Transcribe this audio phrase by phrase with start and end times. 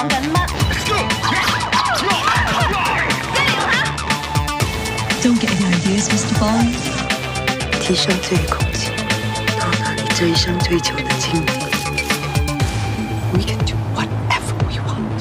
[0.00, 0.36] 讲紧乜？
[0.84, 1.34] 一零下。
[5.22, 6.32] Don't get any ideas, Mr.
[6.38, 6.72] Bond.
[7.80, 8.90] 提升最空气，
[9.58, 11.52] 到达你这一生追求的境地。
[13.32, 15.18] We can do whatever we want.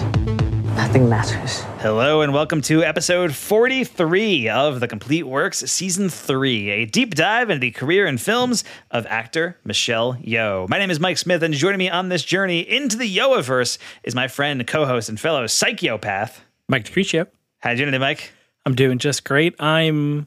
[0.78, 1.49] Nothing matters.
[1.81, 7.49] Hello and welcome to episode 43 of The Complete Works Season 3, a deep dive
[7.49, 10.69] into the career and films of actor Michelle Yeoh.
[10.69, 14.15] My name is Mike Smith, and joining me on this journey into the Yeohiverse is
[14.15, 16.45] my friend, co-host, and fellow psychopath.
[16.69, 17.27] Mike DeCriccio.
[17.61, 18.33] How you doing today, Mike?
[18.67, 19.59] I'm doing just great.
[19.59, 20.27] I'm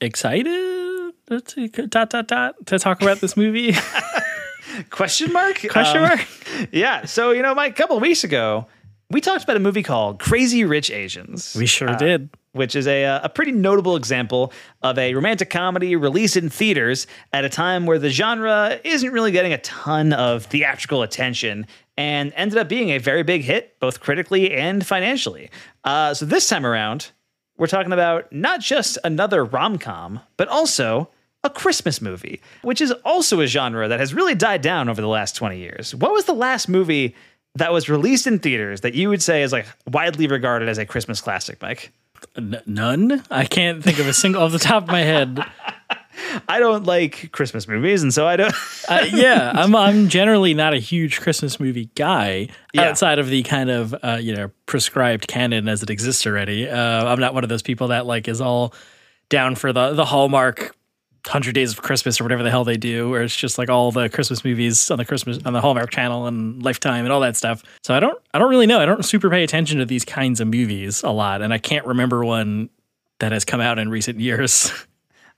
[0.00, 3.74] excited to, dot, dot, dot, to talk about this movie.
[4.90, 5.60] Question mark?
[5.70, 6.26] Question Um, mark?
[6.72, 7.04] yeah.
[7.04, 8.66] So, you know, Mike, a couple of weeks ago,
[9.10, 11.54] we talked about a movie called Crazy Rich Asians.
[11.58, 12.30] We sure Uh, did.
[12.52, 14.52] which is a, uh, a pretty notable example
[14.82, 19.30] of a romantic comedy released in theaters at a time where the genre isn't really
[19.30, 24.00] getting a ton of theatrical attention and ended up being a very big hit, both
[24.00, 25.50] critically and financially.
[25.84, 27.10] Uh, so this time around,
[27.56, 31.10] we're talking about not just another rom com, but also
[31.44, 35.08] a Christmas movie, which is also a genre that has really died down over the
[35.08, 35.94] last 20 years.
[35.94, 37.14] What was the last movie
[37.56, 40.86] that was released in theaters that you would say is like widely regarded as a
[40.86, 41.92] Christmas classic, Mike?
[42.36, 43.22] N- none?
[43.30, 45.44] I can't think of a single off the top of my head.
[46.48, 48.54] I don't like Christmas movies, and so I don't.
[48.88, 52.82] Uh, yeah, I'm I'm generally not a huge Christmas movie guy Yeah.
[52.82, 56.68] outside of the kind of uh, you know prescribed canon as it exists already.
[56.68, 58.74] Uh, I'm not one of those people that like is all
[59.28, 60.76] down for the the Hallmark
[61.26, 63.92] Hundred Days of Christmas or whatever the hell they do, where it's just like all
[63.92, 67.36] the Christmas movies on the Christmas on the Hallmark Channel and Lifetime and all that
[67.36, 67.62] stuff.
[67.82, 68.80] So I don't I don't really know.
[68.80, 71.86] I don't super pay attention to these kinds of movies a lot, and I can't
[71.86, 72.70] remember one
[73.20, 74.72] that has come out in recent years.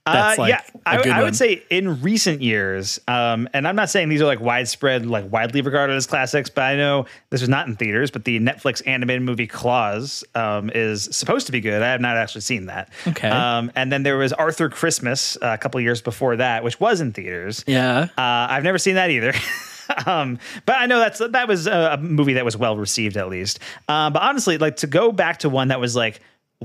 [0.05, 3.89] That's Uh, like yeah, I, I would say in recent years, um, and I'm not
[3.89, 7.49] saying these are like widespread, like widely regarded as classics, but I know this was
[7.49, 8.11] not in theaters.
[8.11, 11.81] But the Netflix animated movie Klaus um, is supposed to be good.
[11.81, 12.89] I have not actually seen that.
[13.07, 13.29] Okay.
[13.29, 16.99] Um, and then there was Arthur Christmas uh, a couple years before that, which was
[16.99, 17.63] in theaters.
[17.65, 18.07] yeah.
[18.17, 19.33] Uh, I've never seen that either.
[20.05, 23.29] um, but I know that's that was a, a movie that was well received at
[23.29, 23.59] least.
[23.87, 26.19] Uh, but honestly, like to go back to one that was like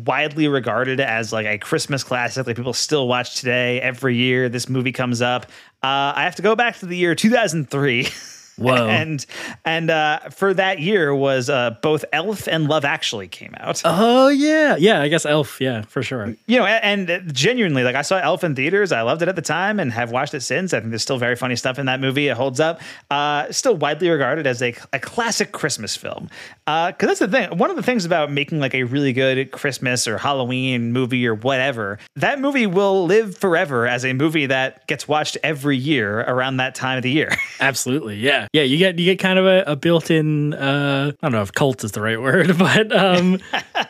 [0.07, 4.49] widely regarded as like a Christmas classic, like people still watch today every year.
[4.49, 5.45] This movie comes up.
[5.83, 8.09] Uh, I have to go back to the year 2003.
[8.59, 8.89] Whoa.
[8.89, 9.25] and
[9.65, 13.81] and uh, for that year was uh, both Elf and Love Actually came out.
[13.85, 15.01] Oh yeah, yeah.
[15.01, 15.61] I guess Elf.
[15.61, 16.35] Yeah, for sure.
[16.47, 18.93] you know, and, and genuinely, like I saw Elf in theaters.
[18.93, 20.75] I loved it at the time and have watched it since.
[20.75, 22.29] I think there's still very funny stuff in that movie.
[22.29, 22.81] It holds up.
[23.11, 26.29] Uh, still widely regarded as a, a classic Christmas film.
[26.67, 27.57] Because that's the thing.
[27.57, 31.35] One of the things about making like a really good Christmas or Halloween movie or
[31.35, 36.59] whatever, that movie will live forever as a movie that gets watched every year around
[36.59, 37.31] that time of the year.
[37.61, 38.17] Absolutely.
[38.17, 38.48] Yeah.
[38.53, 38.63] Yeah.
[38.63, 40.55] You get you get kind of a, a built-in.
[40.55, 43.41] Uh, I don't know if cult is the right word, but um,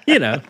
[0.06, 0.40] you know.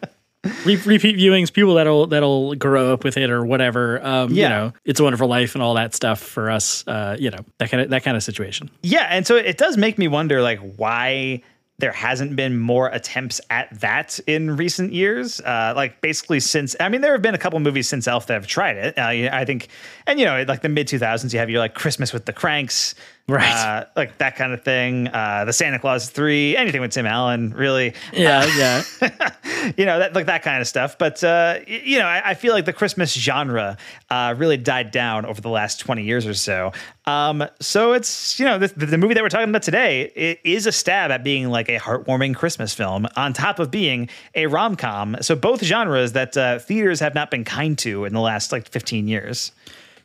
[0.65, 4.01] Re- repeat viewings, people that'll that'll grow up with it or whatever.
[4.07, 4.43] Um, Yeah.
[4.45, 6.87] You know, it's a wonderful life and all that stuff for us.
[6.87, 8.71] Uh, you know, that kind of that kind of situation.
[8.83, 11.43] Yeah, and so it does make me wonder, like, why
[11.81, 15.41] there hasn't been more attempts at that in recent years.
[15.41, 18.35] Uh, like, basically, since I mean, there have been a couple movies since Elf that
[18.35, 18.97] have tried it.
[18.97, 19.67] Uh, I think,
[20.07, 22.33] and you know, like the mid two thousands, you have your like Christmas with the
[22.33, 22.95] Cranks,
[23.29, 23.53] Right.
[23.53, 25.09] Uh, like that kind of thing.
[25.09, 28.47] Uh, the Santa Claus three, anything with Tim Allen, really Yeah.
[28.57, 28.83] Yeah.
[29.77, 30.97] you know, that like that kind of stuff.
[30.97, 33.77] But uh, you know, I, I feel like the Christmas genre
[34.09, 36.73] uh, really died down over the last twenty years or so.
[37.05, 40.67] Um, so it's you know the, the movie that we're talking about today it is
[40.67, 44.75] a stab at being like a heartwarming Christmas film on top of being a rom
[44.75, 45.19] com.
[45.21, 48.67] So both genres that uh, theaters have not been kind to in the last like
[48.71, 49.53] fifteen years.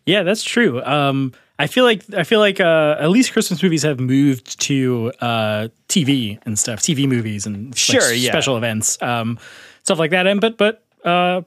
[0.06, 0.84] Yeah, that's true.
[0.84, 5.12] Um, I feel like I feel like uh, at least Christmas movies have moved to
[5.22, 8.31] uh, TV and stuff, TV movies and like, Sure, yeah.
[8.31, 9.38] special events, um,
[9.84, 10.25] stuff like that.
[10.28, 11.42] And but but uh,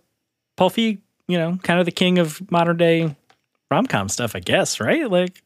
[0.57, 3.17] Paul Feig, you know, kind of the king of modern day
[3.71, 5.11] rom com stuff, I guess, right?
[5.11, 5.43] Like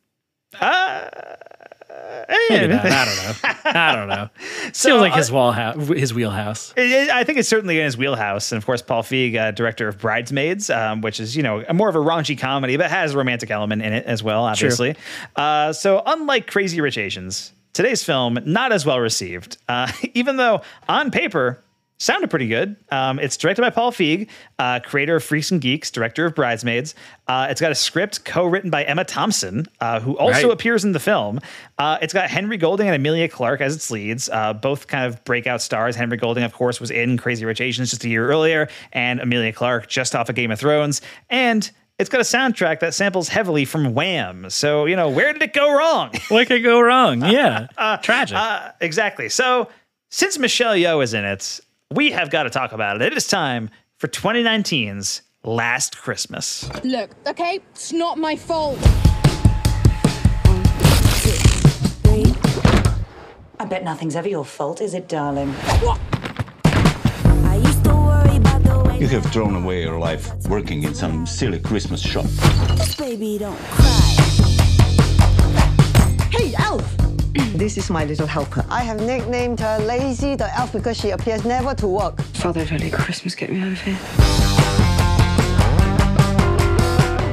[2.50, 2.84] maybe not.
[2.86, 3.60] I don't know.
[3.64, 4.28] I don't know.
[4.72, 6.72] Feels like his wallhouse, his wheelhouse.
[6.76, 9.98] I think it's certainly in his wheelhouse, and of course, Paul Feig, uh, director of
[9.98, 13.50] *Bridesmaids*, um, which is you know more of a raunchy comedy, but has a romantic
[13.50, 14.96] element in it as well, obviously.
[15.36, 20.62] Uh, so, unlike *Crazy Rich Asians*, today's film not as well received, uh, even though
[20.88, 21.62] on paper
[22.00, 22.74] sounded pretty good.
[22.90, 26.94] Um, it's directed by Paul Feig, uh, creator of Freaks and Geeks, director of Bridesmaids.
[27.28, 30.52] Uh, it's got a script co-written by Emma Thompson, uh, who also Right.
[30.54, 31.40] appears in the film.
[31.78, 35.22] Uh, it's got Henry Golding and Emilia Clarke as its leads, uh, both kind of
[35.24, 35.94] breakout stars.
[35.94, 39.52] Henry Golding, of course, was in Crazy Rich Asians just a year earlier, and Emilia
[39.52, 41.02] Clarke just off of Game of Thrones.
[41.28, 44.48] And it's got a soundtrack that samples heavily from Wham.
[44.48, 46.12] So, you know, where did it go wrong?
[46.28, 47.20] What could go wrong?
[47.30, 47.66] Yeah,
[48.02, 48.38] tragic.
[48.38, 49.28] Uh, exactly.
[49.28, 49.68] So
[50.08, 51.60] since Michelle Yeoh is in it,
[51.92, 53.02] we have got to talk about it.
[53.02, 56.68] It is time for 2019's Last Christmas.
[56.84, 58.78] Look, okay, it's not my fault.
[63.58, 65.54] I bet nothing's ever your fault, is it, darling?
[66.64, 70.94] I used to worry about the way You have thrown away your life working in
[70.94, 72.26] some silly Christmas shop.
[72.98, 74.16] baby don't cry.
[76.30, 76.99] Hey, Elf!
[77.32, 78.64] This is my little helper.
[78.68, 82.20] I have nicknamed her Lazy the Elf because she appears never to work.
[82.34, 83.94] Father, if only Christmas get me out of here.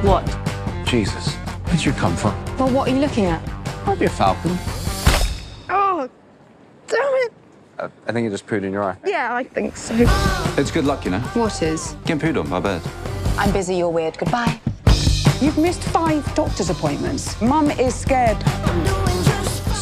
[0.02, 0.24] What?
[0.86, 1.34] Jesus,
[1.66, 2.32] where'd you come from?
[2.56, 3.42] Well, what are you looking at?
[3.86, 4.52] Might be a falcon.
[5.68, 6.08] Oh,
[6.86, 7.32] damn it.
[7.78, 8.96] Uh, I think you just pooed in your eye.
[9.04, 9.94] Yeah, I think so.
[10.56, 11.20] It's good luck, you know.
[11.20, 11.94] What is?
[12.04, 12.82] Getting pooed on by a bird.
[13.36, 14.18] I'm busy, you're weird.
[14.18, 14.60] Goodbye.
[15.40, 17.40] You've missed five doctor's appointments.
[17.40, 18.38] Mum is scared.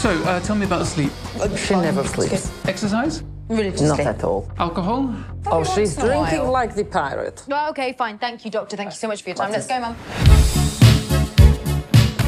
[0.06, 1.10] So, uh, tell me about sleep.
[1.56, 2.52] She never sleeps.
[2.64, 3.24] Exercise?
[3.48, 4.48] Not at all.
[4.56, 5.12] Alcohol?
[5.46, 7.42] Oh, she's drinking like the pirate.
[7.48, 8.16] Well, okay, fine.
[8.16, 8.76] Thank you, doctor.
[8.76, 9.50] Thank you so much for your time.
[9.50, 9.96] Let's go, mum.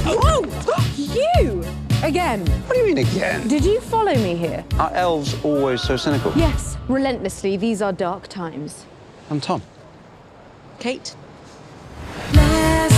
[0.09, 1.63] Oh, you!
[2.03, 2.45] Again.
[2.67, 3.47] What do you mean again?
[3.47, 4.65] Did you follow me here?
[4.81, 6.33] Are elves always so cynical?
[6.35, 7.57] Yes, relentlessly.
[7.57, 8.87] These are dark times.
[9.31, 9.63] I'm Tom.
[10.81, 11.15] Kate?
[12.35, 12.98] Last Christmas.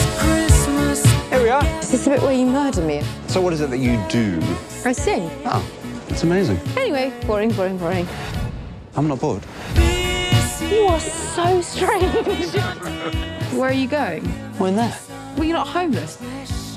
[1.30, 1.64] Here we are.
[1.78, 3.02] Is this the bit where you murder me?
[3.28, 4.40] So what is it that you do?
[4.84, 5.30] I sing.
[5.44, 5.64] Oh,
[6.08, 6.58] it's amazing.
[6.76, 8.08] Anyway, boring, boring, boring.
[8.96, 9.44] I'm not bored.
[9.76, 12.12] You are so strange.
[13.52, 14.28] Where are you going?
[14.58, 14.98] We're there.
[15.36, 16.20] Well, you're not homeless.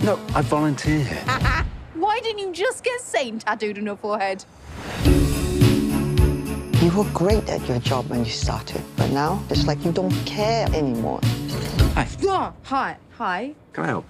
[0.04, 1.24] No, I volunteer here.
[1.96, 4.46] Why didn't you just get Satan tattooed on your forehead?
[6.80, 10.14] You were great at your job when you started, but now it's like you don't
[10.28, 11.22] care anymore.
[11.96, 12.08] Hi.
[12.24, 12.98] Oh, hi.
[13.18, 13.54] Hi.
[13.74, 14.06] Can I help?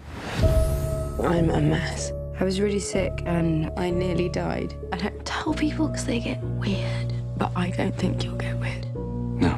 [1.22, 2.14] I'm a mess.
[2.40, 4.74] I was really sick and I nearly died.
[4.94, 8.86] I don't tell people because they get weird, but I don't think you'll get weird.
[8.96, 9.52] No.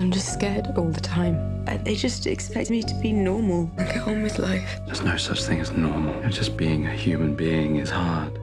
[0.00, 1.66] I'm just scared all the time.
[1.84, 4.80] They just expect me to be normal and get on with life.
[4.86, 6.18] There's no such thing as normal.
[6.30, 8.40] Just being a human being is hard.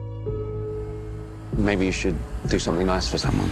[1.54, 2.16] Maybe you should
[2.46, 3.50] do something nice for someone.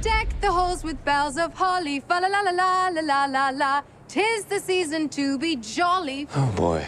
[0.00, 3.82] Deck the halls with bells of holly, fa la la la la la la la.
[4.12, 6.28] Tis the season to be jolly.
[6.36, 6.84] Oh boy.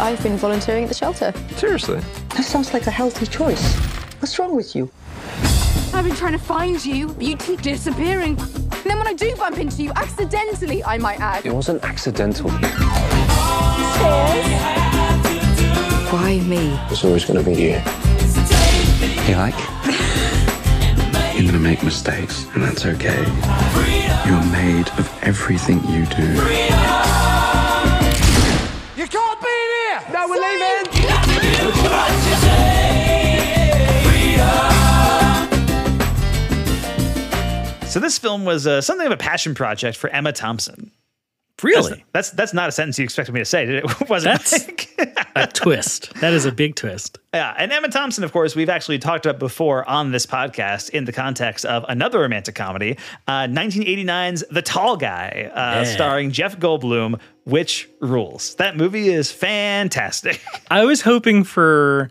[0.00, 1.34] I've been volunteering at the shelter.
[1.56, 1.98] Seriously?
[2.36, 3.74] That sounds like a healthy choice.
[4.20, 4.88] What's wrong with you?
[5.92, 8.38] I've been trying to find you, but you keep disappearing.
[8.38, 11.44] And then when I do bump into you, accidentally, I might add.
[11.44, 12.48] It wasn't accidental.
[16.12, 16.78] Why me?
[16.88, 17.82] It's always going to be you.
[19.26, 19.75] You like?
[21.36, 23.22] You're going to make mistakes, and that's okay.
[24.26, 26.22] You're made of everything you do.
[28.96, 30.00] You can't be in here!
[30.14, 30.86] No, we're leaving!
[37.86, 40.90] So this film was uh, something of a passion project for Emma Thompson.
[41.62, 42.04] Really?
[42.12, 43.84] That's that's not a sentence you expected me to say, did it?
[44.10, 44.34] wasn't.
[44.42, 45.22] That's- Mike?
[45.34, 46.12] a twist.
[46.20, 47.18] That is a big twist.
[47.34, 51.04] Yeah, and Emma Thompson, of course, we've actually talked about before on this podcast in
[51.04, 52.96] the context of another romantic comedy,
[53.28, 55.84] uh, 1989's The Tall Guy, uh, Yeah.
[55.84, 58.54] starring Jeff Goldblum, which rules.
[58.54, 60.42] That movie is fantastic.
[60.70, 62.10] I was hoping for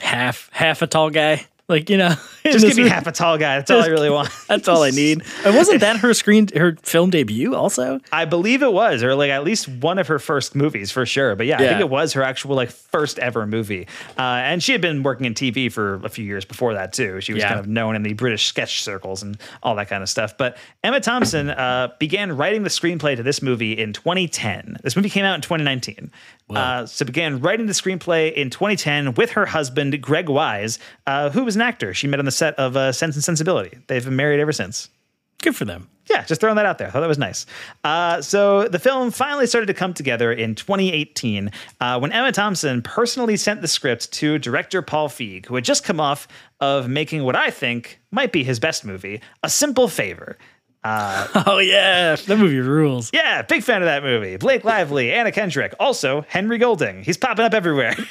[0.00, 1.46] half half a tall guy.
[1.72, 2.14] Like, you know,
[2.44, 3.56] Just give me half a tall guy.
[3.58, 4.28] That's all I really want.
[4.48, 5.22] That's all I need.
[5.44, 8.00] And wasn't that her screen her film debut also?
[8.12, 11.34] I believe it was, or like at least one of her first movies for sure.
[11.36, 13.86] But yeah, I think it was her actual like first ever movie.
[14.18, 17.20] Uh, and she had been working in TV for a few years before that too.
[17.20, 17.48] She was Yeah.
[17.48, 20.36] kind of known in the British sketch circles and all that kind of stuff.
[20.36, 24.78] But Emma Thompson uh, began writing the screenplay to this movie in 2010.
[24.82, 26.10] This movie came out in 2019.
[26.50, 31.44] Uh, so began writing the screenplay in 2010 with her husband Greg Wise, uh, who
[31.44, 33.78] was an actor she met on the set of uh, Sense and Sensibility.
[33.86, 34.88] They've been married ever since.
[35.40, 35.88] Good for them.
[36.10, 36.88] Yeah, just throwing that out there.
[36.88, 37.46] I thought that was nice.
[37.84, 41.50] Uh, so the film finally started to come together in 2018
[41.80, 45.84] uh, when Emma Thompson personally sent the script to director Paul Feig, who had just
[45.84, 46.26] come off
[46.60, 50.38] of making what I think might be his best movie, A Simple Favor.
[50.84, 53.10] Oh yeah, that movie rules.
[53.12, 54.36] Yeah, big fan of that movie.
[54.36, 57.04] Blake Lively, Anna Kendrick, also Henry Golding.
[57.04, 57.94] He's popping up everywhere.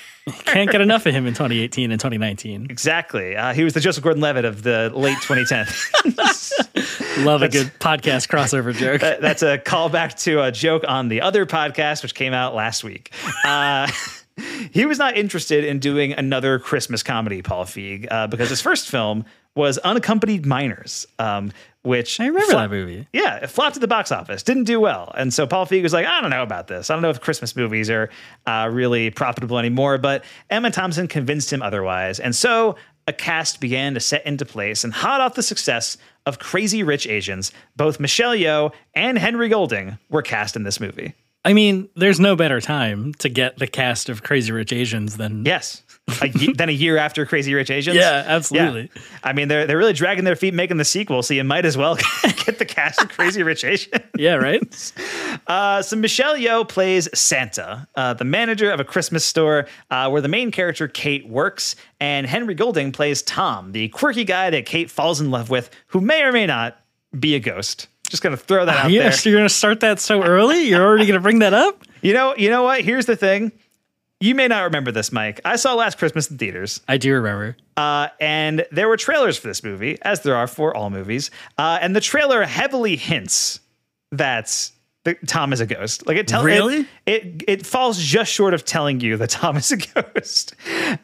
[0.46, 2.68] Can't get enough of him in 2018 and 2019.
[2.70, 3.36] exactly.
[3.36, 6.52] Uh, he was the Joseph Gordon-Levitt of the late 2010s.
[7.26, 9.02] Love a good podcast crossover joke.
[9.02, 12.84] That- that's a callback to a joke on the other podcast, which came out last
[12.84, 13.12] week.
[13.44, 13.90] Uh,
[14.72, 18.90] he was not interested in doing another Christmas comedy, Paul Feig, uh, because his first
[18.90, 21.52] film was Unaccompanied Minors, um,
[21.84, 23.08] which I remember that movie.
[23.12, 25.94] Yeah, it flopped at the box office, didn't do well, and so Paul Feig was
[25.94, 26.90] like, "I don't know about this.
[26.90, 28.10] I don't know if Christmas movies are
[28.46, 32.76] uh, really profitable anymore." But Emma Thompson convinced him otherwise, and so
[33.08, 34.84] a cast began to set into place.
[34.84, 39.98] And hot off the success of Crazy Rich Asians, both Michelle Yeoh and Henry Golding
[40.10, 41.16] were cast in this movie.
[41.44, 45.44] I mean, there's no better time to get the cast of Crazy Rich Asians than
[45.44, 45.82] Yes.
[46.22, 47.98] A than a year after Crazy Rich Asians.
[47.98, 48.90] Yeah, absolutely.
[48.94, 49.02] Yeah.
[49.24, 51.78] I mean, they're they're really dragging their feet making the sequel, so you might as
[51.78, 51.96] well
[52.46, 54.04] get the cast of Crazy Rich Asians.
[54.18, 54.62] Yeah, right.
[55.48, 60.22] Uh, so Michelle Yeoh plays Santa, uh, the manager of a Christmas store uh, where
[60.22, 64.90] the main character Kate works, and Henry Golding plays Tom, the quirky guy that Kate
[64.90, 66.80] falls in love with, who may or may not
[67.20, 67.88] be a ghost.
[68.10, 69.12] Just gonna throw that out yeah, there.
[69.14, 70.64] so you're gonna start that so early?
[70.64, 71.84] You're already gonna bring that up?
[72.02, 72.82] You know, you know what?
[72.82, 73.52] Here's the thing.
[74.22, 75.42] You may not remember this, Mike.
[75.44, 76.80] I saw Last Christmas in theaters.
[76.88, 77.58] I do remember.
[77.76, 81.32] Uh, and there were trailers for this movie, as there are for all movies.
[81.58, 83.60] Uh, and the trailer heavily hints
[84.12, 84.70] that
[85.06, 86.06] the, Tom is a ghost.
[86.06, 86.82] Like it tells Really?
[87.08, 90.54] it, it it falls just short of telling you that Tom is a ghost.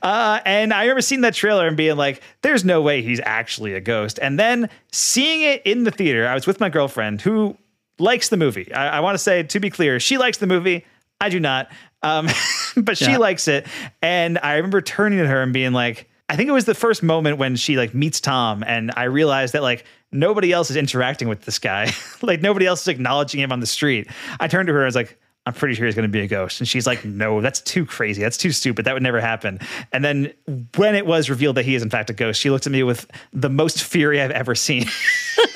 [0.04, 3.74] Uh, and I remember seeing that trailer and being like, "There's no way he's actually
[3.74, 7.58] a ghost." And then seeing it in the theater, I was with my girlfriend who
[7.98, 8.72] likes the movie.
[8.72, 10.86] I, I want to say to be clear, she likes the movie.
[11.20, 11.72] I do not.
[12.08, 12.28] Um,
[12.78, 13.18] but she Yeah.
[13.18, 13.68] likes it.
[14.02, 17.04] And I remember turning to her and being like, I think it was the first
[17.04, 21.28] moment when she like meets Tom and I realized that like nobody else is interacting
[21.30, 21.92] with this guy.
[22.22, 24.08] like nobody else is acknowledging him on the street.
[24.40, 26.20] I turned to her and I was like, I'm pretty sure he's going to be
[26.20, 26.60] a ghost.
[26.60, 28.22] And she's like, no, that's too crazy.
[28.22, 28.84] That's too stupid.
[28.84, 29.62] That would never happen.
[29.94, 30.34] And then
[30.76, 32.84] when it was revealed that he is in fact a ghost, she looked at me
[32.84, 34.88] with the most fury I've ever seen.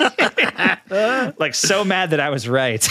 [1.38, 2.86] like so mad that I was right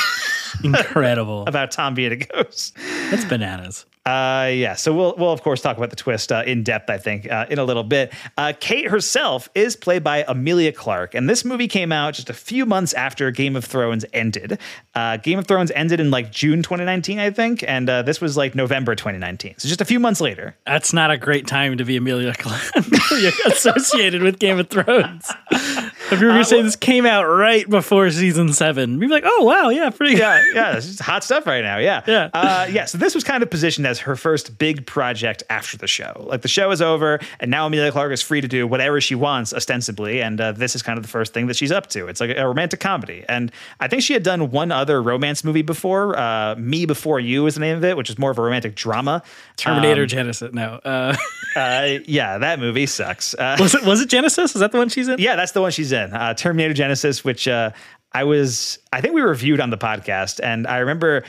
[0.66, 1.44] Incredible.
[1.48, 2.76] about Tom being a ghost.
[3.10, 3.86] That's bananas.
[4.04, 4.74] Uh, yeah.
[4.74, 6.90] So we'll we'll of course talk about the twist uh, in depth.
[6.90, 8.12] I think uh, in a little bit.
[8.36, 12.34] Uh, Kate herself is played by Emilia Clarke, and this movie came out just a
[12.34, 14.58] few months after Game of Thrones ended.
[14.96, 18.36] Uh, Game of Thrones ended in like June 2019, I think, and uh, this was
[18.36, 19.56] like November 2019.
[19.60, 20.56] So just a few months later.
[20.66, 22.76] That's not a great time to be Emilia Clarke
[23.46, 25.32] associated with Game of Thrones.
[26.12, 29.24] If you were gonna say this came out right before season seven, we'd be like,
[29.26, 30.20] oh wow, yeah, pretty good.
[30.22, 31.78] yeah, yeah, is hot stuff right now.
[31.78, 32.30] Yeah, Yeah.
[32.34, 32.86] uh, yeah.
[32.86, 36.26] So this was kind of positioned as her first big project after the show.
[36.28, 39.16] Like the show is over, and now Emilia Clarke is free to do whatever she
[39.16, 40.22] wants, ostensibly.
[40.22, 42.08] And uh, this is kind of the first thing that she's up to.
[42.08, 45.62] It's like a romantic comedy, and I think she had done one other romance movie
[45.62, 46.18] before.
[46.18, 48.76] Uh, Me Before You is the name of it, which is more of a romantic
[48.76, 49.24] drama.
[49.58, 50.54] Terminator Um, Genisys.
[50.54, 51.16] No, uh,
[51.56, 53.34] uh, yeah, that movie sucks.
[53.34, 54.46] Uh, was it was it Genisys?
[54.56, 55.20] Is that the one she's in?
[55.20, 56.01] yeah, that's the one she's in.
[56.14, 57.72] Uh, Terminator Genisys, which uh,
[58.14, 61.24] I was, I think we reviewed on the podcast, and I remember.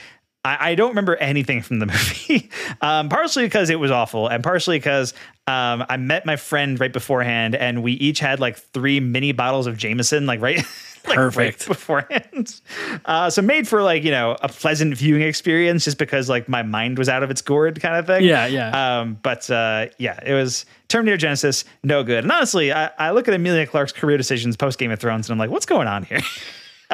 [0.44, 1.86] I, I don't remember anything from the
[2.26, 2.50] movie,
[2.80, 5.14] um, partially because it was awful, and partially because
[5.46, 9.68] um, I met my friend right beforehand, and we each had like three mini bottles
[9.68, 10.64] of Jameson, like right,
[11.06, 11.68] like, right Perfect.
[11.68, 12.60] beforehand.
[13.04, 16.62] Uh, so made for like you know a pleasant viewing experience, just because like my
[16.62, 18.22] mind was out of its gourd, kind of thing.
[18.22, 19.00] Yeah, yeah.
[19.00, 22.22] Um, but uh, yeah, it was Terminator Genisys, no good.
[22.24, 25.34] And honestly, I, I look at Emilia Clarke's career decisions post Game of Thrones, and
[25.34, 26.20] I'm like, what's going on here?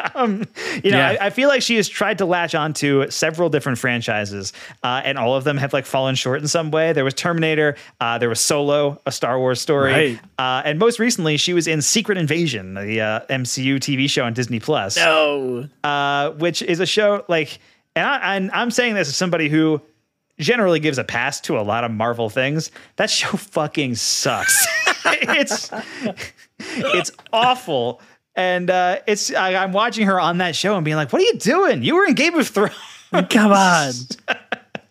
[0.15, 0.45] um,
[0.83, 1.17] you know, Yeah.
[1.21, 4.53] I, I feel like she has tried to latch onto several different franchises,
[4.83, 6.93] uh, and all of them have like fallen short in some way.
[6.93, 10.21] There was Terminator, uh, there was Solo, a Star Wars story, Right.
[10.39, 14.33] uh, and most recently she was in Secret Invasion, the uh, MCU TV show on
[14.35, 15.69] Disney Plus No.
[15.85, 17.59] uh, which is a show like,
[17.97, 19.81] and, I, and I'm saying this as somebody who
[20.39, 22.71] generally gives a pass to a lot of Marvel things.
[22.97, 24.67] That show fucking sucks.
[25.05, 25.71] it's
[26.61, 28.01] it's awful,
[28.39, 31.25] and uh, it's I, I'm watching her on that show and being like, "What are
[31.27, 31.83] you doing?
[31.83, 32.73] You were in Game of Thrones."
[33.31, 33.93] Come on.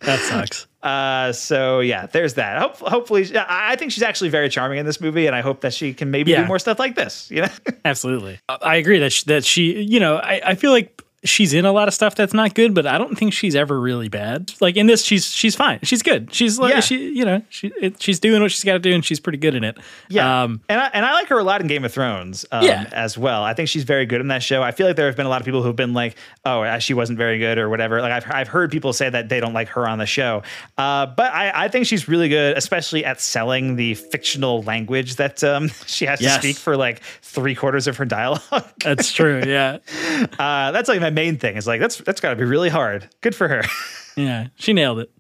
[0.01, 0.68] That sucks.
[0.84, 2.62] Uh, so yeah, there's that.
[2.62, 5.74] Hope, hopefully, I think she's actually very charming in this movie, and I hope that
[5.74, 6.42] she can maybe Yeah.
[6.44, 7.30] do more stuff like this.
[7.32, 7.48] You know,
[7.86, 8.39] Absolutely.
[8.48, 11.65] I- I agree that she, that she, you know, I, I feel like she's in
[11.65, 14.51] a lot of stuff that's not good, but I don't think she's ever really bad.
[14.62, 15.79] Like in this, she's she's fine.
[15.84, 16.34] She's good.
[16.34, 16.79] She's like Yeah.
[16.79, 19.38] she, you know, she it, she's doing what she's got to do, and she's pretty
[19.38, 19.77] good in it.
[20.10, 22.46] Yeah, Um, and I, and I like her a lot in Game of Thrones.
[22.51, 22.89] Um, Yeah.
[22.91, 23.43] as well.
[23.43, 24.63] I think she's very good in that show.
[24.63, 26.15] I feel like there have been a lot of people who've been like,
[26.46, 28.01] "Oh, uh, she wasn't very good" or whatever.
[28.01, 30.43] Like I've I've heard people say that they don't like her on the show,
[30.77, 35.43] uh, but I, I think she's really good, especially at selling the fictional language that
[35.43, 36.36] um, she has Yes.
[36.36, 38.41] to speak for like three quarters of her dialogue.
[38.84, 39.41] that's true.
[39.46, 39.77] Yeah.
[40.39, 41.58] uh, that's like my main thing.
[41.58, 43.10] Is like that's that's got to be really hard.
[43.22, 43.62] Good for her.
[44.18, 44.48] Yeah.
[44.56, 45.12] She nailed it.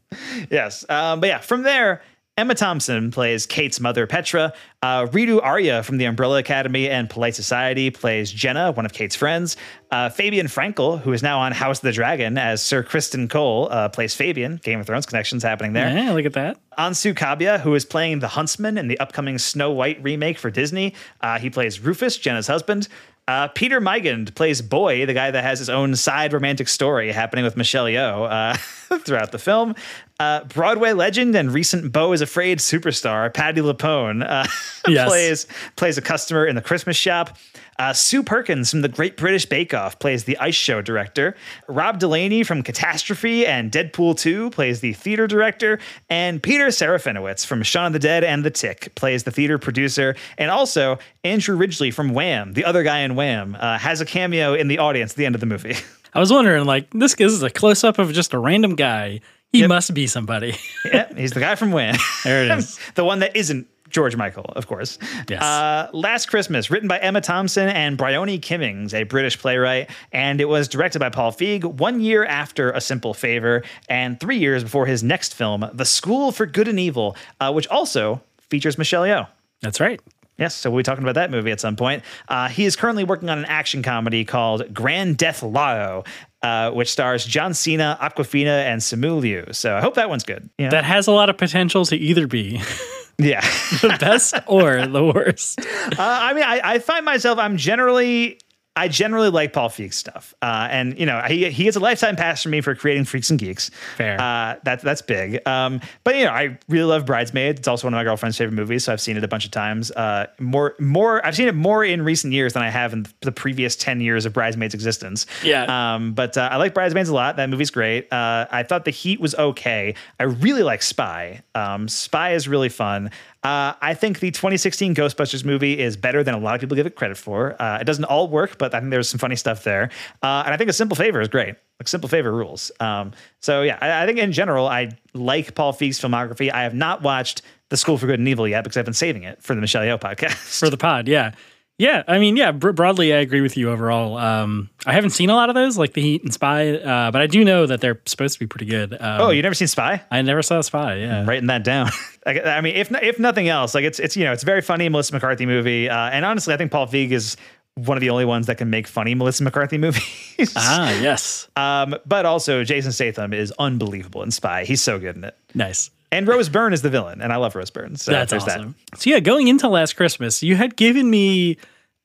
[0.49, 0.83] yes.
[0.89, 2.01] Um, but yeah, from there,
[2.35, 4.53] Emma Thompson plays Kate's mother, Petra.
[4.81, 9.15] Uh, Ritu Arya from the Umbrella Academy and Polite Society plays Jenna, one of Kate's
[9.15, 9.55] friends.
[9.91, 13.67] Uh, Fabian Frankel, who is now on House of the Dragon as Sir Criston Cole,
[13.69, 14.57] uh, plays Fabian.
[14.63, 15.95] Game of Thrones connections happening there.
[15.95, 16.57] Yeah, look at that.
[16.79, 20.95] Ansu Kabia, who is playing the Huntsman in the upcoming Snow White remake for Disney.
[21.21, 22.87] Uh, he plays Rufus, Jenna's husband.
[23.27, 27.43] Uh, Peter Mygind plays Boy, the guy that has his own side romantic story happening
[27.43, 29.75] with Michelle Yeoh uh, throughout the film.
[30.19, 34.47] Uh, Broadway legend and recent Beau is Afraid superstar Patti LuPone uh,
[34.87, 35.07] Yes.
[35.07, 37.37] plays plays a customer in the Christmas shop.
[37.77, 41.35] Uh, Sue Perkins from the Great British Bake Off plays the ice show director.
[41.67, 45.77] Rob Delaney from Catastrophe and Deadpool 2 plays the theater director.
[46.09, 50.15] And Peter Serafinowicz from Shaun of the Dead and The Tick plays the theater producer.
[50.39, 54.55] And also Andrew Ridgeley from Wham, the other guy in Wham, uh, has a cameo
[54.55, 55.75] in the audience at the end of the movie.
[56.15, 59.19] I was wondering, like, this is a close up of just a random guy.
[59.51, 60.55] He must be somebody.
[60.85, 61.95] yeah, he's the guy from Wham.
[62.23, 62.79] There it is.
[62.95, 64.97] the one that isn't George Michael, of course.
[65.29, 65.41] Yes.
[65.41, 70.45] Uh, Last Christmas, written by Emma Thompson and Bryony Kimmings, a British playwright, and it
[70.45, 74.85] was directed by Paul Feig one year after A Simple Favor and three years before
[74.87, 79.27] his next film, The School for Good and Evil, uh, which also features Michelle Yeoh.
[79.61, 80.01] That's right.
[80.37, 82.03] Yes, so we'll be talking about that movie at some point.
[82.27, 86.03] Uh, he is currently working on an action comedy called Grand Death Lotto,
[86.41, 89.45] uh, which stars John Cena, Awkwafina, and Simu Liu.
[89.51, 90.49] So I hope that one's good.
[90.57, 90.71] You know?
[90.71, 92.61] That has a lot of potential to either be
[93.17, 93.41] yeah.
[93.81, 95.59] the best or the worst.
[95.61, 98.39] Uh, I mean, I, I find myself, I'm generally.
[98.77, 102.15] I generally like Paul Feig's stuff, uh, and you know he he gets a lifetime
[102.15, 103.71] pass from me for creating Freaks and Geeks.
[103.95, 104.21] Fair.
[104.21, 105.45] uh, that's that's big.
[105.47, 107.59] Um, but you know, I really love Bridesmaids.
[107.59, 109.51] It's also one of my girlfriend's favorite movies, so I've seen it a bunch of
[109.51, 109.89] times.
[109.91, 113.31] Uh, more more, I've seen it more in recent years than I have in the
[113.31, 115.25] previous ten years of Bridesmaids' existence.
[115.43, 115.95] Yeah.
[115.95, 117.37] Um, but uh, I like Bridesmaids a lot.
[117.37, 118.11] That movie's great.
[118.13, 119.95] Uh, I thought The Heat was okay.
[120.19, 121.41] I really like Spy.
[121.55, 123.11] Um, Spy is really fun.
[123.47, 126.85] Uh, I think the 2016 Ghostbusters movie is better than a lot of people give
[126.85, 127.55] it credit for.
[127.61, 129.89] Uh, it doesn't all work, but I think there's some funny stuff there.
[130.21, 131.55] Uh, and I think A Simple Favor is great.
[131.79, 132.73] Like Simple Favor rules.
[132.81, 136.51] Um, so yeah, I, I think in general, I like Paul Feig's filmography.
[136.51, 139.23] I have not watched The School for Good and Evil yet because I've been saving
[139.23, 140.59] it for the Michelle Yeoh podcast.
[140.59, 141.07] for the pod.
[141.07, 141.31] Yeah.
[141.79, 142.03] Yeah.
[142.07, 144.17] I mean, yeah, bro- broadly, I agree with you overall.
[144.17, 147.21] Um, I haven't seen a lot of those, like The Heat and Spy, uh, but
[147.21, 148.93] I do know that they're supposed to be pretty good.
[148.93, 150.01] Um, oh, you never seen Spy?
[150.09, 150.95] I never saw Spy.
[150.95, 151.25] Yeah.
[151.25, 151.89] writing that down.
[152.25, 154.89] I mean, if if nothing else, like it's it's you know it's a very funny
[154.89, 157.37] Melissa McCarthy movie, uh, and honestly, I think Paul Feig is
[157.75, 160.53] one of the only ones that can make funny Melissa McCarthy movies.
[160.55, 161.47] Ah, yes.
[161.55, 164.65] Um, but also Jason Statham is unbelievable in Spy.
[164.65, 165.37] He's so good in it.
[165.53, 165.91] Nice.
[166.11, 167.95] And Rose Byrne is the villain, and I love Rose Byrne.
[167.97, 168.75] So That's there's awesome.
[168.95, 171.57] So yeah, going into last Christmas, you had given me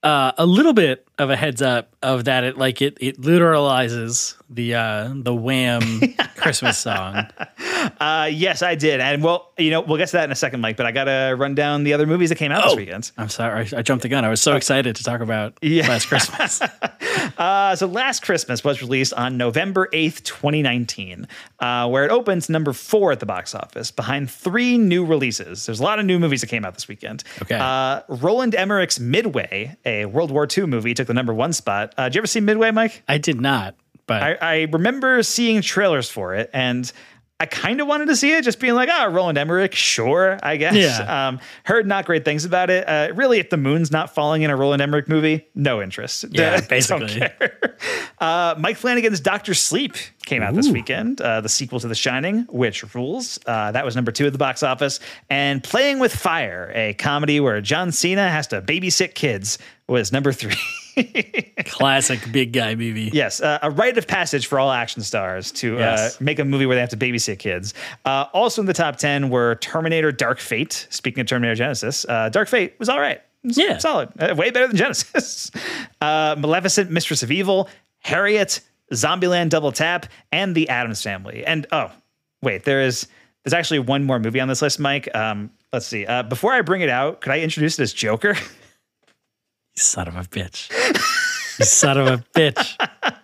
[0.02, 2.44] uh, a little bit of a heads up of that.
[2.44, 6.00] It like it it literalizes the uh, the Wham
[6.36, 7.26] Christmas song.
[8.00, 10.60] Uh, yes, I did, and well, you know, we'll get to that in a second,
[10.60, 10.76] Mike.
[10.76, 13.10] But I gotta run down the other movies that came out this weekend.
[13.16, 14.24] I'm sorry, I jumped the gun.
[14.24, 15.88] I was so excited to talk about Yeah.
[15.88, 16.60] last Christmas.
[17.38, 21.26] Uh, so Last Christmas was released on November 8th, 2019,
[21.60, 25.64] uh, where it opens number four at the box office behind three new releases.
[25.66, 27.22] There's a lot of new movies that came out this weekend.
[27.42, 27.56] Okay.
[27.58, 31.94] Uh, Roland Emmerich's Midway, a World War II movie, took the number one spot.
[31.98, 33.02] Uh, did you ever see Midway, Mike?
[33.06, 36.90] I did not, but I, I remember seeing trailers for it and
[37.42, 40.56] I kind of wanted to see it, just being like, ah, Roland Emmerich, sure, I
[40.58, 40.76] guess.
[40.76, 41.26] Yeah.
[41.26, 42.88] Um, heard not great things about it.
[42.88, 46.24] Uh, really, if the moon's not falling in a Roland Emmerich movie, no interest.
[46.30, 47.08] Yeah, Don't basically.
[47.08, 47.58] care.
[48.20, 52.46] Uh, Mike Flanagan's Doctor Sleep came out this weekend, uh, the sequel to The Shining,
[52.48, 53.40] which rules.
[53.44, 55.00] Uh, that was number two at the box office.
[55.28, 60.32] And Playing with Fire, a comedy where John Cena has to babysit kids, was number
[60.32, 60.54] three.
[61.66, 63.10] classic big guy movie.
[63.12, 66.16] Yes, uh, a rite of passage for all action stars to Yes.
[66.20, 67.74] uh, make a movie where they have to babysit kids.
[68.04, 70.86] Uh, also in the top 10 were Terminator Dark Fate.
[70.90, 73.20] Speaking of Terminator Genisys, uh, Dark Fate was all right.
[73.44, 73.78] Was Yeah.
[73.78, 74.10] Solid.
[74.18, 75.50] Uh, way better than Genisys.
[76.00, 77.68] Uh, Maleficent, Mistress of Evil,
[78.00, 78.60] Harriet,
[78.92, 81.44] Zombieland Double Tap, and The Addams Family.
[81.46, 81.92] And oh,
[82.42, 83.06] wait, there is.
[83.44, 85.08] There's actually one more movie on this list, Mike.
[85.16, 86.04] Um, let's see.
[86.06, 88.34] Uh, before I bring it out, could I introduce it as Joker?
[89.74, 90.70] Son of a bitch.
[91.58, 93.14] You son of a bitch.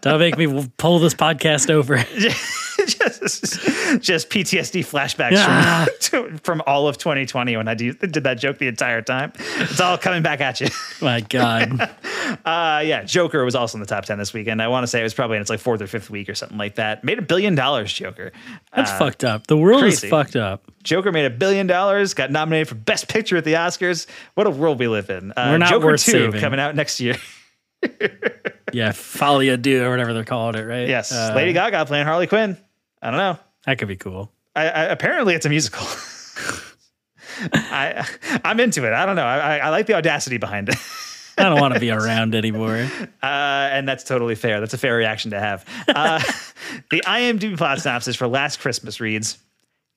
[0.00, 1.96] Don't make me pull this podcast over.
[2.82, 3.42] just,
[4.02, 5.86] just PTSD flashbacks Ah.
[6.00, 9.32] from, from all of 2020 when I do, did that joke the entire time.
[9.38, 10.68] It's all coming back at you.
[11.00, 11.80] My God.
[12.44, 14.60] Uh, yeah, Joker was also in the top 10 this weekend.
[14.60, 16.34] I want to say it was probably in its like fourth or fifth week or
[16.34, 17.04] something like that.
[17.04, 18.32] Made a billion dollars, Joker.
[18.74, 19.46] That's Uh, fucked up.
[19.46, 20.06] The world crazy.
[20.08, 20.64] is fucked up.
[20.82, 24.06] Joker made a billion dollars, got nominated for Best Picture at the Oscars.
[24.34, 25.30] What a world we live in.
[25.32, 26.40] Uh, We're not Joker worth 2 saving.
[26.40, 27.16] coming out next year.
[28.72, 30.88] Yeah, Folie à Deux or whatever they're calling it, right?
[30.88, 32.56] Yes, Uh, Lady Gaga playing Harley Quinn.
[33.00, 33.38] I don't know.
[33.66, 34.30] That could be cool.
[34.54, 35.86] I, I, apparently, it's a musical.
[37.52, 38.06] I
[38.44, 38.92] I'm into it.
[38.92, 39.24] I don't know.
[39.24, 40.76] I, I, like the audacity behind it.
[41.38, 42.88] I don't want to be around anymore.
[43.22, 44.58] Uh, and that's totally fair.
[44.58, 45.64] That's a fair reaction to have.
[45.86, 46.18] Uh,
[46.90, 49.38] the IMDb plot synopsis for Last Christmas reads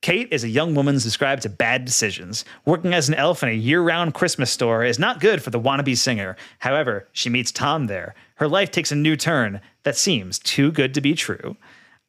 [0.01, 2.45] Kate is a young woman subscribed to bad decisions.
[2.65, 5.59] Working as an elf in a year round Christmas store is not good for the
[5.59, 6.35] wannabe singer.
[6.59, 8.13] However, she meets Tom there.
[8.35, 11.55] Her life takes a new turn that seems too good to be true.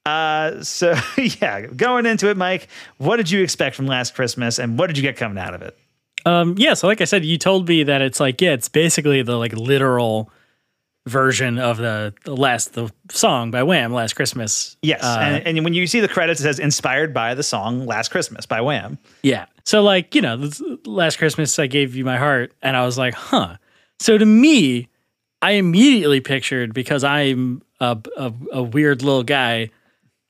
[0.04, 0.94] Uh, so,
[1.40, 2.68] yeah, going into it, Mike,
[2.98, 5.62] what did you expect from Last Christmas and what did you get coming out of
[5.62, 5.76] it?
[6.26, 9.22] Um, yeah, so like I said, you told me that it's like, yeah, it's basically
[9.22, 10.30] the like literal
[11.06, 14.76] version of the, the last the song by Wham, Last Christmas.
[14.82, 15.02] Yes.
[15.04, 18.10] Uh, and, and when you see the credits, it says inspired by the song Last
[18.10, 18.98] Christmas by Wham.
[19.22, 19.46] Yeah.
[19.64, 20.50] So like, you know,
[20.84, 23.56] last Christmas I gave you my heart and I was like, huh.
[24.00, 24.88] So to me,
[25.42, 29.70] I immediately pictured because I'm a, a, a weird little guy,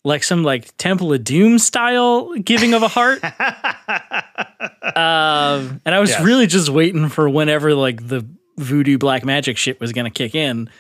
[0.05, 3.25] like some like Temple of Doom style giving of a heart.
[3.25, 3.33] um,
[5.85, 6.23] and I was Yes.
[6.23, 10.71] really just waiting for whenever like the voodoo black magic shit was gonna kick in.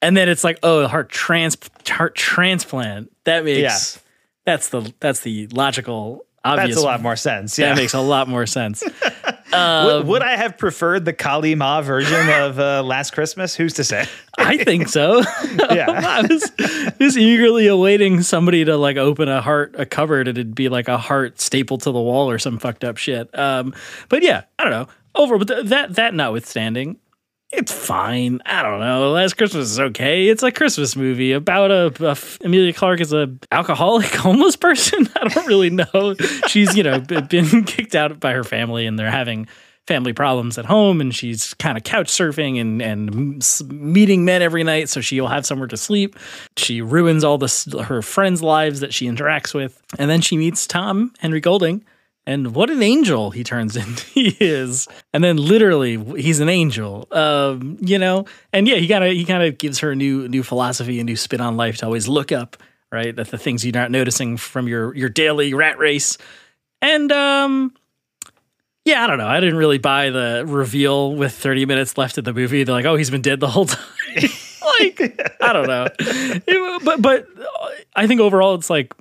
[0.00, 1.56] And then it's like, oh, heart trans
[1.88, 3.10] heart transplant.
[3.24, 3.60] That makes
[3.96, 4.02] Yeah.
[4.46, 6.76] that's the that's the logical obvious.
[6.76, 7.58] That's a lot more sense.
[7.58, 7.70] Yeah.
[7.70, 8.84] That makes a lot more sense.
[9.52, 13.56] would, would I have preferred the Kali Ma version of uh, Last Christmas?
[13.56, 14.06] Who's to say?
[14.38, 15.22] I think so.
[15.70, 15.90] Yeah.
[15.90, 16.50] I was
[17.00, 20.86] just eagerly awaiting somebody to like open a heart, a cupboard, and it'd be like
[20.88, 23.36] a heart stapled to the wall or some fucked up shit.
[23.38, 23.74] Um,
[24.08, 24.88] but yeah, I don't know.
[25.14, 26.96] Over, but th- that that notwithstanding,
[27.50, 28.40] it's fine.
[28.44, 29.10] I don't know.
[29.10, 30.28] Last Christmas is okay.
[30.28, 35.08] It's a Christmas movie about a, Emilia Clarke is a alcoholic homeless person.
[35.16, 36.14] I don't really know.
[36.48, 39.48] She's you know been kicked out by her family, and they're having
[39.86, 44.62] family problems at home, and she's kind of couch surfing and and meeting men every
[44.62, 46.16] night, so she'll have somewhere to sleep.
[46.58, 50.66] She ruins all the her friends' lives that she interacts with, and then she meets
[50.66, 51.82] Tom Henry Golding.
[52.28, 54.86] And what an angel he turns into he is.
[55.14, 57.08] And then literally he's an angel.
[57.10, 58.26] Um, you know?
[58.52, 61.16] And yeah, he kinda he kind of gives her a new new philosophy, a new
[61.16, 62.56] spin on life to always look up,
[62.92, 63.18] right?
[63.18, 66.18] At the things you're not noticing from your your daily rat race.
[66.82, 67.72] And um
[68.84, 69.26] yeah, I don't know.
[69.26, 72.64] I didn't really buy the reveal with 30 minutes left in the movie.
[72.64, 73.84] They're like, oh, he's been dead the whole time.
[74.80, 75.00] like,
[75.42, 75.88] I don't know.
[75.98, 77.26] It- but but
[77.96, 78.94] I think overall it's like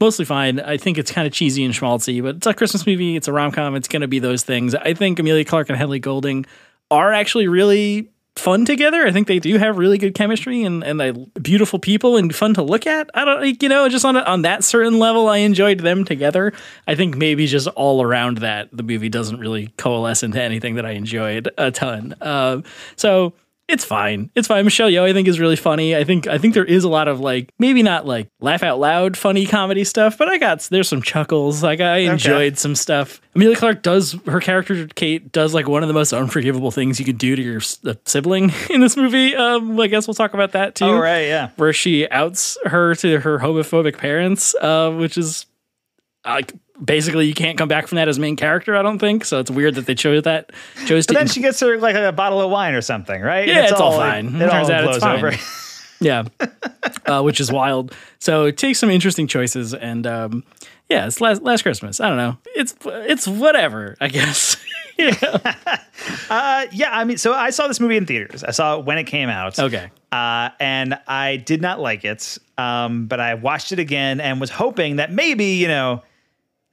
[0.00, 0.60] mostly fine.
[0.60, 3.16] I think it's kind of cheesy and schmaltzy, but it's a Christmas movie.
[3.16, 3.74] It's a rom com.
[3.74, 4.74] It's going to be those things.
[4.74, 6.46] I think Emilia Clarke and Henry Golding
[6.90, 9.04] are actually really fun together.
[9.04, 11.10] I think they do have really good chemistry and and they
[11.42, 13.10] beautiful people and fun to look at.
[13.12, 16.52] I don't you know just on a, on that certain level, I enjoyed them together.
[16.86, 20.86] I think maybe just all around that the movie doesn't really coalesce into anything that
[20.86, 22.14] I enjoyed a ton.
[22.20, 22.62] Uh,
[22.94, 23.32] so
[23.68, 24.30] it's fine.
[24.34, 24.64] It's fine.
[24.64, 25.94] Michelle Yeoh, I think, is really funny.
[25.94, 28.80] I think I think there is a lot of like maybe not like laugh out
[28.80, 31.62] loud funny comedy stuff, but I got there's some chuckles.
[31.62, 33.20] Like I enjoyed some stuff.
[33.34, 37.04] Emilia Clarke does her character Kate does like one of the most unforgivable things you
[37.04, 39.36] could do to your uh, sibling in this movie.
[39.36, 40.86] Um, I guess we'll talk about that too.
[40.86, 41.50] Oh, right, yeah.
[41.56, 45.44] Where she outs her to her homophobic parents, uh, which is
[46.34, 48.76] like basically you can't come back from that as main character.
[48.76, 49.38] I don't think so.
[49.40, 50.50] It's weird that they chose that.
[50.86, 53.48] Chose But to then she gets her like a bottle of wine or something, right?
[53.48, 54.34] Yeah, it's all fine.
[54.36, 55.16] It, It all turns out it's fine.
[55.18, 55.32] over.
[56.00, 56.26] Yeah,
[57.06, 57.92] uh, which is wild.
[58.20, 60.44] So it takes some interesting choices, and um,
[60.88, 61.98] yeah, it's last last Christmas.
[61.98, 62.36] I don't know.
[62.54, 64.56] It's it's whatever, I guess.
[66.30, 68.44] Uh, yeah, I mean, so I saw this movie in theaters.
[68.44, 69.58] I saw it when it came out.
[69.58, 69.90] Okay.
[70.12, 72.38] Uh, and I did not like it.
[72.56, 76.02] Um, but I watched it again and was hoping that maybe, you know,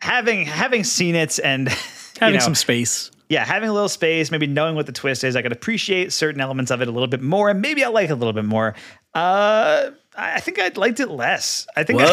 [0.05, 1.75] having having seen it and you
[2.19, 3.11] Having know, some space.
[3.29, 6.39] yeah, having a little space, maybe knowing what the twist is, I could appreciate certain
[6.39, 8.45] elements of it a little bit more, and maybe I'll like it a little bit
[8.45, 8.75] more.
[9.13, 11.67] Uh, I I think I liked it less.
[11.75, 11.99] I think.
[12.01, 12.05] Whoa,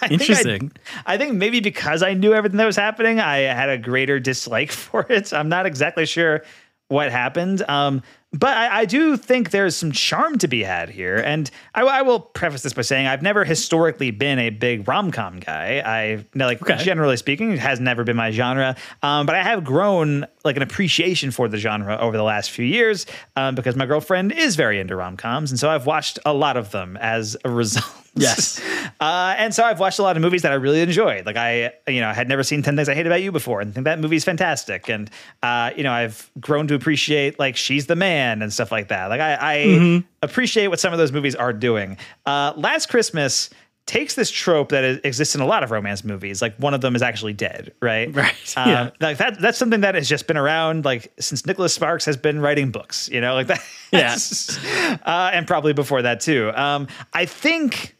[0.00, 0.72] I think I- interesting.
[1.06, 4.70] I think maybe because I knew everything that was happening, I had a greater dislike
[4.84, 5.32] for it.
[5.34, 6.44] I'm not exactly sure
[6.88, 7.62] what happened.
[7.68, 11.16] Um, but I, I do think there's some charm to be had here.
[11.16, 15.10] And I, I will preface this by saying I've never historically been a big rom
[15.12, 15.82] com guy.
[15.84, 16.76] I, know, like, Okay.
[16.82, 18.74] generally speaking, it has never been my genre.
[19.02, 22.64] Um, but I have grown like an appreciation for the genre over the last few
[22.64, 25.50] years um, because my girlfriend is very into rom coms.
[25.50, 27.86] And so I've watched a lot of them as a result.
[28.14, 28.60] Yes.
[29.00, 31.26] Uh, and so I've watched a lot of movies that I really enjoyed.
[31.26, 33.60] Like I, you know, I had never seen Ten Things I Hate About You before,
[33.60, 34.88] and think that movie's fantastic.
[34.88, 35.10] And
[35.42, 39.06] uh, you know, I've grown to appreciate like She's the Man and stuff like that.
[39.06, 40.06] Like I, I Mm-hmm.
[40.22, 41.96] appreciate what some of those movies are doing.
[42.24, 43.50] Uh, Last Christmas
[43.86, 46.40] takes this trope that is- exists in a lot of romance movies.
[46.40, 48.14] Like one of them is actually dead, right?
[48.14, 48.90] Right, Um, yeah.
[49.00, 49.40] Like that.
[49.40, 53.08] That's something that has just been around like since Nicholas Sparks has been writing books.
[53.10, 53.60] You know, like that.
[53.92, 54.16] Yeah.
[55.04, 56.52] uh, and probably before that too.
[56.54, 57.96] Um, I think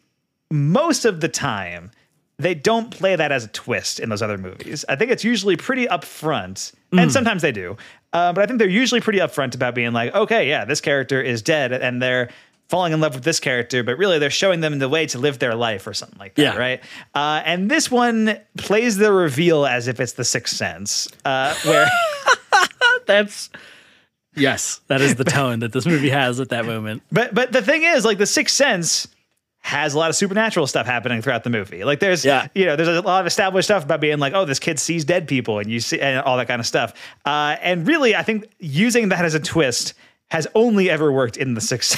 [0.52, 1.90] most of the time
[2.38, 4.84] they don't play that as a twist in those other movies.
[4.88, 7.02] I think it's usually pretty upfront, Mm.
[7.02, 7.76] and sometimes they do.
[8.12, 11.20] Uh, but I think they're usually pretty upfront about being like, okay, yeah, this character
[11.22, 12.30] is dead, and they're
[12.68, 15.38] falling in love with this character, but really they're showing them the way to live
[15.38, 16.56] their life or something like that, Yeah.
[16.56, 16.80] right?
[17.14, 21.86] Uh, and this one plays the reveal as if it's the Sixth Sense, uh, where
[23.06, 23.50] That's
[24.34, 27.02] yes, that is the tone that this movie has at that moment.
[27.12, 29.08] But but the thing is, like the Sixth Sense
[29.62, 31.84] has a lot of supernatural stuff happening throughout the movie.
[31.84, 32.48] Like there's Yeah.
[32.54, 35.04] you know there's a lot of established stuff about being like oh this kid sees
[35.04, 36.92] dead people and you see and all that kind of stuff.
[37.24, 39.94] Uh, and really, I think using that as a twist
[40.30, 41.96] has only ever worked in the Sixth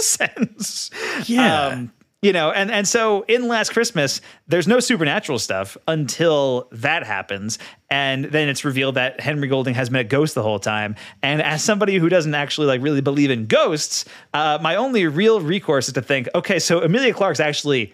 [0.00, 0.90] Sense.
[1.26, 1.66] Yeah.
[1.68, 1.92] Um,
[2.24, 7.58] you know, and and so in Last Christmas, there's no supernatural stuff until that happens,
[7.90, 10.96] and then it's revealed that Henry Golding has been a ghost the whole time.
[11.22, 15.40] And as somebody who doesn't actually like really believe in ghosts, uh, my only real
[15.40, 17.92] recourse is to think, okay, so Emilia Clarke's actually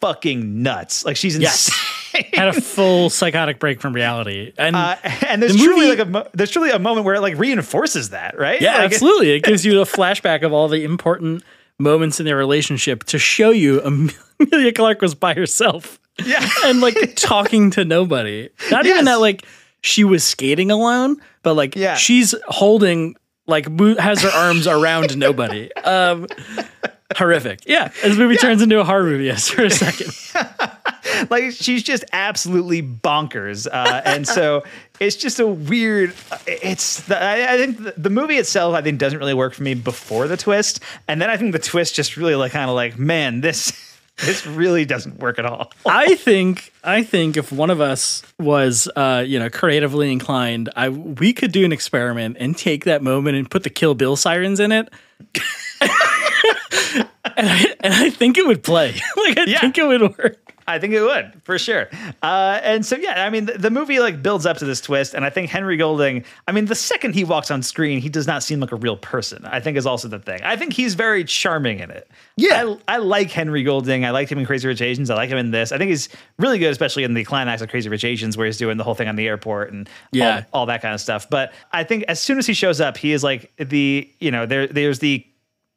[0.00, 1.04] fucking nuts.
[1.04, 1.68] Like she's Yes.
[2.14, 2.30] insane.
[2.34, 4.52] Had a full psychotic break from reality.
[4.58, 7.14] And Uh, and there's The truly movie- like a mo- there's truly a moment where
[7.16, 8.60] it like reinforces that, right?
[8.60, 9.32] Yeah, Like, absolutely.
[9.32, 11.42] It gives you a flashback of all the important
[11.78, 13.80] moments in their relationship to show you
[14.40, 15.98] Emilia Clarke was by herself.
[16.24, 16.46] Yeah.
[16.64, 18.48] And like talking to nobody.
[18.70, 19.44] Not even that like
[19.82, 21.94] she was skating alone, but like Yeah.
[21.94, 23.14] she's holding
[23.46, 23.66] like
[23.98, 25.72] has her arms around nobody.
[25.76, 26.26] Um
[27.16, 27.60] horrific.
[27.66, 27.88] Yeah.
[28.02, 30.12] This movie turns into a horror movie yes, for a second.
[31.30, 34.62] like she's just absolutely bonkers uh, and so
[35.00, 36.12] it's just a weird
[36.46, 39.62] it's the, I, I think the, the movie itself i think doesn't really work for
[39.62, 42.74] me before the twist and then i think the twist just really like kind of
[42.76, 43.72] like man this
[44.26, 48.88] this really doesn't work at all I think I think if one of us was
[48.96, 53.36] uh, you know creatively inclined, I we could do an experiment and take that moment
[53.36, 54.88] and put the Kill Bill sirens in it.
[55.80, 58.94] and, I, and I think it would play.
[59.16, 59.60] like I Yeah.
[59.60, 60.47] think it would work.
[60.68, 61.88] I think it would for sure.
[62.22, 65.14] Uh, and so yeah, I mean the, the movie like builds up to this twist,
[65.14, 66.24] and I think Henry Golding.
[66.46, 68.96] I mean, the second he walks on screen, he does not seem like a real
[68.96, 69.44] person.
[69.46, 70.40] I think is also the thing.
[70.44, 72.08] I think he's very charming in it.
[72.36, 72.76] Yeah.
[72.88, 74.04] I, I like Henry Golding.
[74.04, 75.10] I liked him in Crazy Rich Asians.
[75.10, 75.72] I like him in this.
[75.72, 78.58] I think he's really good, especially in the climax of Crazy Rich Asians, where he's
[78.58, 80.44] doing the whole thing on the airport and Yeah.
[80.52, 81.28] all, all that kind of stuff.
[81.30, 84.46] But I think as soon as he shows up, he is like the you know
[84.46, 85.24] there there's the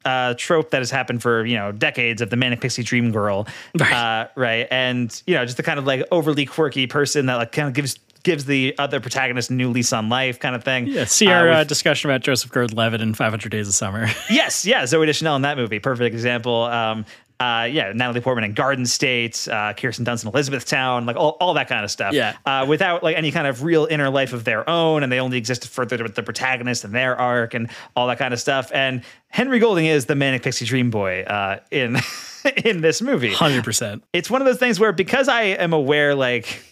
[0.04, 3.46] uh, trope that has happened for you know decades of the manic pixie dream girl,
[3.78, 3.92] Right.
[3.92, 4.66] Uh, right?
[4.70, 7.74] And you know, just the kind of like overly quirky person that like kind of
[7.74, 10.86] gives gives the other protagonist a new lease on life, kind of thing.
[10.86, 14.06] Yeah, see Uh, our uh, with- discussion about Joseph Gordon-Levitt in 500 Days of Summer.
[14.30, 16.62] yes, yeah, Zooey Deschanel in that movie, perfect example.
[16.62, 17.04] Um,
[17.42, 21.54] uh, yeah, Natalie Portman in Garden State, uh, Kirsten Dunst in Elizabethtown, like all, all
[21.54, 22.14] that kind of stuff.
[22.14, 22.36] Yeah.
[22.46, 25.38] uh, without like any kind of real inner life of their own, and they only
[25.38, 28.70] exist further with the protagonist and their arc and all that kind of stuff.
[28.72, 31.96] And Henry Golding is the manic pixie dream boy uh, in
[32.64, 33.32] in this movie.
[33.32, 34.02] 100%.
[34.12, 36.62] it's one of those things where because I am aware, like,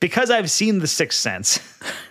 [0.00, 1.60] because I've seen The Sixth Sense,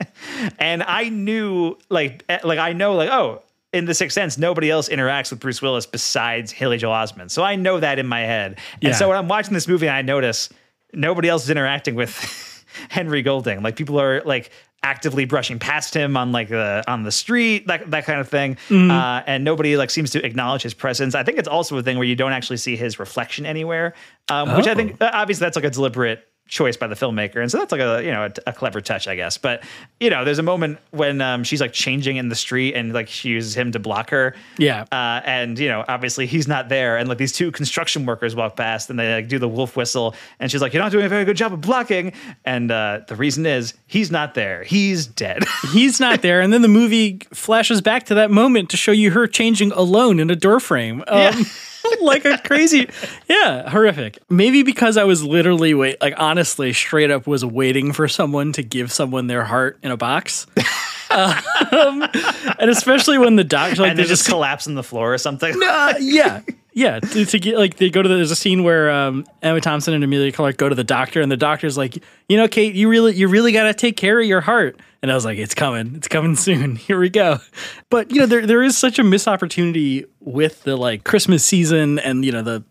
[0.59, 3.41] and I knew, like, eh, like I know, like, oh,
[3.73, 7.31] in The Sixth Sense, nobody else interacts with Bruce Willis besides Haley Joel Osment.
[7.31, 8.89] So I know that in my head, Yeah.
[8.89, 10.49] and so when I'm watching this movie, I notice
[10.93, 13.61] nobody else is interacting with Henry Golding.
[13.63, 14.51] Like people are like
[14.85, 18.57] actively brushing past him on like the on the street, that that kind of thing,
[18.69, 21.15] uh, and nobody like seems to acknowledge his presence.
[21.15, 23.93] I think it's also a thing where you don't actually see his reflection anywhere,
[24.29, 27.49] um, which I think uh, obviously that's like a deliberate choice by the filmmaker and
[27.49, 29.63] so that's like a you know a, a clever touch i guess but
[29.99, 33.07] you know there's a moment when um, she's like changing in the street and like
[33.07, 34.85] she uses him to block her Yeah.
[34.91, 38.55] uh, and you know obviously he's not there and like these two construction workers walk
[38.55, 41.09] past and they like do the wolf whistle and she's like you're not doing a
[41.09, 42.13] very good job of blocking
[42.45, 46.41] and uh, the reason is he's not there he's dead He's not there.
[46.41, 50.19] And then the movie flashes back to that moment to show you her changing alone
[50.19, 51.03] in a door frame.
[51.07, 51.43] Um, Yeah.
[52.01, 52.89] like a crazy,
[53.27, 54.19] yeah, horrific.
[54.29, 58.63] Maybe because I was literally wait, like honestly, straight up was waiting for someone to
[58.63, 60.47] give someone their heart in a box.
[61.09, 62.03] um,
[62.59, 65.53] and especially when the doctor, like, and they just collapse on the floor or something
[65.63, 66.41] uh, yeah,
[66.73, 66.99] yeah.
[66.99, 69.93] To, to get like they go to the, there's a scene where um, Emma Thompson
[69.93, 72.89] and Emilia Clarke go to the doctor, and the doctor's like, you know, Kate, you
[72.89, 74.79] really, you really got to take care of your heart.
[75.03, 76.75] And I was like, it's coming, it's coming soon.
[76.77, 77.39] Here we go.
[77.89, 81.99] But you know, there there is such a missed opportunity with the like Christmas season
[81.99, 82.63] and you know the,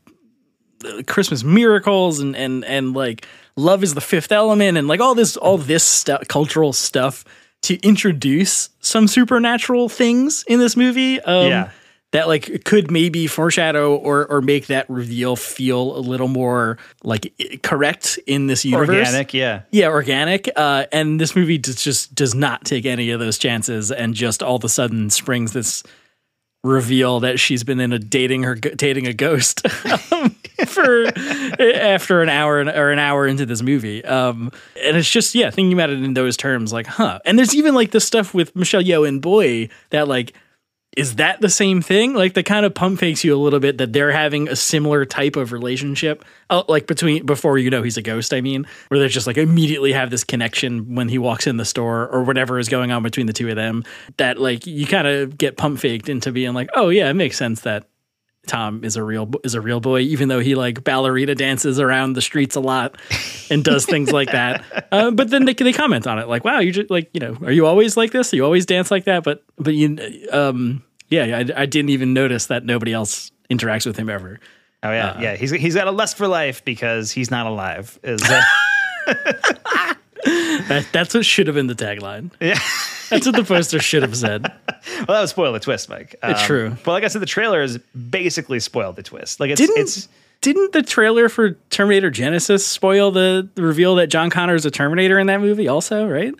[0.78, 5.14] the Christmas miracles and and and like love is the fifth element and like all
[5.14, 7.22] this all this stuff cultural stuff
[7.60, 11.20] to introduce some supernatural things in this movie.
[11.20, 11.70] Um, Yeah.
[12.12, 17.32] That like could maybe foreshadow or or make that reveal feel a little more like
[17.62, 18.88] correct in this universe.
[18.88, 20.50] organic yeah Yeah, organic.
[20.54, 24.42] Uh, and this movie does, just does not take any of those chances, and just
[24.42, 25.82] all of a sudden springs this
[26.64, 29.66] reveal that she's been in a dating her dating a ghost
[30.12, 30.30] um,
[30.66, 31.06] for
[31.60, 34.04] after an hour or an hour into this movie.
[34.04, 37.18] Um, and it's just yeah, thinking about it in those terms, like huh.
[37.24, 40.34] And there's even like this stuff with Michelle Yeoh and Boy that like
[40.96, 42.14] is that the same thing?
[42.14, 45.04] Like the kind of pump fakes you a little bit that they're having a similar
[45.06, 48.34] type of relationship, oh, like between before you know he's a ghost.
[48.34, 51.64] I mean, where they just like immediately have this connection when he walks in the
[51.64, 53.84] store or whatever is going on between the two of them.
[54.18, 57.38] That like you kind of get pump faked into being like, oh yeah, it makes
[57.38, 57.86] sense that
[58.46, 62.14] Tom is a real is a real boy, even though he like ballerina dances around
[62.14, 62.96] the streets a lot
[63.50, 64.64] and does things like that.
[64.92, 67.34] Uh, but then they they comment on it like, "Wow, you just like you know,
[67.42, 68.30] are you always like this?
[68.34, 69.96] You always dance like that?" But but you
[70.30, 74.38] um yeah, I, I didn't even notice that nobody else interacts with him ever.
[74.82, 75.36] Oh yeah, Uh, yeah.
[75.36, 77.98] He's he's got a lust for life because he's not alive.
[78.02, 78.42] Is uh,
[80.24, 82.30] That, that's what should have been the tagline.
[82.40, 82.58] yeah.
[83.12, 84.50] That's what the poster should have said.
[84.98, 86.16] Well, that would spoil the twist, Mike.
[86.24, 86.76] Um, It's true.
[86.84, 87.78] But like I said, the trailer trailers
[88.10, 89.38] basically spoiled the twist.
[89.40, 90.08] Like it's Didn't it's
[90.40, 94.70] didn't the trailer for Terminator Genisys spoil the, the reveal that John Connor is a
[94.72, 95.68] Terminator in that movie?
[95.68, 96.34] Also, right?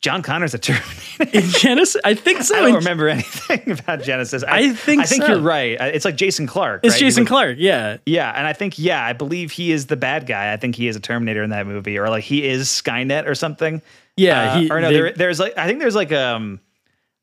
[0.00, 1.38] John Connor's a Terminator.
[1.38, 2.54] In Genisys, I think so.
[2.54, 4.44] I don't remember anything about Genisys.
[4.46, 5.28] I think I think so.
[5.32, 5.80] you're right.
[5.80, 6.82] Uh, It's like Jason Clarke.
[6.84, 7.00] It's right?
[7.00, 7.56] Jason like- Clarke.
[7.58, 10.52] Yeah, Yeah, and I think yeah, I believe he is the bad guy.
[10.52, 13.34] I think he is a Terminator in that movie, or like he is Skynet or
[13.34, 13.82] something.
[14.16, 16.60] Yeah, Uh, he- or no, they- there, there's like I think there's like um,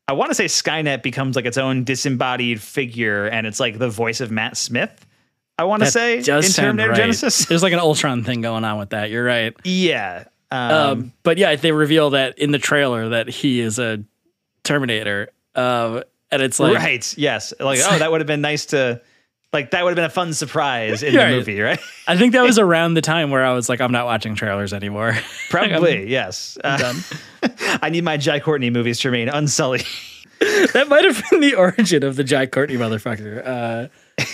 [0.07, 3.89] I want to say Skynet becomes like its own disembodied figure, and it's like the
[3.89, 5.05] voice of Matt Smith.
[5.57, 6.99] I want to say in Terminator right.
[7.09, 7.47] Genisys.
[7.47, 9.11] There's like an Ultron thing going on with that.
[9.11, 9.55] You're right.
[9.63, 14.03] yeah, um, Um, but yeah, they reveal that in the trailer that he is a
[14.63, 15.29] Terminator.
[15.55, 16.01] Uh,
[16.31, 17.17] and it's like right.
[17.17, 19.01] Yes, like oh, that would have been nice to.
[19.53, 21.29] Like that would have been a fun surprise in Right.
[21.31, 21.79] the movie, right?
[22.07, 24.73] I think that was around the time where I was like, I'm not watching trailers
[24.73, 25.15] anymore.
[25.49, 26.57] Probably, yes.
[26.63, 26.93] Uh.
[27.81, 29.85] I need my Jai Courtney movies to remain unsullied.
[30.39, 33.45] that might have been the origin of the Jai Courtney motherfucker.
[33.45, 34.25] Uh,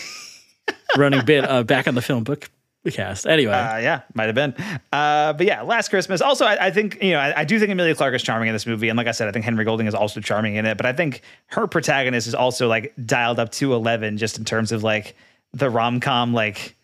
[0.97, 2.49] running bit uh, back on the film book
[2.91, 3.27] cast.
[3.27, 4.53] Anyway, Uh, yeah, might have been.
[4.91, 6.21] Uh, but yeah, Last Christmas.
[6.21, 8.55] Also, I, I think you know, I, I do think Emilia Clarke is charming in
[8.55, 10.77] this movie, and like I said, I think Henry Golding is also charming in it.
[10.77, 14.71] But I think her protagonist is also like dialed up to eleven, just in terms
[14.71, 15.15] of like
[15.53, 16.75] the rom com like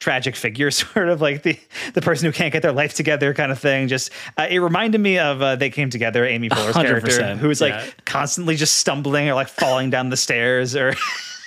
[0.00, 1.58] tragic figure, sort of like the
[1.94, 3.88] the person who can't get their life together kind of thing.
[3.88, 7.60] Just uh, it reminded me of uh, They Came Together, Amy Poehler's character, 100%, who's
[7.60, 7.86] like yeah.
[8.04, 10.94] constantly just stumbling or like falling down the stairs or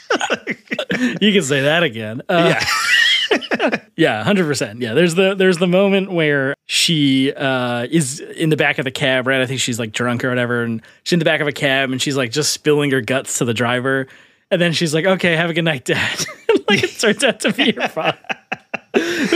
[1.21, 2.21] you can say that again.
[2.29, 2.65] Uh, yeah.
[3.95, 4.79] Yeah, hundred percent.
[4.79, 8.91] Yeah, there's the there's the moment where she uh, is in the back of the
[8.91, 9.41] cab, right?
[9.41, 11.89] I think she's like drunk or whatever, and she's in the back of a cab
[11.91, 14.07] and she's like just spilling her guts to the driver,
[14.51, 16.25] and then she's like, "Okay, have a good night, Dad."
[16.69, 18.19] like it turns out to be her father,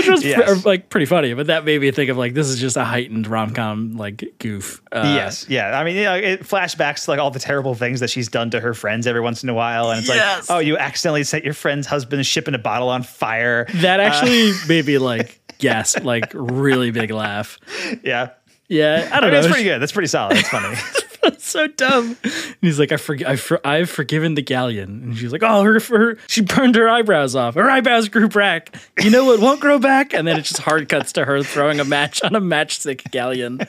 [0.02, 0.62] which was Yes.
[0.62, 1.34] pr- like pretty funny.
[1.34, 4.24] But that made me think of like this is just a heightened rom com like
[4.40, 4.82] goof.
[4.92, 5.78] Uh, yes, yeah.
[5.80, 8.50] I mean, you know, it flashbacks to like all the terrible things that she's done
[8.52, 10.50] to her friends every once in a while, and it's Yes.
[10.50, 13.66] like, oh, you accidentally set your friend's husband's ship in a bottle on fire.
[13.76, 17.58] that Uh, actually made me like gasp, like really big laugh.
[18.04, 18.30] yeah.
[18.68, 19.42] Yeah, I I don't mean, know.
[19.42, 19.80] that's pretty good.
[19.82, 20.38] That's pretty solid.
[20.38, 20.76] It's funny.
[21.38, 22.18] So dumb.
[22.24, 25.04] And he's like, I forg I for- I've forgiven the galleon.
[25.04, 27.56] And she's like, oh, her, her, she burned her eyebrows off.
[27.56, 28.76] Her eyebrows grew back.
[29.02, 30.14] You know what won't grow back?
[30.14, 33.62] And then it just hard cuts to her throwing a match on a matchstick galleon.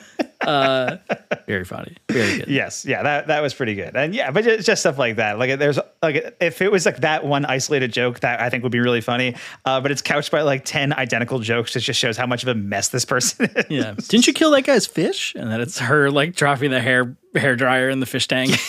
[0.47, 0.97] Uh,
[1.47, 1.95] very funny.
[2.09, 2.47] Very good.
[2.47, 3.03] yes, yeah.
[3.03, 3.95] That that was pretty good.
[3.95, 5.39] And yeah, but it's just stuff like that.
[5.39, 8.71] Like there's like if it was like that one isolated joke, that I think would
[8.71, 9.35] be really funny.
[9.65, 11.75] Uh, but it's couched by like ten identical jokes.
[11.75, 13.65] It just shows how much of a mess this person is.
[13.69, 13.93] Yeah.
[14.07, 15.33] Didn't you kill that guy's fish?
[15.35, 18.51] And then it's her like dropping the hair hair dryer in the fish tank.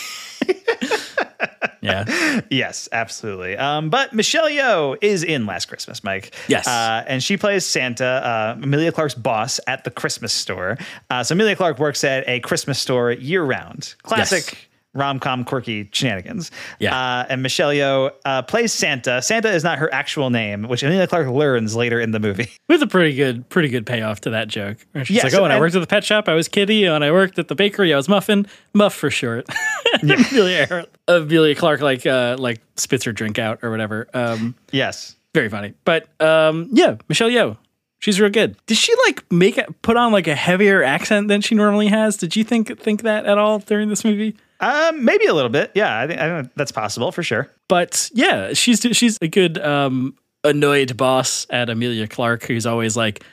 [1.81, 2.41] yeah.
[2.49, 3.57] yes, absolutely.
[3.57, 6.33] Um, but Michelle Yeoh is in Last Christmas, Mike.
[6.47, 6.67] Yes.
[6.67, 10.77] uh, and she plays Santa, uh, Emilia Clarke's boss at the Christmas store.
[11.09, 13.95] Uh, so Emilia Clarke works at a Christmas store year round.
[14.03, 14.45] Classic.
[14.45, 14.61] Yes.
[14.95, 16.49] Rom com quirky shenanigans.
[16.79, 16.95] Yeah.
[16.97, 19.21] Uh, and Michelle Yeoh uh, plays Santa.
[19.21, 22.49] Santa is not her actual name, which Emilia Clarke learns later in the movie.
[22.67, 24.77] With a pretty good, pretty good payoff to that joke.
[24.93, 26.85] Where She's Yes, like, "Oh, when I worked at the pet shop, I was Kitty.
[26.85, 28.47] And when I worked at the bakery, I was Muffin.
[28.73, 29.45] Muff for short."
[30.01, 34.07] Emilia, Emilia Clarke like uh, like spits her drink out or whatever.
[34.13, 35.15] Um, yes.
[35.33, 35.73] very funny.
[35.85, 37.57] But um, yeah, Michelle Yeoh,
[37.99, 38.57] she's real good.
[38.65, 42.17] Did she like make it, put on like a heavier accent than she normally has?
[42.17, 44.35] Did you think think that at all during this movie?
[44.59, 45.71] Um, maybe a little bit.
[45.75, 47.49] Yeah, I think, I think that's possible for sure.
[47.67, 53.23] But yeah, she's she's a good um, annoyed boss at Emilia Clarke, who's always like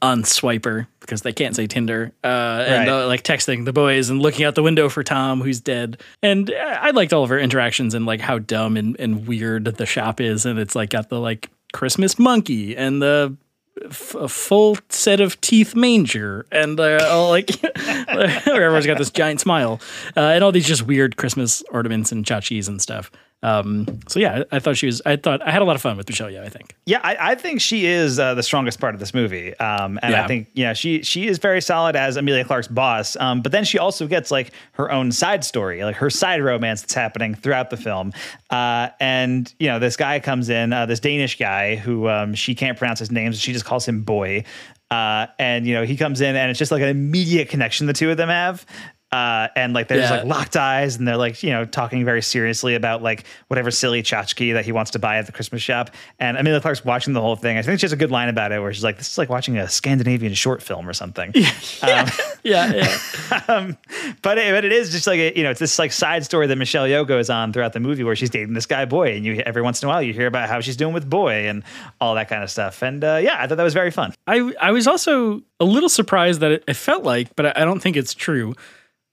[0.00, 3.02] on Swiper because they can't say Tinder, uh, and Right.
[3.02, 6.00] uh, like texting the boys and looking out the window for Tom, who's dead.
[6.22, 9.86] And I liked all of her interactions and like how dumb and, and weird the
[9.86, 13.36] shop is, and it's like got the like Christmas monkey and the
[13.84, 17.50] f- a full set of teeth manger and uh, all like
[18.46, 19.80] everyone's got this giant smile
[20.16, 23.10] uh, and all these just weird Christmas ornaments and tchotchkes and stuff.
[23.42, 25.00] Um, so yeah, I, I thought she was.
[25.06, 26.44] I thought I had a lot of fun with Michelle Yeoh.
[26.44, 26.74] I think.
[26.86, 30.12] Yeah, I, I think she is uh, the strongest part of this movie, um, and
[30.12, 30.24] Yeah.
[30.24, 33.16] I think yeah, she she is very solid as Emilia Clarke's boss.
[33.16, 36.80] Um, but then she also gets like her own side story, like her side romance
[36.80, 38.12] that's happening throughout the film.
[38.50, 42.56] Uh, and you know, this guy comes in, uh, this Danish guy who um, she
[42.56, 44.44] can't pronounce his name, so she just calls him Boy.
[44.90, 47.92] Uh, and you know, he comes in, and it's just like an immediate connection the
[47.92, 48.64] two of them have.
[49.10, 50.16] Uh, and like there's Yeah.
[50.18, 54.02] like locked eyes, and they're like you know talking very seriously about like whatever silly
[54.02, 55.90] tchotchke that he wants to buy at the Christmas shop.
[56.18, 57.56] And Emilia Clarke's watching the whole thing.
[57.56, 59.30] I think she has a good line about it where she's like, "This is like
[59.30, 61.32] watching a Scandinavian short film or something."
[61.82, 62.06] Um,
[62.44, 63.40] Yeah, yeah.
[63.48, 63.76] um,
[64.22, 66.46] but it, but it is just like a, you know it's this like side story
[66.46, 69.24] that Michelle Yeoh goes on throughout the movie where she's dating this guy boy, and
[69.24, 71.62] you every once in a while you hear about how she's doing with boy and
[72.00, 72.82] all that kind of stuff.
[72.82, 74.12] And uh, yeah, I thought that was very fun.
[74.26, 77.64] I I was also a little surprised that it, it felt like, but I, I
[77.64, 78.54] don't think it's true.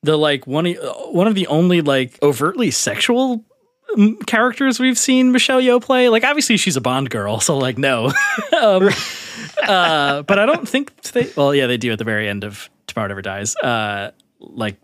[0.05, 0.77] The like one of-
[1.13, 3.43] one of the only like overtly sexual
[3.97, 6.09] mm, characters we've seen Michelle Yeoh play.
[6.09, 8.07] Like obviously she's a Bond girl, so like no.
[8.61, 8.89] um,
[9.67, 11.29] uh, but I don't think they.
[11.35, 13.55] Well, yeah, they do at the very end of Tomorrow Never Dies.
[13.55, 14.77] Uh, like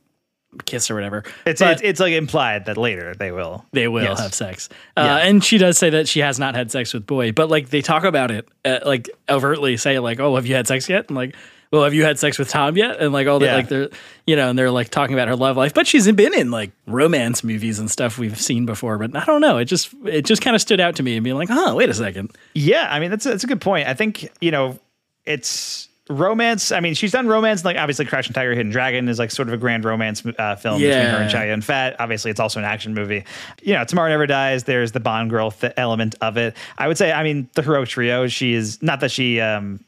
[0.66, 1.24] kiss or whatever.
[1.46, 4.20] It's it's, it's like implied that later they will they will Yes.
[4.20, 4.68] have sex.
[4.98, 5.18] Uh, Yeah.
[5.30, 7.82] And she does say that she has not had sex with boy, but like they
[7.82, 11.16] talk about it, uh, like overtly say like, "Oh, have you had sex yet?" And
[11.16, 11.36] like,
[11.72, 13.56] "Well, have you had sex with Tom yet?" And like all that, Yeah.
[13.56, 13.90] like they're
[14.28, 16.72] you know, and they're like talking about her love life, but she's been in like
[16.88, 18.98] romance movies and stuff we've seen before.
[18.98, 21.24] But I don't know, it just it just kind of stood out to me and
[21.24, 22.32] being like, "Oh, wait a second.
[22.54, 23.88] Yeah, I mean that's a, that's a good point.
[23.88, 24.80] I think you know
[25.26, 26.72] it's romance.
[26.74, 29.54] I mean, she's done romance like obviously Crouching Tiger, Hidden Dragon is like sort of
[29.54, 31.40] a grand romance uh, film between her and Yeah.
[31.40, 31.96] Chow Yun Fat.
[32.00, 33.24] Obviously, it's also an action movie.
[33.62, 34.66] You know, Tomorrow Never Dies.
[34.66, 36.56] There's the Bond girl th- element of it.
[36.78, 38.28] I would say, I mean, the heroic trio.
[38.28, 39.40] She is not that she.
[39.40, 39.80] um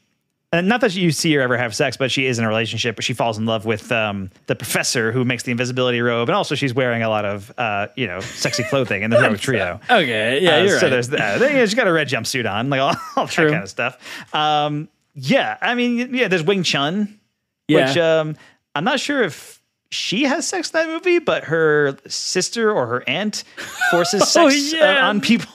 [0.58, 2.96] and not that you see her ever have sex, but she is in a relationship.
[2.96, 6.36] But she falls in love with um, the professor who makes the invisibility robe, and
[6.36, 9.80] also she's wearing a lot of, uh, you know, sexy clothing in the trio.
[9.90, 10.90] Okay, yeah, Uh, you're so right.
[10.90, 11.38] there's that.
[11.40, 13.50] Then, you know, she's got a red jumpsuit on, like all, all that True.
[13.50, 13.98] kind of stuff.
[14.34, 17.20] Um, yeah, I mean, yeah, there's Wing Chun,
[17.68, 17.88] Yeah.
[17.88, 18.36] which um,
[18.74, 23.08] I'm not sure if she has sex in that movie, but her sister or her
[23.08, 23.44] aunt
[23.92, 25.08] forces Oh, sex uh, yeah.
[25.08, 25.50] on people.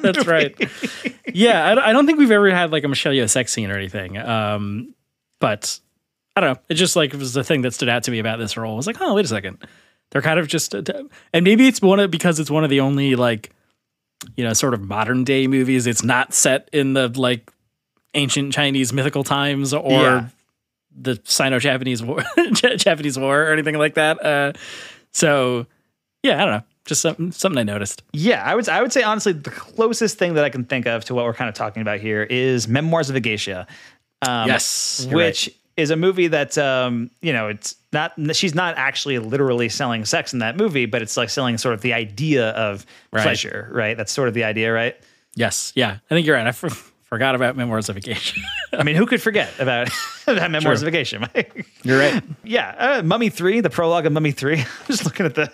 [0.00, 0.54] That's right.
[1.32, 3.70] yeah, I, don't- I don't think we've ever had like a Michelle Yeoh sex scene
[3.70, 4.16] or anything.
[4.18, 4.94] Um,
[5.40, 5.78] but
[6.36, 6.60] I don't know.
[6.68, 8.72] It just like was the thing that stood out to me about this role.
[8.74, 9.58] I was like, oh, wait a second.
[10.10, 11.10] They're kind of just, and
[11.44, 13.50] maybe it's one of because it's one of the only like,
[14.36, 15.86] you know, sort of modern day movies.
[15.86, 17.50] It's not set in the like
[18.14, 20.28] ancient Chinese mythical times or Yeah.
[20.96, 24.24] the Sino-Japanese war, Japanese war or anything like that.
[24.24, 24.52] Uh,
[25.12, 25.66] so
[26.22, 26.62] yeah, I don't know.
[26.86, 28.02] Just something something I noticed.
[28.12, 31.04] Yeah, I would I would say honestly the closest thing that I can think of
[31.06, 33.66] to what we're kind of talking about here is Memoirs of a Geisha.
[34.22, 39.18] Um, Yes, which is a movie that um, you know it's not she's not actually
[39.18, 42.84] literally selling sex in that movie, but it's like selling sort of the idea of
[43.12, 43.22] Right.
[43.22, 43.96] pleasure, right?
[43.96, 44.96] That's sort of the idea, right?
[45.36, 46.46] Yes, yeah, I think you're right.
[46.46, 46.52] I
[47.14, 48.40] forgot about Memoirs of Geisha.
[48.72, 49.88] I mean, who could forget about
[50.26, 50.88] that Memoirs True.
[50.88, 51.28] of Geisha?
[51.84, 52.22] You're right.
[52.42, 54.58] yeah, uh, Mummy Three, the prologue of Mummy Three.
[54.60, 55.48] I'm just looking at the,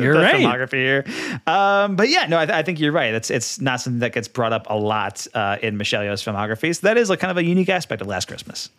[0.00, 0.36] You're the right.
[0.36, 1.04] filmography here.
[1.46, 3.12] Um, but yeah, no, I, th- I think you're right.
[3.12, 6.74] It's it's not something that gets brought up a lot uh, in Michelle Yeoh's filmography.
[6.74, 8.70] So that is like kind of a unique aspect of Last Christmas.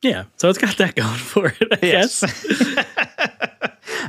[0.00, 2.20] Yeah, so it's got that going for it, I Yes.
[2.22, 3.53] guess.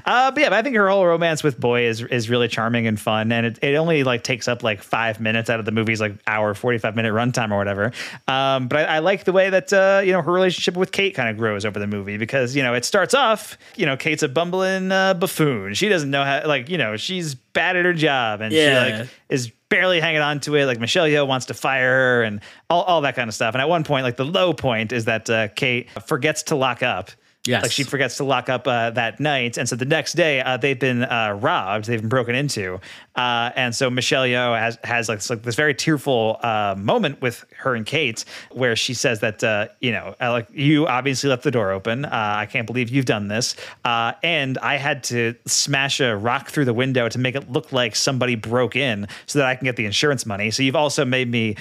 [0.06, 2.86] Uh, but yeah, but I think her whole romance with Boy is is really charming
[2.88, 5.72] and fun, and it, it only like takes up like five minutes out of the
[5.72, 7.92] movie's like hour forty five minute runtime or whatever.
[8.28, 11.16] Um, but I, I like the way that uh, you know her relationship with Kate
[11.16, 14.22] kind of grows over the movie because you know it starts off you know Kate's
[14.24, 15.74] a bumbling uh, buffoon.
[15.74, 18.88] She doesn't know how like you know she's bad at her job and Yeah.
[18.88, 20.66] she like is barely hanging on to it.
[20.66, 21.90] Like Michelle Yeoh wants to fire
[22.20, 23.56] her and all, all that kind of stuff.
[23.56, 26.84] And at one point, like the low point is that uh, Kate forgets to lock
[26.84, 27.10] up.
[27.48, 27.62] Yes.
[27.64, 29.58] Like she forgets to lock up uh, that night.
[29.58, 32.80] And so the next day, uh, they've been uh, robbed, they've been broken into.
[33.16, 37.22] Uh, and so Michelle Yeoh has, has like, this- like this very tearful uh, moment
[37.22, 41.44] with her and Kate where she says that, uh, you know, like you obviously left
[41.44, 42.06] the door open.
[42.06, 43.56] I can't believe you've done this.
[43.84, 47.96] And I had to smash a rock through the window to make it look like
[47.96, 50.50] somebody broke in so that I can get the insurance money.
[50.52, 51.58] So you've also made me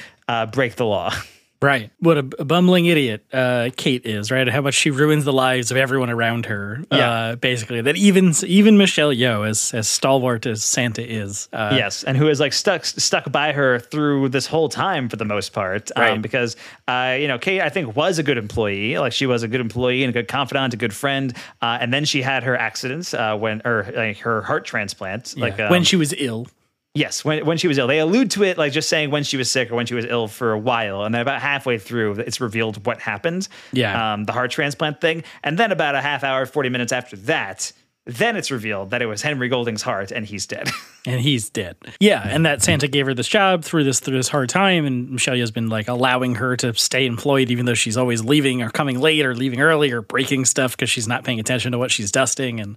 [0.52, 1.12] break the law.
[1.64, 1.90] Right.
[2.00, 4.46] What a, a bumbling idiot uh, Kate is, right?
[4.46, 6.84] How much she ruins the lives of everyone around her.
[6.92, 7.10] Yeah.
[7.10, 12.04] Uh, basically, that even even Michelle Yeoh, as as stalwart as Santa is, uh, yes,
[12.04, 15.52] and who is like stuck stuck by her through this whole time for the most
[15.54, 16.22] part, um, Right.
[16.22, 16.56] because
[16.86, 19.62] uh, you know Kate I think was a good employee, like she was a good
[19.62, 23.14] employee and a good confidant, a good friend, uh, and then she had her accidents
[23.14, 26.46] uh, when or like her heart transplant, yeah, like um, when she was ill.
[26.94, 27.88] Yes, when when she was ill.
[27.88, 30.04] They allude to it like just saying when she was sick or when she was
[30.04, 33.48] ill for a while, and then about halfway through, it's revealed what happened.
[33.72, 34.12] Yeah.
[34.14, 37.72] um, the heart transplant thing, and then about a half hour, forty minutes after that,
[38.06, 40.68] then it's revealed that it was Henry Golding's heart and he's dead.
[41.06, 41.76] and he's dead.
[41.98, 45.10] Yeah, and that Santa gave her this job through this through this hard time, and
[45.10, 48.70] Michelle has been like allowing her to stay employed even though she's always leaving or
[48.70, 51.90] coming late or leaving early or breaking stuff because she's not paying attention to what
[51.90, 52.76] she's dusting and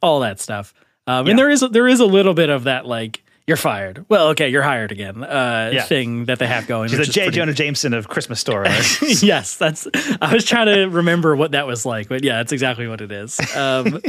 [0.00, 0.72] all that stuff.
[1.06, 4.04] Um, And there is there is a little bit of that like you're fired.
[4.08, 5.24] Well, okay, you're hired again.
[5.24, 5.82] Uh, Yeah.
[5.82, 6.90] thing that they have going.
[6.90, 7.22] She's a J.
[7.22, 8.68] pretty- Jonah Jameson of Christmas Story.
[9.20, 9.88] yes, that's.
[10.22, 13.10] I was trying to remember what that was like, but yeah, that's exactly what it
[13.10, 13.40] is.
[13.56, 13.84] Um,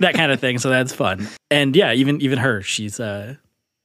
[0.00, 0.58] that kind of thing.
[0.58, 1.26] So that's fun.
[1.50, 3.36] And yeah, even even her, she's uh,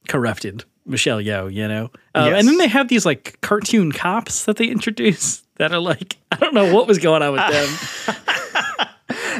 [0.09, 0.66] corrupted.
[0.86, 1.91] Michelle Yeoh, you know.
[2.14, 2.39] Um, Yes.
[2.39, 6.36] And then they have these like cartoon cops that they introduce that are like, I
[6.36, 7.41] don't know what was going on with
[8.78, 8.88] them.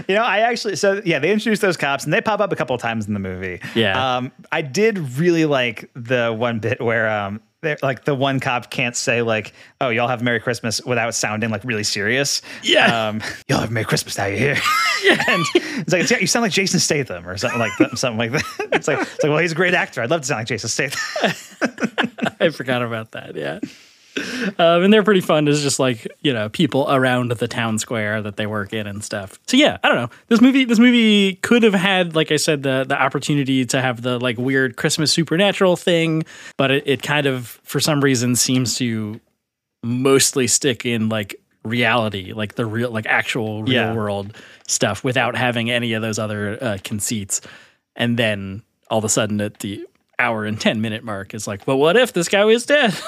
[0.08, 2.56] You know, I actually so yeah, they introduced those cops and they pop up a
[2.56, 3.60] couple of times in the movie.
[3.76, 4.18] Yeah.
[4.18, 8.70] Um, I did really like the one bit where um they're like the one cop
[8.70, 12.41] can't say like, "Oh, y'all have Merry Christmas" without sounding like really serious.
[12.62, 13.08] Yeah.
[13.08, 14.26] Um, y'all have Merry Christmas now.
[14.26, 14.56] You hear?
[15.28, 17.98] and it's like it's, you sound like Jason Statham or something like that.
[17.98, 18.44] Something like that.
[18.74, 20.02] It's like it's like well, he's a great actor.
[20.02, 21.00] I'd love to sound like Jason Statham.
[22.39, 23.36] I forgot about that.
[23.36, 23.60] Yeah.
[24.16, 28.22] Um, and they're pretty fun It's just like you know people around the town square
[28.22, 29.39] that they work in and stuff.
[29.47, 30.09] So yeah, I don't know.
[30.28, 34.01] This movie, this movie could have had, like I said, the the opportunity to have
[34.03, 36.24] the like weird Christmas supernatural thing,
[36.57, 39.20] but it, it kind of for some reason seems to
[39.84, 43.93] mostly stick in like reality, like the real, like actual real Yeah.
[43.95, 44.36] world
[44.68, 47.41] stuff, without having any of those other uh, conceits.
[47.95, 49.86] And then all of a sudden, at the
[50.20, 52.93] hour and ten minute mark, it's like, well, what if this guy was dead?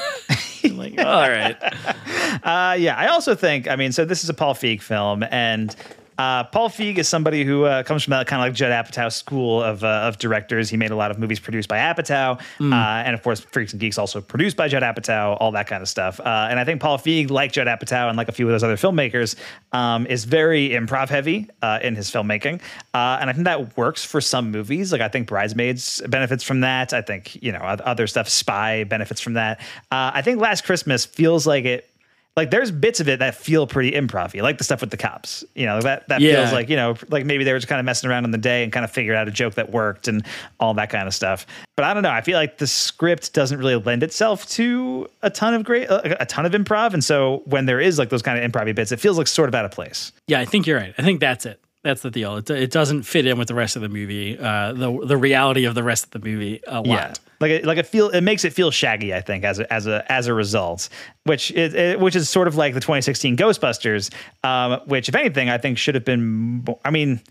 [0.72, 1.57] I'm like, all right.
[2.43, 5.76] Uh, yeah, I also think, I mean, so this is a Paul Feig film, and
[6.18, 9.11] uh, Paul Feig is somebody who uh, comes from that kind of like Judd Apatow
[9.11, 10.70] school of, uh, of directors.
[10.70, 12.74] He made a lot of movies produced by Apatow, Mm.
[12.74, 15.82] uh, and of course, Freaks and Geeks also produced by Judd Apatow, all that kind
[15.82, 16.20] of stuff.
[16.20, 18.63] Uh, and I think Paul Feig, like Judd Apatow and like a few of those
[18.63, 19.36] other filmmakers,
[19.74, 22.61] um, is very improv heavy uh, in his filmmaking,
[22.93, 24.91] uh, and I think that works for some movies.
[24.91, 26.93] Like I think Bridesmaids benefits from that.
[26.93, 29.59] I think you know other stuff, Spy benefits from that.
[29.91, 31.89] Uh, I think Last Christmas feels like it
[32.38, 35.43] like there's bits of it that feel pretty improv like the stuff with the cops
[35.55, 36.36] you know that that Yeah.
[36.41, 38.38] feels like you know like maybe they were just kind of messing around on the
[38.38, 40.25] day and kind of figured out a joke that worked and
[40.59, 43.59] all that kind of stuff but i don't know i feel like the script doesn't
[43.59, 47.41] really lend itself to a ton of great a, a ton of improv and so
[47.45, 49.63] when there is like those kind of improv bits it feels like sort of out
[49.65, 50.93] of place Yeah, I think you're right.
[50.97, 51.59] I think that's it.
[51.86, 52.38] That's the deal.
[52.38, 54.39] It, it doesn't fit in with the rest of the movie.
[54.39, 56.88] Uh, the the reality of the rest of the movie a lot.
[56.88, 57.13] Yeah.
[57.39, 59.13] Like it, like it feel it makes it feel shaggy.
[59.13, 60.89] I think as a, as a as a result,
[61.25, 64.11] which is it, which is sort of like the 2016 Ghostbusters,
[64.43, 66.65] um, which if anything I think should have been.
[66.83, 67.21] I mean,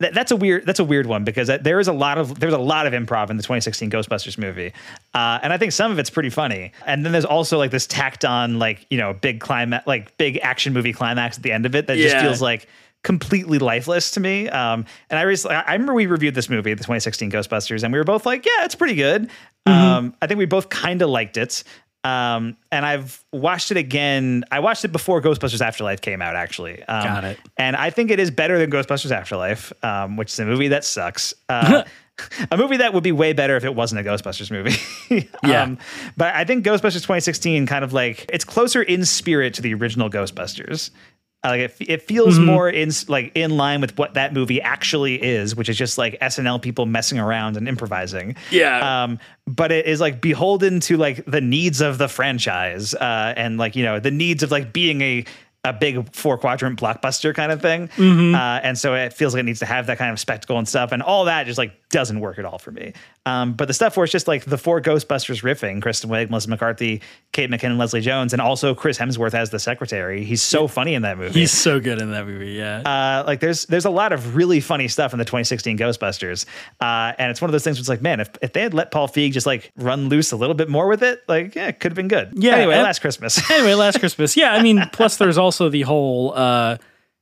[0.00, 2.52] that, that's a weird that's a weird one because there is a lot of there's
[2.52, 4.74] a lot of improv in the 2016 Ghostbusters movie,
[5.14, 6.72] uh, and I think some of it's pretty funny.
[6.84, 10.38] And then there's also like this tacked on like you know big climax like big
[10.42, 12.68] action movie climax at the end of it that just feels like
[13.02, 14.48] completely lifeless to me.
[14.48, 17.98] Um, and I recently, I remember we reviewed this movie, the 2016 Ghostbusters, and we
[17.98, 19.30] were both like, yeah, it's pretty good.
[19.66, 21.62] Um, I think we both kind of liked it.
[22.04, 24.44] Um, and I've watched it again.
[24.50, 26.82] I watched it before Ghostbusters Afterlife came out, actually.
[26.84, 27.38] Um, Got it.
[27.56, 30.84] And I think it is better than Ghostbusters Afterlife, um, which is a movie that
[30.84, 31.32] sucks.
[31.48, 31.84] Uh,
[32.50, 34.76] a movie that would be way better if it wasn't a Ghostbusters movie.
[35.44, 35.64] Yeah.
[35.64, 35.78] Um,
[36.16, 40.08] but I think Ghostbusters 2016 kind of like it's closer in spirit to the original
[40.08, 40.90] Ghostbusters.
[41.44, 42.46] Like it, it feels Mm-hmm.
[42.46, 46.18] more in like in line with what that movie actually is, which is just like
[46.20, 48.36] SNL people messing around and improvising.
[48.52, 49.02] Yeah.
[49.04, 53.58] Um, but it is like beholden to like the needs of the franchise, uh, and
[53.58, 55.24] like you know the needs of like being a
[55.64, 57.86] a big four quadrant blockbuster kind of thing.
[57.88, 58.34] Mm-hmm.
[58.34, 60.68] Uh, and so it feels like it needs to have that kind of spectacle and
[60.68, 62.92] stuff, and all that just like doesn't work at all for me.
[63.26, 66.48] Um, but the stuff where it's just like the four Ghostbusters riffing, Kristen Wiig, Melissa
[66.50, 67.00] McCarthy,
[67.32, 70.24] Kate McKinnon, Leslie Jones, and also Chris Hemsworth as the secretary.
[70.24, 71.38] He's so funny in that movie.
[71.38, 72.50] He's so good in that movie.
[72.52, 72.78] Yeah.
[72.80, 76.44] Uh, like there's there's a lot of really funny stuff in the 2016 Ghostbusters,
[76.80, 77.76] uh, and it's one of those things.
[77.76, 80.32] Where it's like, man, if, if they had let Paul Feig just like run loose
[80.32, 82.32] a little bit more with it, like yeah, it could have been good.
[82.34, 83.48] Yeah, Anyway, and- last Christmas.
[83.48, 84.36] anyway, last Christmas.
[84.36, 86.78] Yeah, I mean, plus there's also the whole, uh,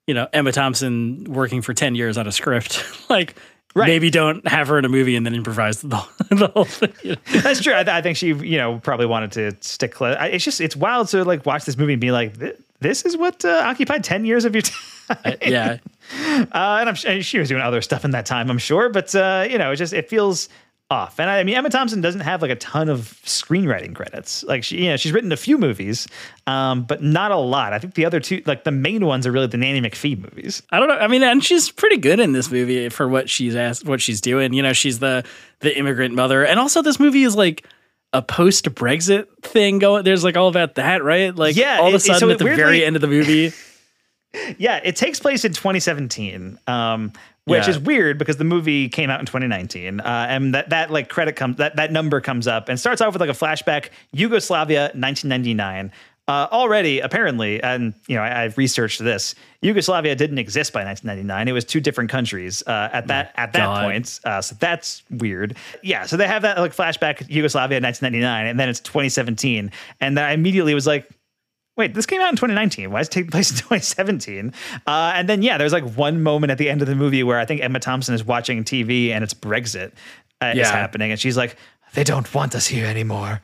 [0.07, 2.85] you know, Emma Thompson working for 10 years on a script.
[3.11, 3.37] like,
[3.73, 3.87] Right.
[3.87, 5.89] maybe don't have her in a movie and then improvise the,
[6.31, 6.93] the whole thing.
[7.05, 7.41] you know?
[7.41, 7.73] That's true.
[7.73, 10.17] I, th- I think she, you know, probably wanted to stick close.
[10.19, 13.03] I, it's just it's wild to like watch this movie and be like, "Th- this
[13.05, 15.37] is what uh, occupied 10 years of your time.
[15.43, 15.77] yeah.
[16.19, 18.89] Uh, and I'm sure she was doing other stuff in that time, I'm sure.
[18.89, 20.49] But uh, you know, it just it feels
[20.91, 21.21] off.
[21.21, 24.43] And I, I mean, Emma Thompson doesn't have like a ton of screenwriting credits.
[24.43, 26.09] Like she, you know, she's written a few movies,
[26.47, 27.73] um, but not a lot.
[27.73, 30.63] I think the other two, like the main ones, are really the Nanny McPhee movies.
[30.71, 30.97] I don't know.
[30.97, 34.21] I mean, and she's pretty good in this movie for what she's asked, what she's
[34.21, 34.53] doing.
[34.53, 35.25] You know, she's the
[35.61, 37.65] the immigrant mother, and also this movie is like
[38.13, 40.05] a post Brexit thing going.
[40.05, 41.35] There's like all about that, right?
[41.35, 43.53] Like, Yeah, all of a sudden so at it the very end of the movie,
[44.59, 47.13] Yeah, it takes place in 2017, um,
[47.51, 47.71] which Yeah.
[47.71, 51.37] is weird because the movie came out in 2019, uh, and that that like credit
[51.37, 55.93] comes that that number comes up and starts off with like a flashback Yugoslavia 1999.
[56.29, 59.35] Uh, already, apparently, and you know, I, I've researched this.
[59.63, 61.49] Yugoslavia didn't exist by 1999.
[61.49, 63.83] It was two different countries uh, at that at that God.
[63.85, 64.21] point.
[64.25, 65.57] Uh, so that's weird.
[65.83, 66.07] Yeah.
[66.07, 70.31] So they have that like flashback Yugoslavia 1999, and then it's 2017, and then I
[70.33, 71.09] immediately was like,
[71.77, 72.91] wait, this came out in 2019.
[72.91, 74.53] Why is it taking place in 2017?
[74.87, 77.39] Uh, and then, yeah, there's like one moment at the end of the movie where
[77.39, 79.93] I think Emma Thompson is watching TV and it's Brexit
[80.43, 81.11] uh, is happening.
[81.11, 81.57] And she's like,
[81.95, 83.41] they don't want us here anymore.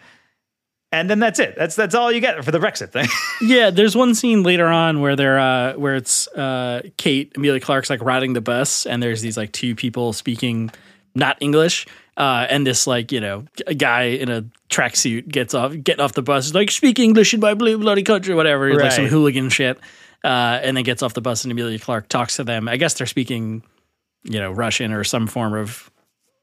[0.93, 1.57] And then that's it.
[1.57, 3.09] That's that's all you get for the Brexit thing.
[3.43, 7.91] Yeah, there's one scene later on where they're uh, where it's uh, Kate Emilia Clarke's
[7.91, 10.71] like riding the bus, and there's these like two people speaking
[11.15, 15.73] not English, uh, and this like you know a guy in a tracksuit gets off
[15.83, 18.93] getting off the bus, is like speak English in my blue bloody country, whatever, like
[18.93, 19.79] some hooligan shit,
[20.25, 22.69] uh, and then gets off the bus, and Emilia Clarke talks to them.
[22.69, 23.63] I guess they're speaking,
[24.25, 25.91] you know, Russian or some form of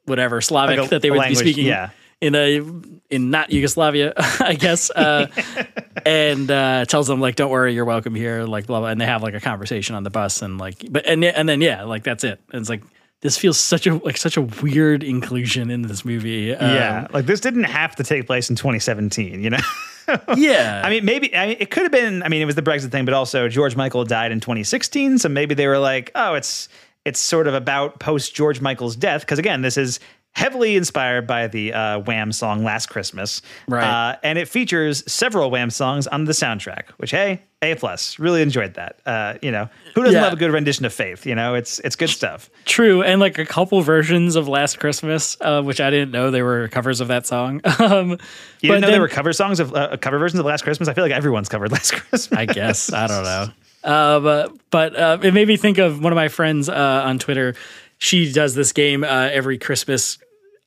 [0.06, 1.66] whatever Slavic Like a- that they would language, be speaking.
[1.68, 1.90] yeah.
[2.22, 2.62] In a
[3.10, 5.28] in not Yugoslavia, I guess, uh,
[6.06, 9.06] and uh, tells them like, "Don't worry, you're welcome here." Like blah blah, and they
[9.06, 12.04] have like a conversation on the bus, and like, but and and then yeah, like
[12.04, 12.40] that's it.
[12.54, 12.82] And it's like
[13.24, 16.54] this feels such a like such a weird inclusion in this movie.
[16.54, 17.08] Um, yeah.
[17.12, 19.58] Like this didn't have to take place in 2017, you know?
[20.36, 20.82] yeah.
[20.84, 22.22] I mean, maybe I mean, it could have been.
[22.22, 25.30] I mean, it was the Brexit thing, but also George Michael died in 2016, so
[25.30, 26.68] maybe they were like, "Oh, it's
[27.06, 30.02] it's sort of about post George Michael's death." Because again, this is
[30.36, 33.84] heavily inspired by the uh, Wham song "Last Christmas," Right.
[33.84, 36.90] Uh, and it features several Wham songs on the soundtrack.
[36.98, 38.20] Which, hey, a plus.
[38.20, 39.00] Really enjoyed that.
[39.06, 40.24] Uh, you know, who doesn't Yeah.
[40.24, 41.26] love a good rendition of Faith?
[41.26, 42.50] You know, it's it's good stuff.
[42.66, 46.42] True, and like a couple versions of Last Christmas, uh, which I didn't know they
[46.42, 47.62] were covers of that song.
[47.80, 48.20] Um, You but
[48.62, 50.88] didn't know then- there were cover songs of uh, cover versions of Last Christmas.
[50.90, 52.32] I feel like everyone's covered Last Christmas.
[52.32, 53.48] I guess I don't know.
[53.84, 56.74] Uh, but but uh, it made me think of one of my friends uh,
[57.06, 57.54] on Twitter.
[57.98, 60.20] She does this game uh, every Christmas.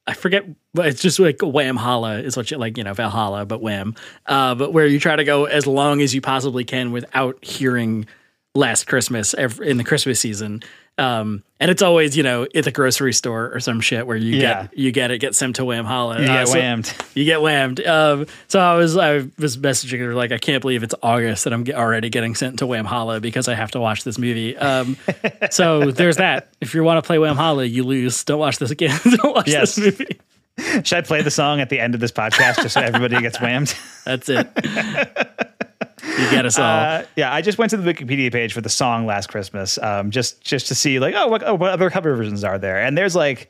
[0.06, 0.44] I forget,
[0.76, 3.94] it's just like Wham Holla is what you like, you know, Valhalla, but Wham.
[4.26, 8.06] Uh, but where you try to go as long as you possibly can without hearing
[8.54, 10.62] Last Christmas ev- in the Christmas season.
[10.98, 14.36] Um, and it's always, you know, at the grocery store or some shit where you
[14.36, 14.62] Yeah.
[14.62, 16.20] get you get it, get sent to Wham Holla.
[16.20, 16.94] You Uh, get so- whammed.
[17.14, 17.86] you get whammed.
[17.86, 21.54] Um, so I was I was messaging her like I can't believe it's August and
[21.54, 24.56] I'm already getting sent to Wham Holla because I have to watch this movie.
[24.56, 24.96] Um,
[25.50, 26.48] so there's that.
[26.62, 28.24] If you want to play Wham Holla, you lose.
[28.24, 28.98] Don't watch this again.
[29.04, 29.74] Don't watch Yes.
[29.76, 30.18] this movie.
[30.82, 33.38] Should I play the song at the end of this podcast just so everybody gets
[33.40, 33.74] whammed?
[34.06, 34.48] That's it.
[36.18, 36.64] You get us all.
[36.64, 40.10] Uh, yeah, I just went to the Wikipedia page for the song "Last Christmas," um,
[40.10, 42.78] just just to see like, oh, what, oh, what other cover versions are there?
[42.82, 43.48] And there's like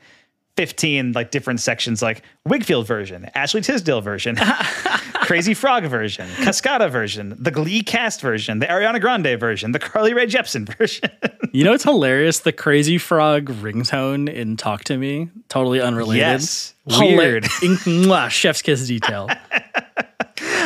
[0.57, 4.35] 15 like different sections, like Wigfield version, Ashley Tisdale version,
[5.21, 10.13] Crazy Frog version, Cascada version, the Glee cast version, the Ariana Grande version, the Carly
[10.13, 11.09] Rae Jepsen version.
[11.53, 12.39] you know it's hilarious?
[12.39, 16.17] The Crazy Frog ringtone in "Talk to Me," totally unrelated.
[16.21, 16.73] Yes.
[16.89, 17.43] Hila- Weird.
[17.61, 17.75] In-
[18.07, 19.29] mwah, chef's kiss detail.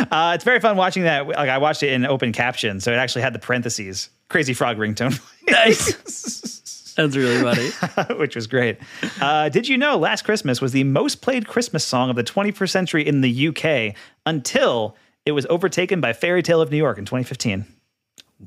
[0.10, 1.28] Uh, it's very fun watching that.
[1.28, 4.78] Like I watched it in open caption, so it actually had the parentheses "Crazy Frog
[4.78, 6.94] ringtone." nice.
[6.96, 8.16] That's really funny.
[8.20, 8.78] which was great.
[9.22, 12.70] Uh, did you know Last Christmas was the most played Christmas song of the 21st
[12.70, 13.96] century in the UK
[14.26, 17.66] until it was overtaken by Fairy Tale of New York in 2015?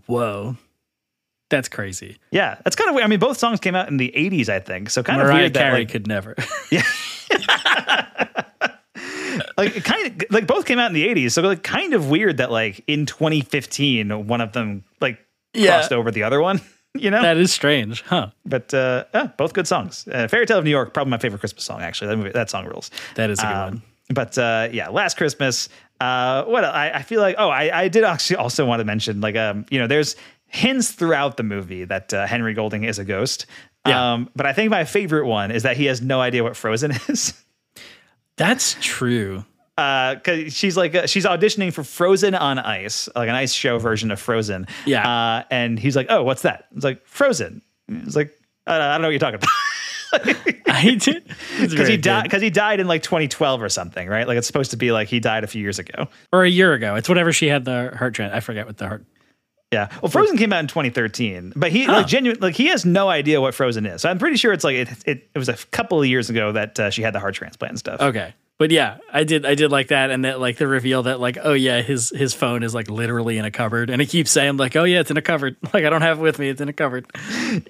[0.07, 0.57] Whoa,
[1.49, 2.19] that's crazy.
[2.31, 3.05] Yeah, that's kind of weird.
[3.05, 4.91] I mean, both songs came out in the 80s, I think.
[4.91, 6.35] So kind of Mariah weird that Carey like, could never.
[9.57, 11.33] like it kind of like both came out in the 80s.
[11.33, 15.19] So like kind of weird that like in 2015 one of them like
[15.53, 15.73] Yeah.
[15.79, 16.61] crossed over the other one.
[16.97, 18.31] You know, that is strange, huh?
[18.47, 20.07] but uh, uh, both good songs.
[20.07, 21.81] Uh, Fairy Tale of New York, probably my favorite Christmas song.
[21.83, 22.93] Actually, that movie, that song rules.
[23.17, 23.83] That is a good Um, one.
[24.11, 25.69] But uh, yeah, last Christmas.
[26.01, 27.35] Uh, what I, I feel like.
[27.37, 30.15] Oh, I, I did actually also want to mention like um, you know, there's
[30.47, 33.47] hints throughout the movie that uh, Henry Golding is a ghost.
[33.89, 34.13] Yeah.
[34.13, 36.93] Um, but I think my favorite one is that he has no idea what Frozen
[37.09, 37.35] is.
[38.37, 39.45] That's true.
[39.76, 43.78] Uh, cause she's like uh, she's auditioning for Frozen on Ice, like an ice show
[43.78, 44.68] version of Frozen.
[44.87, 45.09] Yeah.
[45.09, 47.61] Uh, and he's like, "Oh, what's that?" It's like Frozen.
[47.89, 48.32] It's like
[48.66, 49.51] I don't, I don't know what you're talking about.
[50.66, 51.24] I did
[51.61, 54.28] because he died because he died in like 2012 or something, right?
[54.28, 56.07] Like it's supposed to be like he died a few years ago.
[56.32, 56.95] or a year ago.
[56.95, 58.32] It's whatever she had the heart trend.
[58.32, 59.05] I forget what the heart.
[59.75, 59.89] Yeah.
[60.01, 61.93] Well, Frozen came out in 2013, but he Huh.
[61.93, 64.03] like genuine like he has no idea what Frozen is.
[64.03, 66.53] So I'm pretty sure it's like it it, it was a couple of years ago
[66.53, 68.01] that uh, she had the heart transplant and stuff.
[68.01, 69.45] Okay, but yeah, I did.
[69.45, 72.35] I did like that, and that like the reveal that like, oh yeah, his his
[72.35, 75.11] phone is like literally in a cupboard, and he keeps saying like, oh yeah, it's
[75.11, 75.57] in a cupboard.
[75.75, 76.49] Like I don't have it with me.
[76.49, 77.07] It's in a cupboard.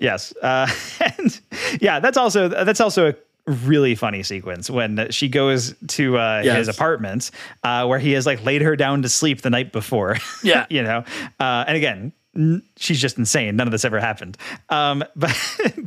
[0.01, 0.35] Yes.
[0.43, 0.69] Uh,
[1.19, 1.41] and
[1.81, 3.15] yeah, that's also that's also a
[3.47, 6.57] really funny sequence when she goes to uh, Yes.
[6.59, 7.31] his apartment
[7.63, 10.17] uh, where he has like laid her down to sleep the night before.
[10.43, 10.67] Yeah.
[10.71, 11.05] you know.
[11.39, 13.57] Uh, and again, n- she's just insane.
[13.57, 14.37] None of this ever happened.
[14.69, 15.37] Um, but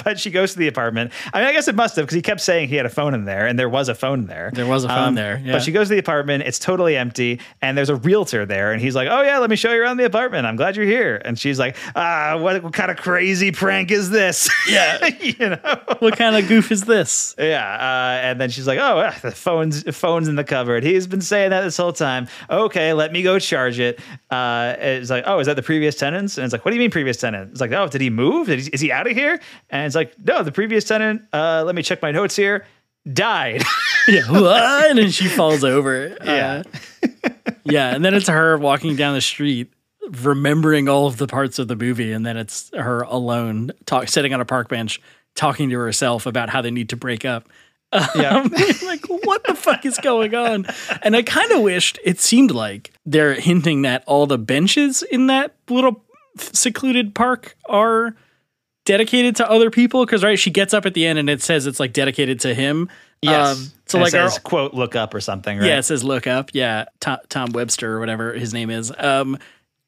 [0.03, 1.11] but she goes to the apartment.
[1.33, 3.13] I mean, I guess it must have because he kept saying he had a phone
[3.13, 4.51] in there, and there was a phone there.
[4.53, 5.53] There was a phone there, yeah.
[5.53, 6.43] But she goes to the apartment.
[6.43, 9.55] It's totally empty, and there's a realtor there, and he's like, "Oh yeah, let me
[9.55, 10.45] show you around the apartment.
[10.45, 14.09] I'm glad you're here." And she's like, "Ah, what, what kind of crazy prank is
[14.09, 15.07] this?" Yeah.
[15.21, 15.79] you know.
[15.99, 17.33] what kind of goof is this?
[17.37, 20.83] Yeah, uh, and then she's like, "Oh, uh, the phone's phone's in the cupboard.
[20.83, 22.27] He's been saying that this whole time.
[22.49, 26.37] Okay, let me go charge it." Uh, it's like, "Oh, is that the previous tenants?"
[26.37, 28.47] And it's like, "What do you mean previous tenant?" It's like, "Oh, did he move?
[28.47, 31.23] Did he, is he out of here?" And it's like, "No, the previous tenant.
[31.33, 32.65] Uh, let me check my notes here.
[33.11, 33.63] Died."
[34.09, 34.89] Yeah, what?
[34.89, 36.15] and then she falls over.
[36.23, 36.63] Yeah.
[37.03, 37.29] Uh,
[37.65, 39.73] yeah, and then it's her walking down the street,
[40.23, 44.33] remembering all of the parts of the movie, and then it's her alone, talk, sitting
[44.33, 45.01] on a park bench,
[45.35, 47.49] talking to herself about how they need to break up.
[48.15, 48.43] Yeah.
[48.47, 48.51] Um,
[48.85, 50.65] like, what the fuck is going on?
[51.01, 55.27] And I kind of wished it seemed like they're hinting that all the benches in
[55.27, 56.03] that little
[56.41, 58.15] secluded park are
[58.85, 60.05] dedicated to other people.
[60.05, 62.53] Because right, she gets up at the end and it says it's like dedicated to
[62.53, 62.89] him.
[63.21, 63.57] Yes.
[63.57, 65.67] Um, so And like it our- quote look up or something, right?
[65.67, 66.51] yeah, it says look up.
[66.53, 68.91] Yeah, Tom, Tom Webster or whatever his name is.
[68.97, 69.37] Um,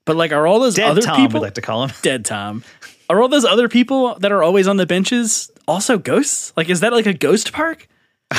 [0.05, 1.91] but like, are all those Dead other Tom, people we like to call him.
[2.01, 2.63] dead Tom?
[3.09, 6.53] Are all those other people that are always on the benches also ghosts?
[6.57, 7.87] Like, is that like a ghost park?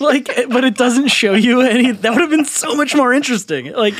[0.00, 1.90] like, but it doesn't show you any.
[1.92, 3.72] That would have been so much more interesting.
[3.72, 3.94] Like,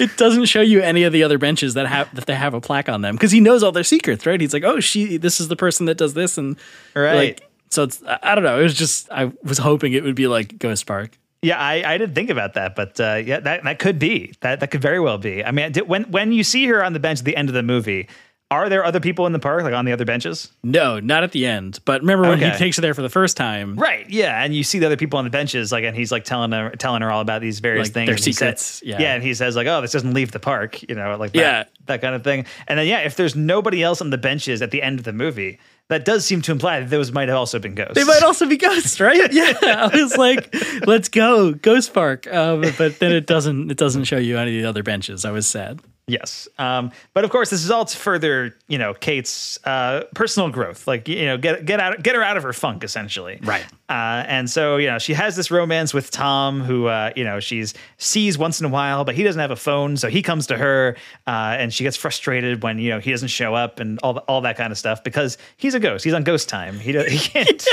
[0.00, 2.60] it doesn't show you any of the other benches that have that they have a
[2.60, 4.40] plaque on them because he knows all their secrets, right?
[4.40, 6.56] He's like, oh, she, this is the person that does this, and
[6.94, 7.14] Right.
[7.14, 8.58] like, so it's I don't know.
[8.58, 11.16] It was just I was hoping it would be like Ghost Park.
[11.42, 14.60] Yeah, I, I didn't think about that, but uh, yeah, that that could be that
[14.60, 15.42] that could very well be.
[15.44, 17.54] I mean, did, when when you see her on the bench at the end of
[17.54, 18.08] the movie,
[18.50, 20.50] are there other people in the park, like on the other benches?
[20.64, 21.78] No, not at the end.
[21.84, 22.50] But remember when Okay.
[22.50, 23.76] he takes her there for the first time?
[23.76, 24.08] Right.
[24.10, 26.50] Yeah, and you see the other people on the benches, like, and he's like telling
[26.52, 28.24] her telling her all about these various Like, things.
[28.38, 29.00] their said- yeah.
[29.00, 31.38] Yeah, and he says like, "Oh, this doesn't leave the park," you know, like that,
[31.38, 31.64] Yeah.
[31.86, 32.44] that kind of thing.
[32.66, 35.12] And then yeah, if there's nobody else on the benches at the end of the
[35.12, 37.94] movie, that does seem to imply that those might have also been ghosts.
[37.94, 39.32] They might also be ghosts, right?
[39.32, 40.52] Yeah, I was like,
[40.86, 43.70] "Let's go, Ghost Park," um, but then it doesn't.
[43.70, 45.24] It doesn't show you any of the other benches.
[45.24, 45.80] I was sad.
[46.10, 46.48] Yes.
[46.58, 50.88] Um, but of course, this is all to further, you know, Kate's uh, personal growth.
[50.88, 53.38] Like, you know, get get out, get her out of her funk, essentially.
[53.42, 53.64] Right.
[53.88, 57.38] Uh, and so, you know, she has this romance with Tom, who, uh, you know,
[57.38, 60.48] she's sees once in a while, but he doesn't have a phone, so he comes
[60.48, 60.96] to her,
[61.28, 64.40] uh, and she gets frustrated when you know he doesn't show up and all all
[64.40, 66.04] that kind of stuff because he's a ghost.
[66.04, 66.78] He's on ghost time.
[66.78, 67.64] He he can't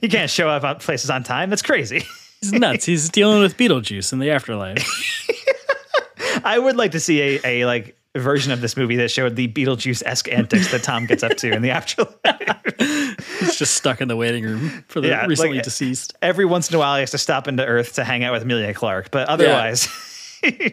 [0.00, 1.50] he can't show up at places on time.
[1.50, 2.04] That's crazy.
[2.40, 2.84] He's nuts.
[2.84, 4.86] He's dealing with Beetlejuice in the afterlife.
[6.46, 9.46] I would like to see a, a like version of this movie that showed the
[9.48, 12.16] Beetlejuice esque antics that Tom gets up to in the afterlife.
[13.40, 16.14] He's just stuck in the waiting room for the Yeah, recently like- deceased.
[16.22, 18.42] Every once in a while, he has to stop into Earth to hang out with
[18.42, 19.88] Emilia Clarke, but otherwise.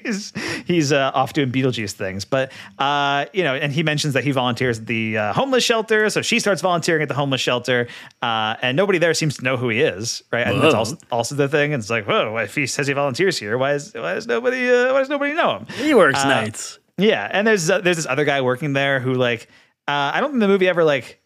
[0.03, 0.33] He's
[0.65, 4.31] he's uh, off doing Beetlejuice things, but uh, you know, and he mentions that he
[4.31, 7.87] volunteers at the uh, homeless shelter, so she starts volunteering at the homeless shelter,
[8.21, 10.45] uh, and nobody there seems to know who he is, right?
[10.47, 11.73] And that's also, also the thing.
[11.73, 14.69] And it's like, whoa, if he says he volunteers here, why is why is nobody
[14.69, 15.65] uh, why does nobody know him?
[15.75, 16.79] He works Uh, nights.
[16.97, 19.47] Yeah, and there's uh, there's this other guy working there who like
[19.87, 21.19] uh, I don't think the movie ever like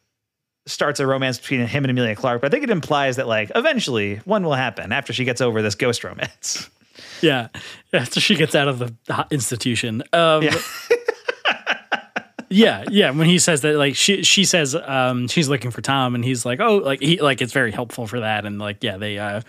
[0.65, 3.51] starts a romance between him and Emilia Clarke, but I think it implies that like
[3.55, 6.69] eventually one will happen after she gets over this ghost romance.
[7.21, 7.47] Yeah,
[7.93, 10.03] after she gets out of the institution.
[10.13, 10.55] Um, Yeah.
[12.49, 13.11] yeah, yeah.
[13.11, 16.45] When he says that, like she she says um, she's looking for Tom, and he's
[16.45, 19.41] like, oh, like he like it's very helpful for that, and like yeah, they uh,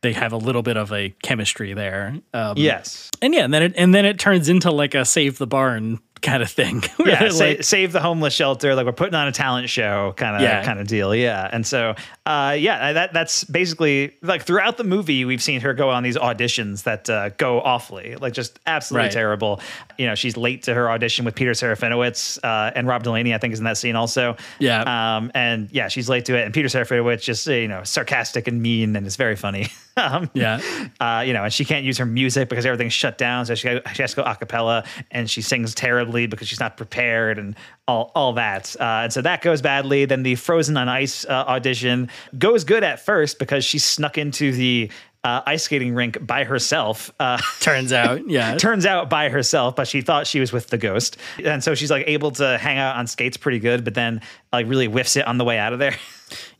[0.00, 2.18] they have a little bit of a chemistry there.
[2.32, 3.10] Um, yes.
[3.20, 5.98] and yeah, and then it and then it turns into like a save the barn
[6.22, 6.82] kind of thing.
[7.08, 8.74] Yeah, like, save the homeless shelter.
[8.74, 10.62] Like we're putting on a talent show, kind of Yeah.
[10.64, 11.14] kind of deal.
[11.14, 11.94] Yeah, and so
[12.26, 16.16] uh, yeah, that that's basically like throughout the movie, we've seen her go on these
[16.18, 19.12] auditions that uh, go awfully, like just absolutely Right.
[19.12, 19.60] terrible.
[19.96, 23.32] You know, she's late to her audition with Peter Serafinowicz uh, and Rob Delaney.
[23.34, 24.36] I think is in that scene also.
[24.58, 25.16] Yeah.
[25.16, 28.60] um, and yeah, she's late to it, and Peter Serafinowicz just you know sarcastic and
[28.60, 29.68] mean, and it's very funny.
[29.98, 30.60] um, yeah,
[31.00, 33.46] uh, you know, and she can't use her music because everything's shut down.
[33.46, 36.76] So she, she has to go a cappella and she sings terribly because she's not
[36.76, 38.76] prepared and all, all that.
[38.78, 40.04] Uh, and so that goes badly.
[40.04, 44.52] Then the Frozen on Ice uh, audition goes good at first because she snuck into
[44.52, 44.90] the
[45.24, 47.12] uh, ice skating rink by herself.
[47.18, 50.78] Uh, turns out, yeah, turns out by herself, but she thought she was with the
[50.78, 51.16] ghost.
[51.44, 54.20] And so she's like able to hang out on skates pretty good, but then
[54.52, 55.96] like really whiffs it on the way out of there.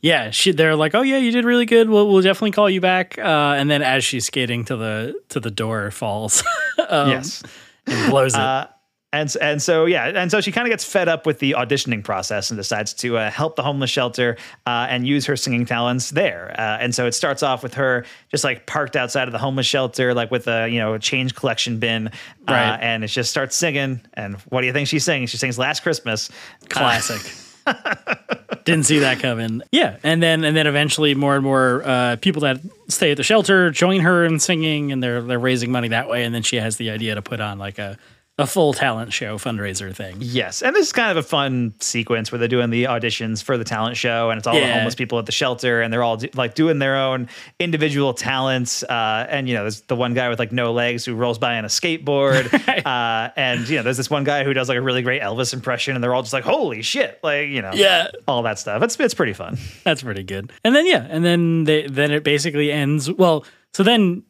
[0.01, 0.31] yeah.
[0.31, 1.89] She they're like, oh yeah, you did really good.
[1.89, 3.17] We'll we'll definitely call you back.
[3.17, 6.43] Uh, and then as she's skating to the to the door, falls.
[6.89, 7.43] um, yes.
[7.87, 8.39] and blows it.
[8.39, 8.67] Uh,
[9.11, 12.03] And and so yeah, and so she kind of gets fed up with the auditioning
[12.03, 14.37] process and decides to uh, help the homeless shelter
[14.67, 16.53] uh, and use her singing talents there.
[16.55, 19.65] Uh, and so it starts off with her just like parked outside of the homeless
[19.65, 22.11] shelter, like with a you know a change collection bin, uh,
[22.53, 22.77] Right.
[22.83, 23.99] and it just starts singing.
[24.13, 25.31] And what do you think she sings?
[25.31, 26.29] She sings "Last Christmas."
[26.69, 27.19] Classic.
[28.65, 29.61] Didn't see that coming.
[29.71, 33.23] Yeah, and then and then eventually more and more uh, people that stay at the
[33.23, 36.23] shelter join her in singing, and they're they're raising money that way.
[36.23, 37.97] And then she has the idea to put on like a
[38.39, 40.15] a full talent show fundraiser thing.
[40.19, 43.57] Yes, and this is kind of a fun sequence where they're doing the auditions for
[43.57, 46.17] the talent show, and it's all the homeless people at the shelter, and they're all
[46.17, 47.27] do, like doing their own
[47.59, 48.81] individual talents.
[48.83, 51.57] Uh, and you know, there's the one guy with like no legs who rolls by
[51.57, 52.51] on a skateboard,
[52.85, 55.53] uh, and you know, there's this one guy who does like a really great Elvis
[55.53, 58.07] impression, and they're all just like, "Holy shit!" Like you know, Yeah.
[58.27, 58.81] all that stuff.
[58.81, 59.57] It's it's pretty fun.
[59.83, 60.51] That's pretty good.
[60.63, 63.11] And then yeah, and then they then it basically ends.
[63.11, 64.23] Well, so then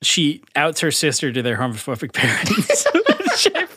[0.00, 2.86] she outs her sister to their homophobic parents.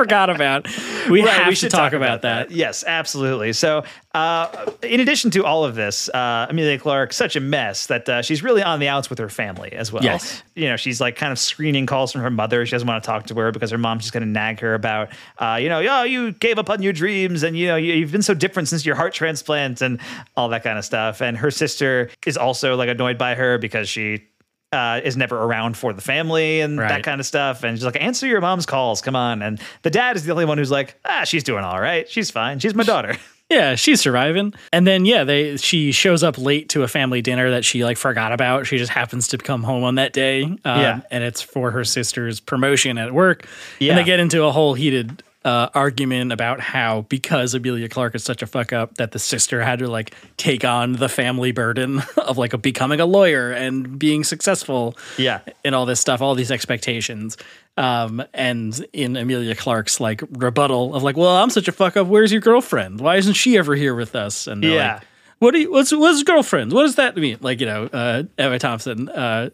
[0.02, 0.68] Forgot about.
[1.10, 2.49] We Right, have to should talk, about, that.
[2.49, 3.54] Yes, absolutely.
[3.54, 3.84] So,
[4.16, 8.22] uh, in addition to all of this, uh, Emilia Clarke such a mess that uh,
[8.24, 10.04] she's really on the outs with her family as well.
[10.04, 10.41] Yes.
[10.56, 12.66] You know, she's like kind of screening calls from her mother.
[12.66, 14.74] She doesn't want to talk to her because her mom's just going to nag her
[14.74, 17.93] about, uh, you know, oh, you gave up on your dreams and you know you,
[17.93, 19.99] you've been so different since your heart transplant and
[20.36, 21.22] all that kind of stuff.
[21.22, 24.26] And her sister is also like annoyed by her because she.
[24.74, 27.63] Uh, is never around for the family and that kind of stuff.
[27.65, 29.01] And she's like, answer your mom's calls.
[29.01, 29.41] Come on.
[29.41, 32.09] And the dad is the only one who's like, ah, she's doing all right.
[32.09, 32.59] She's fine.
[32.59, 33.17] She's my daughter.
[33.49, 34.53] Yeah, she's surviving.
[34.72, 37.97] And then yeah, they she shows up late to a family dinner that she like
[37.97, 38.65] forgot about.
[38.65, 40.43] She just happens to come home on that day.
[40.43, 41.01] Um, Yeah.
[41.11, 43.45] and it's for her sister's promotion at work.
[43.78, 43.89] Yeah.
[43.91, 48.23] And they get into a whole heated uh, argument about how because Emilia Clarke is
[48.23, 52.01] such a fuck up that the sister had to like take on the family burden
[52.17, 55.39] of like becoming a lawyer and being successful Yeah.
[55.65, 57.37] and all this stuff, all these expectations.
[57.77, 62.05] Um, and in Emilia Clarke's like rebuttal of like, well, I'm such a fuck up.
[62.07, 62.99] Where's your girlfriend?
[62.99, 64.45] Why isn't she ever here with us?
[64.45, 64.93] And Yeah.
[64.95, 65.03] like,
[65.39, 66.71] what do you, what's, what's girlfriend?
[66.71, 67.37] What does that mean?
[67.41, 69.49] Like, you know, uh, Emma Thompson, uh,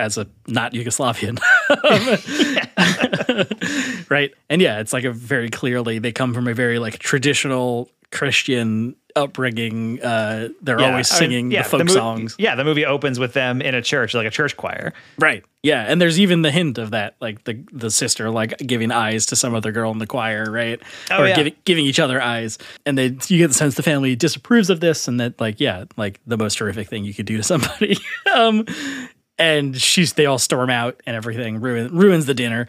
[0.00, 1.38] as a not Yugoslavian.
[4.10, 4.32] right.
[4.48, 8.96] And yeah, it's like a very clearly, they come from a very like traditional Christian
[9.16, 10.02] upbringing.
[10.02, 12.36] Uh, they're Yeah, always I mean, singing yeah, the folk mo- songs.
[12.38, 14.92] Yeah, the movie opens with them in a church, like a church choir.
[15.18, 15.44] Right.
[15.62, 19.26] Yeah, and there's even the hint of that, like the the sister like giving eyes
[19.26, 20.80] to some other girl in the choir, right?
[21.10, 21.36] Oh, or yeah.
[21.36, 24.80] giving giving each other eyes, and they you get the sense the family disapproves of
[24.80, 27.98] this, and that like yeah, like the most horrific thing you could do to somebody.
[28.34, 28.64] um,
[29.40, 32.68] and she's they all storm out and everything ruin, ruins the dinner.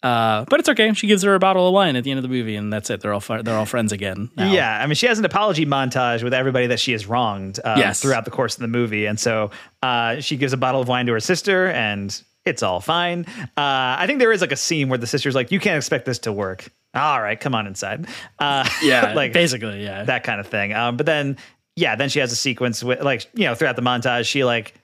[0.00, 0.92] Uh, but it's okay.
[0.92, 2.88] She gives her a bottle of wine at the end of the movie, and that's
[2.88, 3.00] it.
[3.00, 4.30] They're all they're all friends again.
[4.36, 4.52] now.
[4.52, 7.74] Yeah, I mean, she has an apology montage with everybody that she has wronged uh,
[7.78, 8.00] Yes.
[8.00, 9.50] throughout the course of the movie, and so
[9.82, 13.26] uh, she gives a bottle of wine to her sister, and it's all fine.
[13.56, 16.04] Uh, I think there is like a scene where the sister's like, "You can't expect
[16.06, 18.06] this to work." All right, come on inside.
[18.38, 20.04] Uh, yeah, like basically, yeah.
[20.04, 20.74] that kind of thing.
[20.74, 21.36] Um, but then,
[21.74, 24.74] yeah, then she has a sequence with like you know throughout the montage, she like.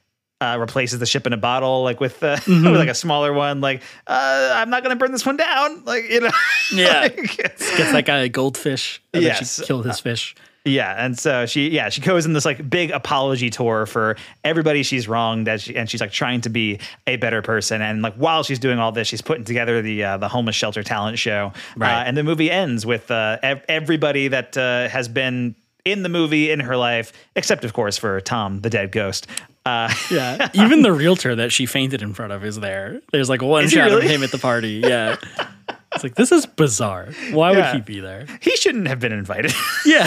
[0.40, 2.64] Uh, replaces the ship in a bottle, like with uh, Mm-hmm.
[2.70, 3.60] with like a smaller one.
[3.62, 5.84] Like, uh, I'm not gonna burn this one down.
[5.84, 6.30] Like, you know,
[6.72, 7.00] Yeah.
[7.02, 9.00] Like- Gets that guy a goldfish.
[9.14, 9.56] And then Yes.
[9.60, 10.34] she killed his fish.
[10.66, 14.82] Yeah, and so she yeah she goes in this like big apology tour for everybody
[14.82, 18.14] she's wronged that she, and she's like trying to be a better person and like
[18.14, 21.52] while she's doing all this she's putting together the uh, the homeless shelter talent show
[21.76, 21.92] Right.
[22.00, 25.54] uh, and the movie ends with uh, ev- everybody that uh, has been
[25.84, 29.26] in the movie in her life except of course for Tom the dead ghost.
[29.66, 33.00] Uh, Yeah, even the realtor that she fainted in front of is there.
[33.12, 34.04] There's like one shot really?
[34.04, 34.82] of him at the party.
[34.84, 35.16] Yeah,
[35.94, 37.08] it's like this is bizarre.
[37.32, 37.72] Why Yeah.
[37.72, 38.26] would he be there?
[38.40, 39.52] he shouldn't have been invited.
[39.86, 40.06] Yeah,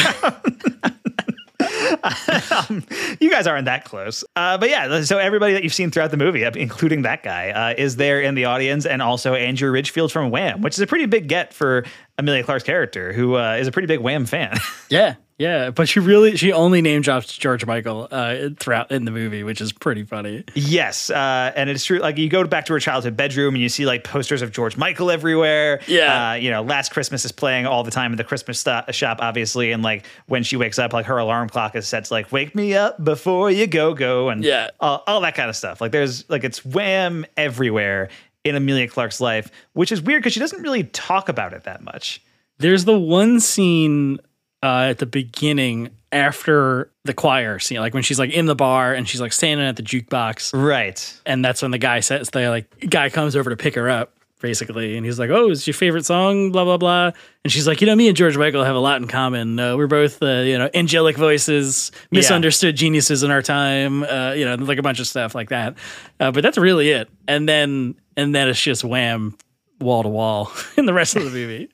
[3.19, 4.23] you guys aren't that close.
[4.36, 7.73] Uh, but yeah, so everybody that you've seen throughout the movie, including that guy, uh,
[7.78, 11.05] is there in the audience, and also Andrew Ridgeley from Wham, which is a pretty
[11.05, 11.84] big get for
[12.17, 14.57] Emilia Clarke's character, who uh, is a pretty big Wham fan.
[14.89, 15.69] yeah, yeah.
[15.69, 19.61] But she really she only name drops George Michael uh, throughout in the movie, which
[19.61, 20.43] is pretty funny.
[20.55, 21.99] yes, uh, and it's true.
[21.99, 24.77] Like you go back to her childhood bedroom, and you see like posters of George
[24.77, 25.81] Michael everywhere.
[25.88, 26.31] Yeah.
[26.31, 29.19] uh, you know, Last Christmas is playing all the time in the Christmas sto- shop,
[29.21, 32.31] obviously, and like when she wakes up, like her alarm clock is set to like
[32.31, 34.69] "Wake me up before you go go," and Yeah.
[34.79, 35.81] all, all that kind of stuff.
[35.81, 38.09] Like there's like it's Wham everywhere
[38.43, 41.83] in Emilia Clarke's life, which is weird because she doesn't really talk about it that
[41.83, 42.21] much.
[42.59, 44.19] There's the one scene
[44.64, 48.93] uh, at the beginning after the choir scene, like when she's like in the bar
[48.93, 51.20] and she's like standing at the jukebox, Right.
[51.26, 54.14] and that's when the guy says the like guy comes over to pick her up
[54.39, 57.12] basically and he's like oh it's your favorite song blah blah blah.
[57.43, 59.60] And she's like you know me and george michael have a lot in common.
[59.60, 64.45] Uh, we're both uh, you know angelic voices misunderstood geniuses in our time uh, you
[64.45, 65.76] know like a bunch of stuff like that.
[66.20, 67.10] Uh, but that's really it.
[67.28, 69.36] And then and then it's just wham
[69.80, 71.69] wall to wall in the rest of the movie.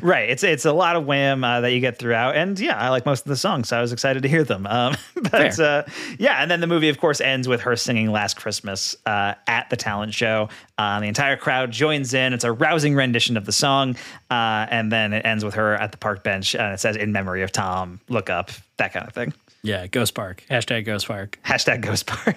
[0.02, 0.30] right.
[0.30, 3.06] It's it's a lot of wham uh, that you get throughout, and yeah, I like
[3.06, 4.66] most of the songs, so I was excited to hear them.
[4.66, 4.96] Um,
[5.30, 5.84] but uh,
[6.18, 9.70] yeah, and then the movie, of course, ends with her singing "Last Christmas" uh, at
[9.70, 10.48] the talent show.
[10.78, 12.32] Uh, the entire crowd joins in.
[12.32, 13.96] It's a rousing rendition of the song,
[14.30, 17.12] uh, and then it ends with her at the park bench, and it says "In
[17.12, 19.32] memory of Tom." Look up that kind of thing.
[19.64, 20.44] Yeah, Ghost Park.
[20.50, 21.38] Hashtag Ghost Park.
[21.44, 22.36] Hashtag Ghost Park.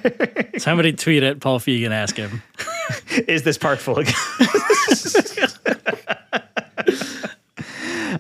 [0.60, 2.44] Somebody tweet at Paul Feig and ask him.
[3.28, 4.08] Is this park full of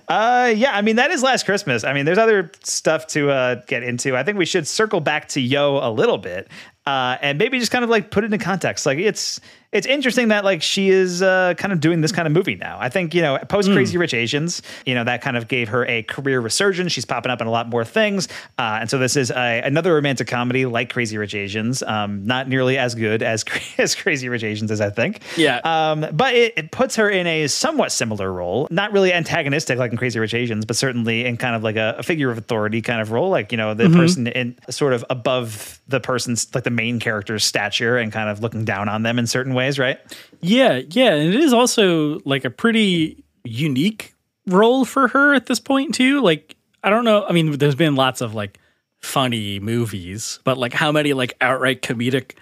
[0.07, 1.83] Uh, yeah, I mean that is Last Christmas.
[1.83, 4.15] I mean, there's other stuff to uh, get into.
[4.15, 6.47] I think we should circle back to Yeoh a little bit,
[6.85, 8.85] uh, and maybe just kind of like put it in context.
[8.85, 9.39] Like it's
[9.75, 12.77] it's interesting that like she is uh, kind of doing this kind of movie now.
[12.79, 15.85] I think you know post Crazy Rich Asians, you know that kind of gave her
[15.85, 16.91] a career resurgence.
[16.93, 19.93] She's popping up in a lot more things, uh, and so this is a, another
[19.93, 21.83] romantic comedy like Crazy Rich Asians.
[21.83, 23.43] Um, not nearly as good as
[23.77, 25.21] as Crazy Rich Asians as I think.
[25.35, 25.57] Yeah.
[25.63, 29.91] Um, but it, it puts her in a somewhat similar role, not really antagonistic like
[29.91, 32.81] in Crazy Rich Asians, but certainly in kind of like a, a figure of authority
[32.81, 33.95] kind of role, like you know the Mhm.
[33.95, 38.41] person in sort of above the person's like the main character's stature and kind of
[38.41, 39.99] looking down on them in certain ways, right?
[40.41, 44.13] Yeah, yeah, and it is also like a pretty unique
[44.47, 46.21] role for her at this point too.
[46.21, 48.59] Like I don't know, I mean there's been lots of like
[49.01, 52.33] funny movies, but like how many like outright comedic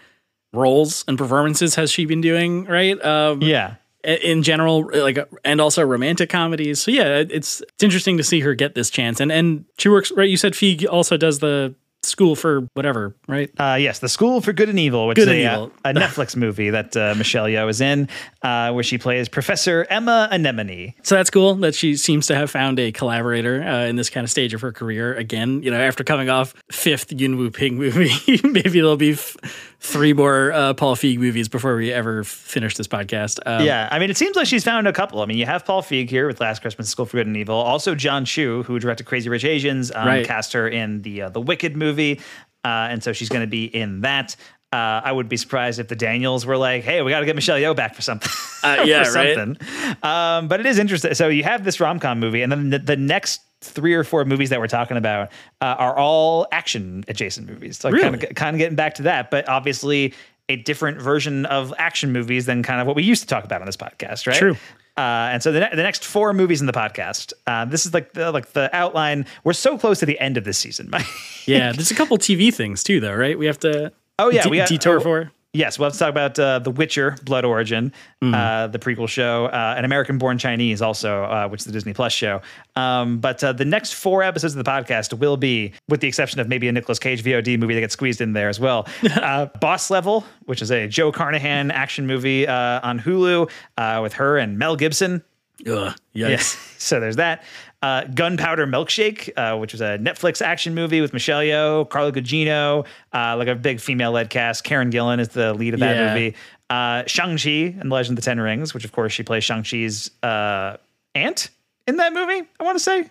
[0.54, 3.04] roles and performances has she been doing, right?
[3.04, 3.76] Um Yeah.
[4.04, 6.82] in general like and also romantic comedies.
[6.82, 9.20] So yeah, it's it's interesting to see her get this chance.
[9.20, 11.74] And and she works right you said Feig also does the
[12.06, 13.50] school for whatever, right?
[13.58, 16.36] Uh, yes, The School for Good and Evil, which Good is a, uh, a Netflix
[16.36, 18.10] movie that uh, Michelle Yeoh is in,
[18.42, 20.94] uh, where she plays Professor Emma Anemone.
[21.04, 24.24] So that's cool that she seems to have found a collaborator uh, in this kind
[24.24, 25.14] of stage of her career.
[25.16, 28.12] Again, you know, after coming off fifth Yuen Woo-ping movie,
[28.44, 29.38] maybe there'll be f-
[29.84, 33.40] three more uh, Paul Feig movies before we ever finish this podcast.
[33.46, 35.22] Um, yeah, I mean, it seems like she's found a couple.
[35.22, 37.56] I mean, you have Paul Feig here with Last Christmas, School for Good and Evil.
[37.56, 40.26] Also, Jon Chu, who directed Crazy Rich Asians, um, Right.
[40.26, 42.20] cast her in the uh, the Wicked movie,
[42.64, 44.36] uh, and so she's going to be in that.
[44.72, 47.36] Uh, I would be surprised if the Daniels were like, "Hey, we got to get
[47.36, 48.32] Michelle Yeoh back for something."
[48.64, 49.36] Uh, yeah, for right.
[49.36, 49.68] something.
[50.02, 51.14] Um, but it is interesting.
[51.14, 54.26] So you have this rom com movie, and then the, the next three or four
[54.26, 55.30] movies that we're talking about
[55.62, 57.78] uh, are all action adjacent movies.
[57.78, 58.28] So kind Really?
[58.28, 60.14] of kind of getting back to that, but obviously
[60.50, 63.62] a different version of action movies than kind of what we used to talk about
[63.62, 64.38] on this podcast, right?
[64.38, 64.58] True.
[64.96, 67.94] Uh, and so the, ne- the next four movies in the podcast, uh, this is
[67.94, 69.26] like the like the outline.
[69.44, 70.92] We're so close to the end of this season.
[71.46, 71.72] yeah.
[71.72, 73.38] There's a couple TV things too, though, right?
[73.40, 73.92] We have to.
[74.20, 75.32] Oh yeah, de- we got detour oh, for.
[75.56, 77.94] Yes, we'll have to talk about uh, The Witcher: Blood Origin,
[78.24, 81.94] uh, the prequel show, uh, and American Born Chinese, also, uh, which is the Disney
[81.94, 82.42] Plus show.
[82.76, 86.40] Um, but uh, the next four episodes of the podcast will be, with the exception
[86.40, 88.88] of maybe a Nicolas Cage VOD movie that gets squeezed in there as well.
[89.16, 93.48] uh, Boss Level, which is a Joe Carnahan action movie uh, on Hulu
[93.78, 95.24] uh, with her and Mel Gibson.
[95.68, 96.42] Ugh, Yeah.
[96.84, 97.44] So there's that.
[97.84, 102.86] Uh, Gunpowder Milkshake, uh, which was a Netflix action movie with Michelle Yeoh, Carla Gugino,
[103.14, 104.64] uh, like a big female-led cast.
[104.64, 106.14] Karen Gillan is the lead of that Yeah.
[106.14, 106.36] movie.
[106.70, 110.12] Uh, Shang-Chi and the Legend of the Ten Rings, which of course she plays Shang-Chi's
[110.24, 110.78] uh,
[111.14, 111.50] aunt
[111.86, 113.10] in that movie, I want to say.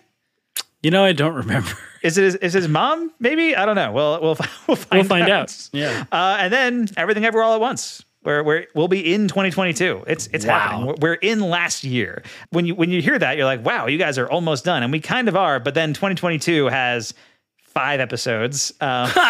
[0.81, 1.69] You know, I don't remember.
[2.01, 3.13] Is it his, is his mom?
[3.19, 3.93] Maybe I don't know.
[3.93, 4.35] Well, we'll
[4.67, 5.69] we'll find, We'll find out.
[5.71, 6.03] Yeah.
[6.11, 8.03] Uh, and then everything ever all at once.
[8.23, 10.03] Where, where we'll be in 2022.
[10.07, 10.59] It's it's Wow.
[10.59, 10.85] happening.
[10.87, 12.23] We're- We're in last year.
[12.49, 14.91] When you when you hear that, you're like, wow, you guys are almost done, and
[14.91, 15.59] we kind of are.
[15.59, 17.13] But then 2022 has
[17.61, 18.73] five episodes.
[18.81, 19.09] Um,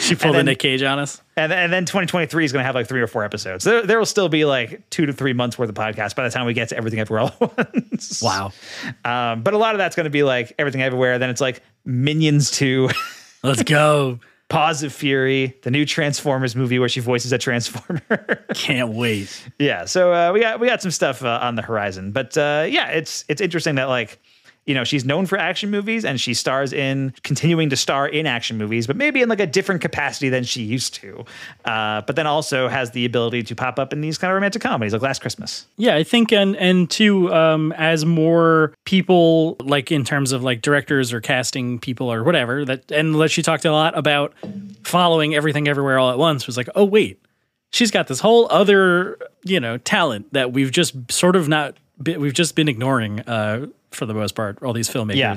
[0.00, 1.22] She pulled then- a Nick Cage on us.
[1.34, 3.64] and, and then 2023 is going to have like three or four episodes.
[3.64, 6.30] There, there will still be like two to three months worth of podcast by the
[6.30, 8.20] time we get to everything everywhere all at once.
[8.22, 8.52] Wow.
[9.06, 11.18] Um, but a lot of that's going to be like everything everywhere.
[11.18, 12.90] Then it's like Minions 2,
[13.42, 14.20] Let's go.
[14.48, 18.00] Paws of Fury, the new Transformers movie where she voices a Transformer.
[18.54, 19.46] Can't wait.
[19.58, 22.12] yeah, so uh, we got we got some stuff uh, on the horizon.
[22.12, 24.18] But uh, yeah, it's it's interesting that like
[24.68, 28.26] you know she's known for action movies and she stars in continuing to star in
[28.26, 31.24] action movies, but maybe in like a different capacity than she used to.
[31.64, 34.60] Uh, but then also has the ability to pop up in these kind of romantic
[34.60, 35.66] comedies like Last Christmas.
[35.76, 40.60] Yeah, I think and and too um as more people like in terms of like
[40.60, 44.34] directors or casting people or whatever that and let she talked a lot about
[44.84, 47.22] following everything everywhere all at once was like, "Oh wait.
[47.70, 52.32] She's got this whole other, you know, talent that we've just sort of not we've
[52.32, 55.34] just been ignoring uh for the most part all these filmmakers." Yeah.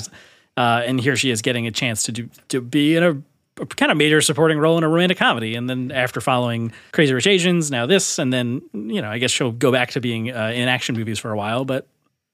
[0.58, 3.22] Uh and here she is getting a chance to do to be in a
[3.60, 5.56] a kind of major supporting role in a romantic comedy.
[5.56, 9.32] And then after following Crazy Rich Asians, now this, and then you know, I guess
[9.32, 11.66] she'll go back to being uh, in action movies for a while.
[11.66, 11.88] But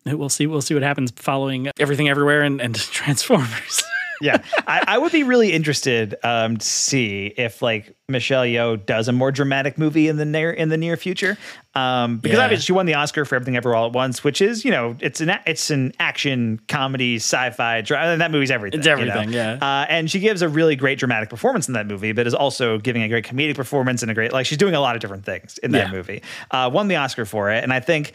[0.06, 0.48] we'll see.
[0.48, 3.84] We'll see what happens following Everything Everywhere and, and Transformers.
[4.22, 9.08] Yeah, I, I would be really interested um, to see if like Michelle Yeoh does
[9.08, 11.38] a more dramatic movie in the near in the near future,
[11.76, 12.44] um, because Yeah.
[12.46, 14.96] obviously she won the Oscar for Everything Ever All at Once, which is you know
[15.00, 18.12] it's an it's an action comedy sci-fi drama.
[18.14, 18.80] And that movie's everything.
[18.80, 19.02] It's you know?
[19.02, 19.54] everything, yeah.
[19.62, 22.78] Uh, and she gives a really great dramatic performance in that movie, but is also
[22.78, 25.26] giving a great comedic performance and a great like she's doing a lot of different
[25.26, 25.92] things in that Yeah.
[25.92, 26.22] movie.
[26.52, 28.14] Uh, won the Oscar for it, and I think.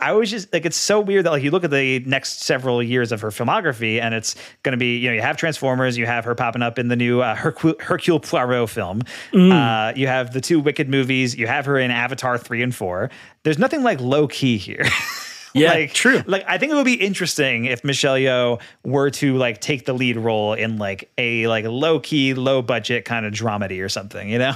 [0.00, 2.82] I was just like, it's so weird that like you look at the next several
[2.82, 6.06] years of her filmography, and it's going to be, you know, you have Transformers, you
[6.06, 9.52] have her popping up in the new uh, Hercule, Hercule Poirot film, Mm.
[9.52, 13.10] uh, you have the two Wicked movies, you have her in Avatar three and four.
[13.42, 14.84] There's nothing like low key here.
[15.54, 16.22] Yeah, like, true.
[16.26, 19.94] Like I think it would be interesting if Michelle Yeoh were to like take the
[19.94, 24.28] lead role in like a like low key, low budget kind of dramedy or something,
[24.28, 24.52] you know?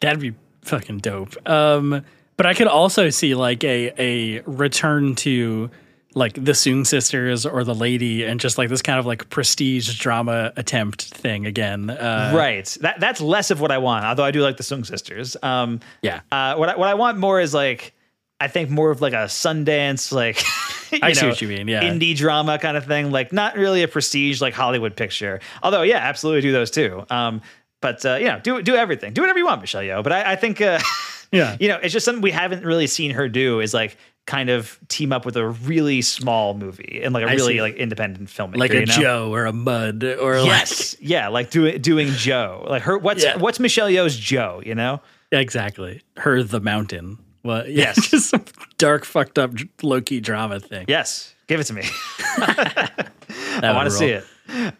[0.00, 1.36] That'd be fucking dope.
[1.48, 2.04] Um,
[2.36, 5.70] but I could also see like a a return to
[6.14, 9.98] like the Soong sisters or the lady and just like this kind of like prestige
[9.98, 11.90] drama attempt thing again.
[11.90, 12.76] Uh, right.
[12.80, 14.04] That that's less of what I want.
[14.04, 15.36] Although I do like the Soong sisters.
[15.42, 16.20] Um, Yeah.
[16.30, 17.94] Uh, what I, what I want more is like
[18.40, 20.42] I think more of like a Sundance like.
[20.92, 21.82] you I see what you mean, yeah.
[21.82, 25.40] Indie drama kind of thing, like not really a prestige like Hollywood picture.
[25.62, 27.04] Although, yeah, absolutely do those too.
[27.10, 27.42] Um,
[27.80, 30.02] but uh, you know, do do everything, do whatever you want, Michelle Yeoh.
[30.02, 30.78] But I, I think, uh,
[31.34, 31.56] Yeah.
[31.60, 33.60] you know, it's just something we haven't really seen her do.
[33.60, 37.34] Is like kind of team up with a really small movie and like a I
[37.34, 37.60] really see.
[37.60, 38.94] like independent filmmaker, Like a you know?
[38.94, 42.64] Joe or a Mud or Yes, yeah, like doing doing Joe.
[42.68, 43.36] Like her, what's Yeah.
[43.36, 44.62] what's Michelle Yeoh's Joe?
[44.64, 45.00] You know?
[45.32, 47.18] exactly her the mountain.
[47.42, 48.08] Well, yeah, Yes.
[48.08, 48.44] just some
[48.78, 49.50] dark, fucked up,
[49.82, 50.86] low key drama thing.
[50.88, 51.82] Yes, give it to me.
[52.38, 54.24] I want to see it.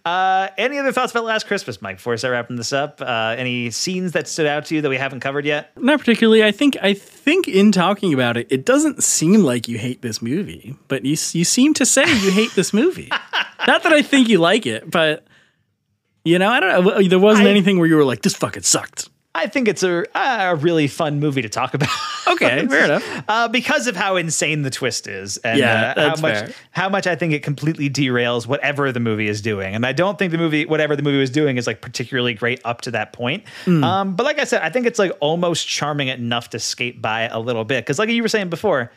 [0.04, 1.96] Uh, any other thoughts about Last Christmas, Mike?
[1.96, 4.88] Before I start wrapping this up, uh, any scenes that stood out to you that
[4.88, 5.72] we haven't covered yet?
[5.76, 6.44] Not particularly.
[6.44, 6.76] I think.
[6.82, 11.04] I think in talking about it, it doesn't seem like you hate this movie, but
[11.04, 13.08] you you seem to say you hate this movie.
[13.66, 15.26] Not that I think you like it, but
[16.24, 17.02] you know, I don't know.
[17.08, 20.05] There wasn't I- anything where you were like, "This fucking sucked." I think it's a,
[20.14, 21.89] a really fun movie to talk about.
[22.28, 23.24] Okay, fair enough.
[23.28, 26.51] Uh, because of how insane the twist is, and Yeah, uh, how much fair.
[26.70, 29.74] how much I think it completely derails whatever the movie is doing.
[29.74, 32.61] And I don't think the movie, whatever the movie was doing, is like particularly great
[32.64, 33.43] up to that point.
[33.64, 33.82] Hmm.
[33.82, 37.22] Um, but like I said, I think it's like almost charming enough to skate by
[37.22, 37.85] a little bit.
[37.85, 38.93] Because like you were saying before,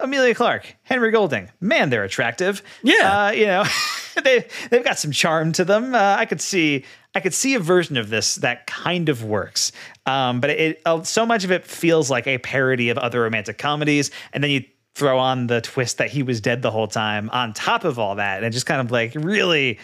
[0.00, 2.62] Emilia Clarke, Henry Golding, man, they're attractive.
[2.82, 3.26] Yeah.
[3.26, 3.64] uh, you know,
[4.24, 5.94] they they've got some charm to them.
[5.94, 9.72] Uh, I could see I could see a version of this that kind of works.
[10.06, 13.58] Um, but it uh, so much of it feels like a parody of other romantic
[13.58, 17.30] comedies, and then you throw on the twist that he was dead the whole time
[17.30, 19.78] on top of all that, and it just kind of like really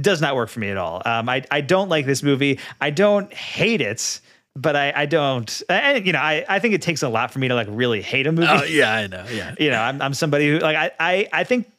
[0.00, 1.02] does not work for me at all.
[1.04, 2.60] Um, I I don't like this movie.
[2.80, 4.20] I don't hate it.
[4.56, 7.38] But I, I don't, and you know, I, I think it takes a lot for
[7.38, 9.24] me to like really hate a movie Oh yeah, I know.
[9.30, 11.70] Yeah, you know, I'm, I'm somebody who like I, I I think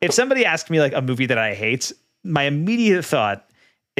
[0.00, 1.90] if somebody asked me like a movie that I hate,
[2.22, 3.49] my immediate thought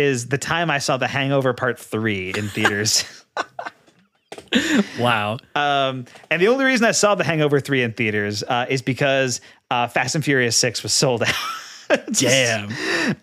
[0.01, 3.05] is the time I saw The Hangover Part Three in theaters.
[4.99, 5.39] wow.
[5.55, 9.41] um, and the only reason I saw The Hangover Three in theaters uh, is because
[9.71, 11.23] uh, Fast and Furious Six was sold
[11.89, 12.01] out.
[12.13, 12.71] Damn.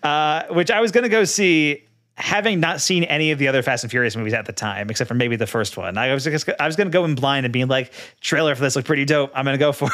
[0.02, 1.84] uh, which I was going to go see.
[2.16, 5.06] Having not seen any of the other Fast and Furious movies at the time, except
[5.06, 7.46] for maybe the first one, I was just, I was going to go in blind
[7.46, 9.30] and being like, "Trailer for this looked pretty dope.
[9.36, 9.92] I'm going to go for it."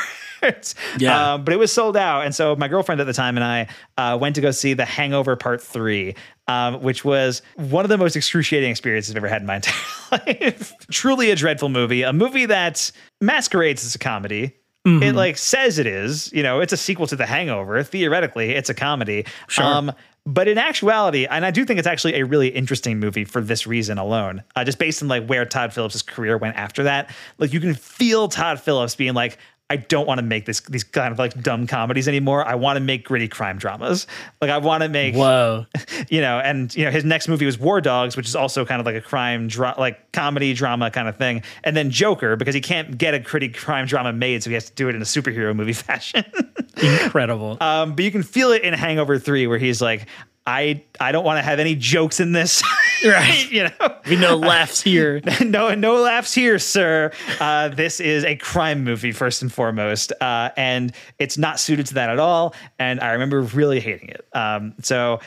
[0.99, 1.35] Yeah.
[1.35, 3.69] Um, but it was sold out, and so my girlfriend at the time and I
[3.97, 6.15] uh, went to go see The Hangover Part Three,
[6.47, 9.57] um, which was one of the most excruciating experiences I've ever had in my
[10.11, 10.73] entire life.
[10.91, 12.91] Truly a dreadful movie, a movie that
[13.21, 14.55] masquerades as a comedy.
[14.87, 17.83] It like says it is, you know, it's a sequel to The Hangover.
[17.83, 19.25] Theoretically, it's a comedy.
[19.49, 19.65] Sure.
[19.65, 19.93] Um,
[20.27, 23.67] but in actuality, and I do think it's actually a really interesting movie for this
[23.67, 27.11] reason alone, uh, just based on like where Todd Phillips' career went after that.
[27.39, 29.39] Like you can feel Todd Phillips being like,
[29.71, 32.47] I don't want to make this these kind of like dumb comedies anymore.
[32.47, 34.07] I want to make gritty crime dramas.
[34.43, 35.65] Like I want to make Whoa.
[36.11, 38.79] you know, and you know, his next movie was War Dogs, which is also kind
[38.79, 42.55] of like a crime, dra- like comedy drama kind of thing, and then Joker because
[42.55, 45.01] he can't get a gritty crime drama made, so he has to do it in
[45.01, 46.25] a superhero movie fashion.
[46.83, 47.57] Incredible.
[47.61, 50.07] um, but you can feel it in Hangover Three, where he's like,
[50.47, 52.63] I I don't want to have any jokes in this.
[53.05, 53.51] Right.
[53.51, 53.97] you know.
[54.09, 55.21] we know laughs here.
[55.45, 57.13] no, no laughs here, sir.
[57.39, 61.95] Uh, this is a crime movie first and foremost, uh, and it's not suited to
[61.95, 62.55] that at all.
[62.79, 64.27] And I remember really hating it.
[64.33, 65.21] Um, so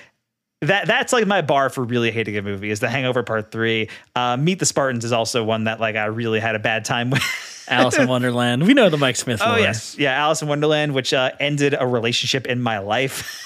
[0.62, 3.90] that that's like my bar for really hating a movie is The Hangover Part Three.
[4.16, 7.12] Uh, Meet the Spartans is also one that like I really had a bad time
[7.12, 7.22] with.
[7.70, 8.66] Alice in Wonderland.
[8.66, 9.42] We know the Mike Smith.
[9.44, 9.60] Oh lore.
[9.60, 13.46] yes, yeah, Alice in Wonderland, which uh, ended a relationship in my life.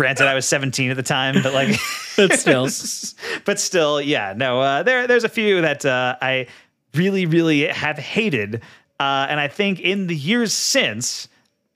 [0.00, 1.76] Granted, I was 17 at the time, but like,
[2.16, 2.66] But still.
[3.44, 4.58] but still, yeah, no.
[4.60, 6.46] Uh, there, there's a few that uh, I
[6.94, 8.62] really, really have hated,
[8.98, 11.28] uh, and I think in the years since,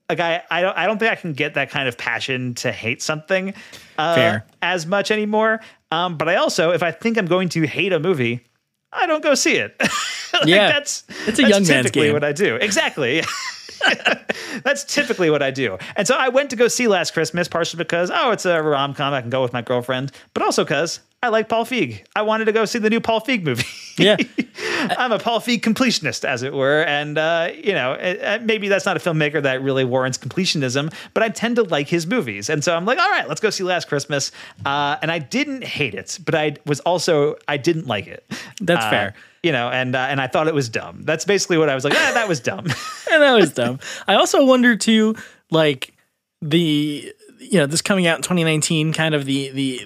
[0.08, 2.72] like I, I don't I don't think I can get that kind of passion to
[2.72, 3.52] hate something
[3.98, 4.46] uh, Fair.
[4.62, 5.60] as much anymore.
[5.92, 8.42] Um, but I also, if I think I'm going to hate a movie,
[8.90, 9.76] I don't go see it.
[10.34, 10.66] Like, Yeah.
[10.66, 12.12] that's It's a that's young man's typically game.
[12.14, 12.56] what I do.
[12.56, 13.22] Exactly.
[14.64, 15.78] That's typically what I do.
[15.96, 18.94] And so I went to go see Last Christmas, partially because, oh, it's a rom
[18.94, 19.12] com.
[19.12, 22.04] I can go with my girlfriend, but also because I like Paul Feig.
[22.14, 23.64] I wanted to go see the new Paul Feig movie.
[23.96, 24.16] Yeah.
[24.98, 26.82] I'm a Paul Feig completionist, as it were.
[26.82, 30.92] And, uh, you know, it, uh, maybe that's not a filmmaker that really warrants completionism,
[31.14, 32.50] but I tend to like his movies.
[32.50, 34.32] And so I'm like, all right, let's go see Last Christmas.
[34.66, 38.24] Uh, and I didn't hate it, but I was also, I didn't like it.
[38.60, 39.14] That's Uh, fair.
[39.44, 41.02] You know, and uh, and I thought it was dumb.
[41.02, 41.92] That's basically what I was like.
[41.94, 42.60] Ah, that was dumb.
[43.12, 43.78] and that was dumb.
[44.08, 45.14] I also wonder too,
[45.50, 45.94] like
[46.40, 49.80] the you know this coming out in 2019, kind of the the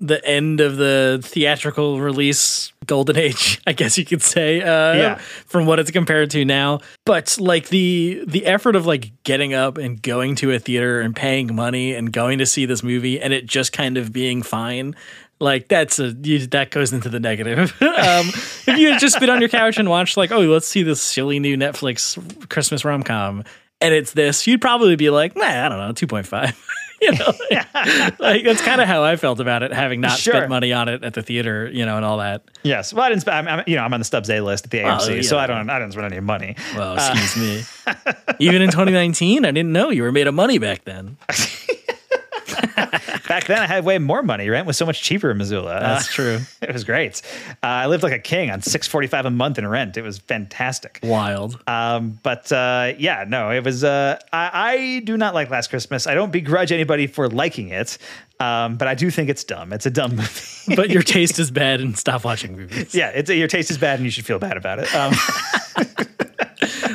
[0.00, 4.60] the end of the theatrical release golden age, I guess you could say.
[4.60, 5.14] Uh, Yeah.
[5.46, 9.78] From what it's compared to now, but like the the effort of like getting up
[9.78, 13.32] and going to a theater and paying money and going to see this movie and
[13.32, 14.96] it just kind of being fine.
[15.42, 17.58] Like that's a you, that goes into the negative.
[17.82, 20.84] um, if you had just been on your couch and watched like, oh, let's see
[20.84, 23.42] this silly new Netflix Christmas rom com,
[23.80, 26.56] and it's this, you'd probably be like, nah, I don't know, two point five.
[27.00, 30.34] you know, like, like, that's kind of how I felt about it, having not Sure.
[30.34, 32.44] spent money on it at the theater, you know, and all that.
[32.62, 32.94] Yes.
[32.94, 33.22] Well, I didn't.
[33.26, 35.22] sp- I'm, I'm, you know, I'm on the Stubs A list at the AMC, yeah.
[35.22, 35.68] so I don't.
[35.68, 36.54] I didn't spend any money.
[36.76, 37.64] Well, excuse me.
[38.38, 41.16] Even in 2019, I didn't know you were made of money back then.
[43.28, 44.48] Back then, I had way more money.
[44.48, 45.78] Rent was so much cheaper in Missoula.
[45.80, 46.38] That's Uh, true.
[46.62, 47.22] it was great.
[47.62, 49.96] Uh, I lived like a king on six forty five a month in rent.
[49.96, 51.00] It was fantastic.
[51.02, 51.58] Wild.
[51.66, 53.84] Um, but uh, yeah, no, it was.
[53.84, 56.06] Uh, I, I do not like Last Christmas.
[56.06, 57.96] I don't begrudge anybody for liking it,
[58.40, 59.72] um, but I do think it's dumb.
[59.72, 60.76] It's a dumb movie.
[60.76, 62.94] But your taste is bad and stop watching movies.
[62.94, 64.94] yeah, it's your taste is bad, and you should feel bad about it.
[64.94, 65.12] Um,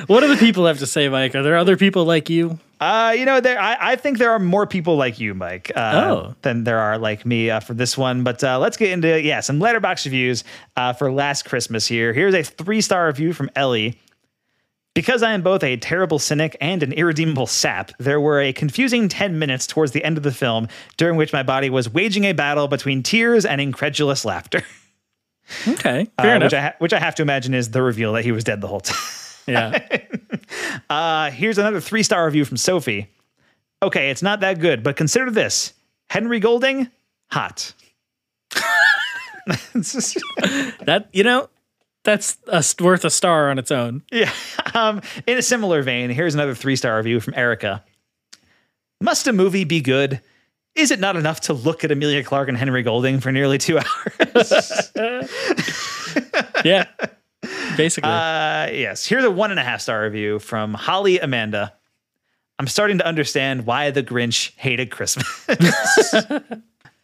[0.07, 1.35] What do the people have to say, Mike?
[1.35, 2.59] Are there other people like you?
[2.79, 3.59] Uh, you know, there.
[3.59, 6.35] I, I think there are more people like you, Mike, uh, Oh.
[6.43, 8.23] than there are like me uh, for this one.
[8.23, 10.43] But uh, let's get into yeah some Letterboxd reviews
[10.75, 11.87] uh, for Last Christmas.
[11.87, 13.99] Here, here's a three star review from Ellie.
[14.93, 19.07] Because I am both a terrible cynic and an irredeemable sap, there were a confusing
[19.09, 20.67] 10 minutes towards the end of the film
[20.97, 24.63] during which my body was waging a battle between tears and incredulous laughter.
[25.67, 26.47] Okay, Uh, fair enough.
[26.47, 28.59] which, I ha- which I have to imagine is the reveal that he was dead
[28.59, 28.97] the whole time.
[29.47, 29.87] yeah.
[30.89, 33.07] Uh, here's another three star review from Sophie.
[33.83, 35.73] Okay, it's not that good, but consider this
[36.09, 36.89] Henry Golding,
[37.31, 37.73] hot.
[40.85, 41.49] That you know,
[42.03, 44.03] that's a, worth a star on its own.
[44.11, 44.31] yeah.
[44.73, 47.83] Um, in a similar vein, here's another three star review from Erica.
[49.01, 50.21] Must a movie be good?
[50.75, 53.79] Is it not enough to look at Emilia Clarke and Henry Golding for nearly two
[53.79, 54.91] hours?
[56.63, 56.85] Yeah,
[57.77, 58.09] basically.
[58.09, 59.05] Uh, yes.
[59.05, 61.73] Here's a one and a half star review from Holly Amanda.
[62.59, 65.27] I'm starting to understand why the Grinch hated Christmas.
[65.49, 66.39] uh,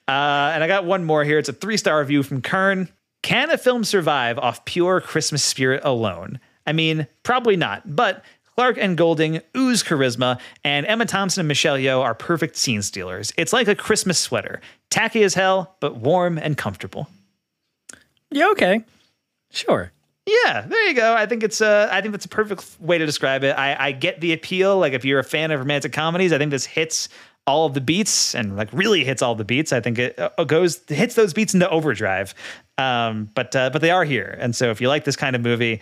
[0.07, 1.37] and I got one more here.
[1.37, 2.89] It's a three star review from Kern.
[3.21, 6.39] Can a film survive off pure Christmas spirit alone?
[6.65, 8.23] I mean, probably not, but
[8.55, 13.33] Clarke and Golding ooze charisma, and Emma Thompson and Michelle Yeoh are perfect scene stealers.
[13.37, 17.07] It's like a Christmas sweater, tacky as hell, but warm and comfortable.
[18.29, 18.83] yeah, okay,
[19.51, 19.91] sure.
[20.25, 21.13] Yeah, there you go.
[21.15, 23.57] I think it's uh I think that's a perfect way to describe it.
[23.57, 24.77] I, I get the appeal.
[24.79, 27.09] Like if you're a fan of romantic comedies, I think this hits
[27.45, 29.73] all of the beats and like really hits all the beats.
[29.73, 32.33] I think it uh, goes hits those beats into overdrive.
[32.77, 35.41] Um, but uh, but they are here, and so if you like this kind of
[35.43, 35.79] movie,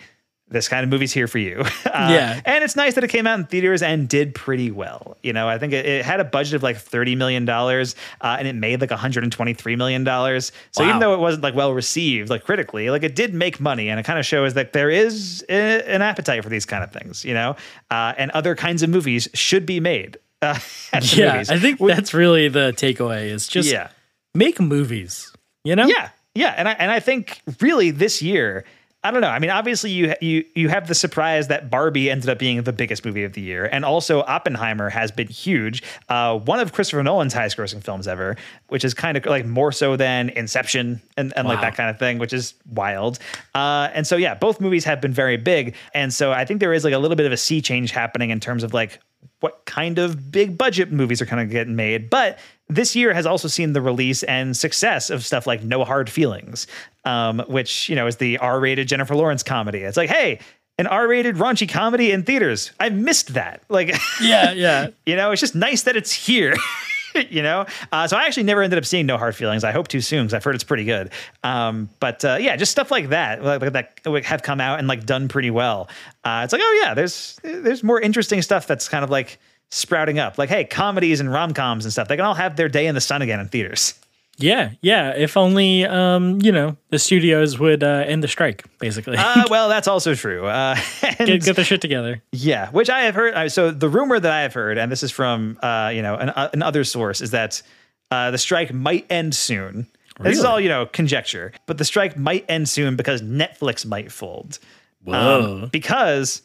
[0.52, 1.62] this kind of movie's here for you.
[1.92, 2.40] Uh, Yeah.
[2.46, 5.18] and it's nice that it came out in theaters and did pretty well.
[5.22, 8.36] You know, I think it, it had a budget of like thirty million dollars, uh,
[8.38, 10.52] and it made like one hundred and twenty three million dollars.
[10.70, 13.90] So even though it wasn't like well received, like critically, like it did make money,
[13.90, 16.90] and it kind of shows that there is a, an appetite for these kind of
[16.92, 17.24] things.
[17.26, 17.56] You know,
[17.90, 20.16] uh, and other kinds of movies should be made.
[20.40, 20.58] Uh,
[21.02, 21.50] Yeah, movies.
[21.50, 23.24] I think that's really the takeaway.
[23.26, 23.88] Is just Yeah.
[24.34, 25.30] make movies.
[25.64, 25.86] You know.
[25.86, 28.64] Yeah, yeah, and I and I think really this year,
[29.04, 29.28] I don't know.
[29.28, 32.72] I mean, obviously you you you have the surprise that Barbie ended up being the
[32.72, 35.82] biggest movie of the year, and also Oppenheimer has been huge.
[36.08, 38.36] Uh, one of Christopher Nolan's highest grossing films ever,
[38.68, 41.98] which is kind of like more so than Inception and, and like that kind of
[41.98, 43.18] thing, which is wild.
[43.56, 46.72] Uh, and so yeah, both movies have been very big, and so I think there
[46.72, 49.00] is like a little bit of a sea change happening in terms of like
[49.42, 52.08] what kind of big budget movies are kind of getting made.
[52.08, 52.38] But
[52.68, 56.66] this year has also seen the release and success of stuff like No Hard Feelings,
[57.04, 59.80] um, which, you know, is the R rated Jennifer Lawrence comedy.
[59.80, 60.38] It's like, hey,
[60.78, 62.72] an R rated raunchy comedy in theaters.
[62.80, 63.62] I missed that.
[63.68, 64.88] Like, Yeah, yeah.
[65.04, 66.54] you know, it's just nice that it's here.
[67.30, 69.64] you know, uh, so I actually never ended up seeing No Hard Feelings.
[69.64, 71.10] I hope too soon because I've heard it's pretty good.
[71.42, 74.88] Um, but uh, yeah, just stuff like that, like, like that have come out and
[74.88, 75.88] like done pretty well.
[76.24, 79.38] Uh, it's like, oh yeah, there's there's more interesting stuff that's kind of like
[79.70, 80.38] sprouting up.
[80.38, 82.94] Like, hey, comedies and rom coms and stuff, they can all have their day in
[82.94, 83.94] the sun again in theaters.
[84.38, 85.14] Yeah, yeah.
[85.14, 89.16] If only, um, you know, the studios would uh, end the strike, basically.
[89.16, 90.46] Uh, well, that's also true.
[90.46, 90.76] Uh,
[91.18, 92.22] get, get their shit together.
[92.32, 93.52] Yeah, which I have heard.
[93.52, 96.30] So the rumor that I have heard, and this is from uh, you know an,
[96.30, 97.62] uh, another source, is that
[98.10, 99.86] uh, the strike might end soon.
[100.20, 104.12] This is all you know conjecture, but the strike might end soon because Netflix might
[104.12, 104.58] fold.
[105.06, 105.68] Um, Whoa.
[105.72, 106.42] because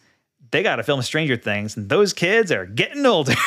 [0.51, 3.34] they got to film Stranger Things, and those kids are getting older.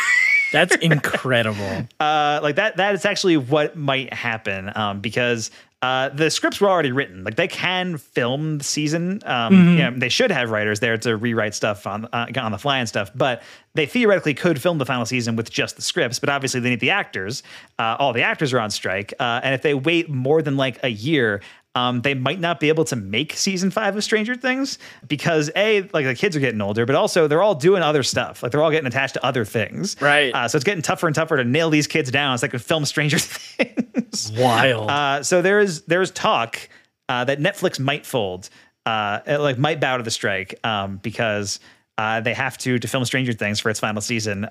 [0.53, 1.87] That's incredible.
[2.01, 2.77] uh, like that.
[2.77, 5.51] That is actually what might happen um, because.
[5.83, 7.25] Uh, the scripts were already written.
[7.25, 9.23] Like they can film the season.
[9.25, 9.73] Um, Mhm.
[9.73, 12.81] you know, they should have writers there to rewrite stuff on uh, on the fly
[12.81, 13.11] and stuff.
[13.15, 16.19] But they theoretically could film the final season with just the scripts.
[16.19, 17.43] But obviously, they need the actors.
[17.79, 20.79] Uh, all the actors are on strike, uh, and if they wait more than like
[20.83, 21.41] a year.
[21.77, 25.83] Um, they might not be able to make season five of Stranger Things because a
[25.93, 28.43] like the kids are getting older, but also they're all doing other stuff.
[28.43, 30.35] Like they're all getting attached to other things, right?
[30.35, 32.59] Uh, so it's getting tougher and tougher to nail these kids down so they can
[32.59, 34.33] film Stranger Things.
[34.37, 34.91] Wild.
[34.91, 36.69] Uh, so there is there's talk
[37.09, 38.51] uh, that Netflix might fold,
[38.85, 41.61] uh, it, like might bow to the strike um, because
[41.99, 44.45] uh, they have to to film Stranger Things for its final season.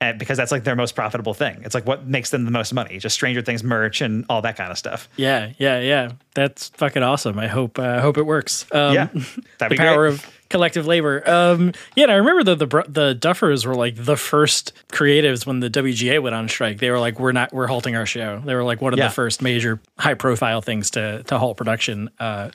[0.00, 1.60] Uh, and because that's like their most profitable thing.
[1.64, 4.56] It's like what makes them the most money, just Stranger Things merch and all that
[4.56, 5.08] kind of stuff.
[5.16, 6.12] Yeah, yeah, yeah.
[6.34, 7.36] That's fucking awesome.
[7.38, 8.64] I hope uh, I hope it works.
[8.72, 9.06] Um, Yeah,
[9.58, 10.20] the power great.
[10.20, 11.28] of collective labor.
[11.28, 15.58] Um, yeah, and I remember the, the the Duffers were like the first creatives when
[15.58, 16.78] the WGA went on strike.
[16.78, 19.08] They were like, "We're not, we're halting our show." They were like one of Yeah.
[19.08, 22.08] the first major high profile things to to halt production.
[22.20, 22.50] Uh,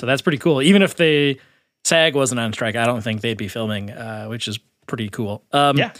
[0.00, 0.62] so that's pretty cool.
[0.62, 1.40] Even if they
[1.84, 5.44] SAG wasn't on strike, I don't think they'd be filming, uh, which is pretty cool.
[5.52, 5.92] Um, yeah.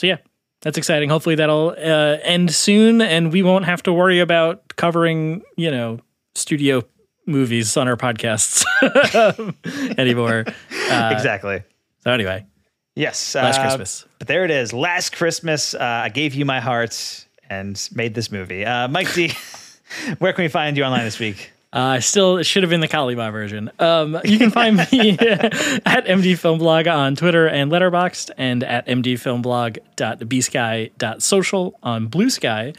[0.00, 0.16] So yeah,
[0.62, 1.10] that's exciting.
[1.10, 6.00] Hopefully that'll uh, end soon, and we won't have to worry about covering, you know,
[6.34, 6.82] studio
[7.26, 8.64] movies on our podcasts
[9.98, 10.44] anymore.
[10.90, 11.62] Uh, exactly.
[12.00, 12.46] So anyway,
[12.94, 13.34] Yes.
[13.34, 14.06] Last uh, Christmas.
[14.18, 14.72] But there it is.
[14.72, 18.64] Last Christmas, uh, I gave you my heart and made this movie.
[18.64, 19.32] Uh, Mike D,
[20.18, 21.51] where can we find you online this week?
[21.72, 23.70] Uh, still, should have been the Kalima version.
[23.78, 28.86] Um, you can find me at MD Film Blog on Twitter and Letterboxd, and at
[28.86, 32.74] mdfilmblog.bsky.social on Blue Sky.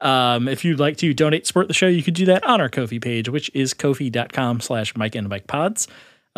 [0.00, 2.68] Um, if you'd like to donate, support the show, you could do that on our
[2.68, 5.88] Ko-fi page, which is kofi.com slash Mike and Mike Pods.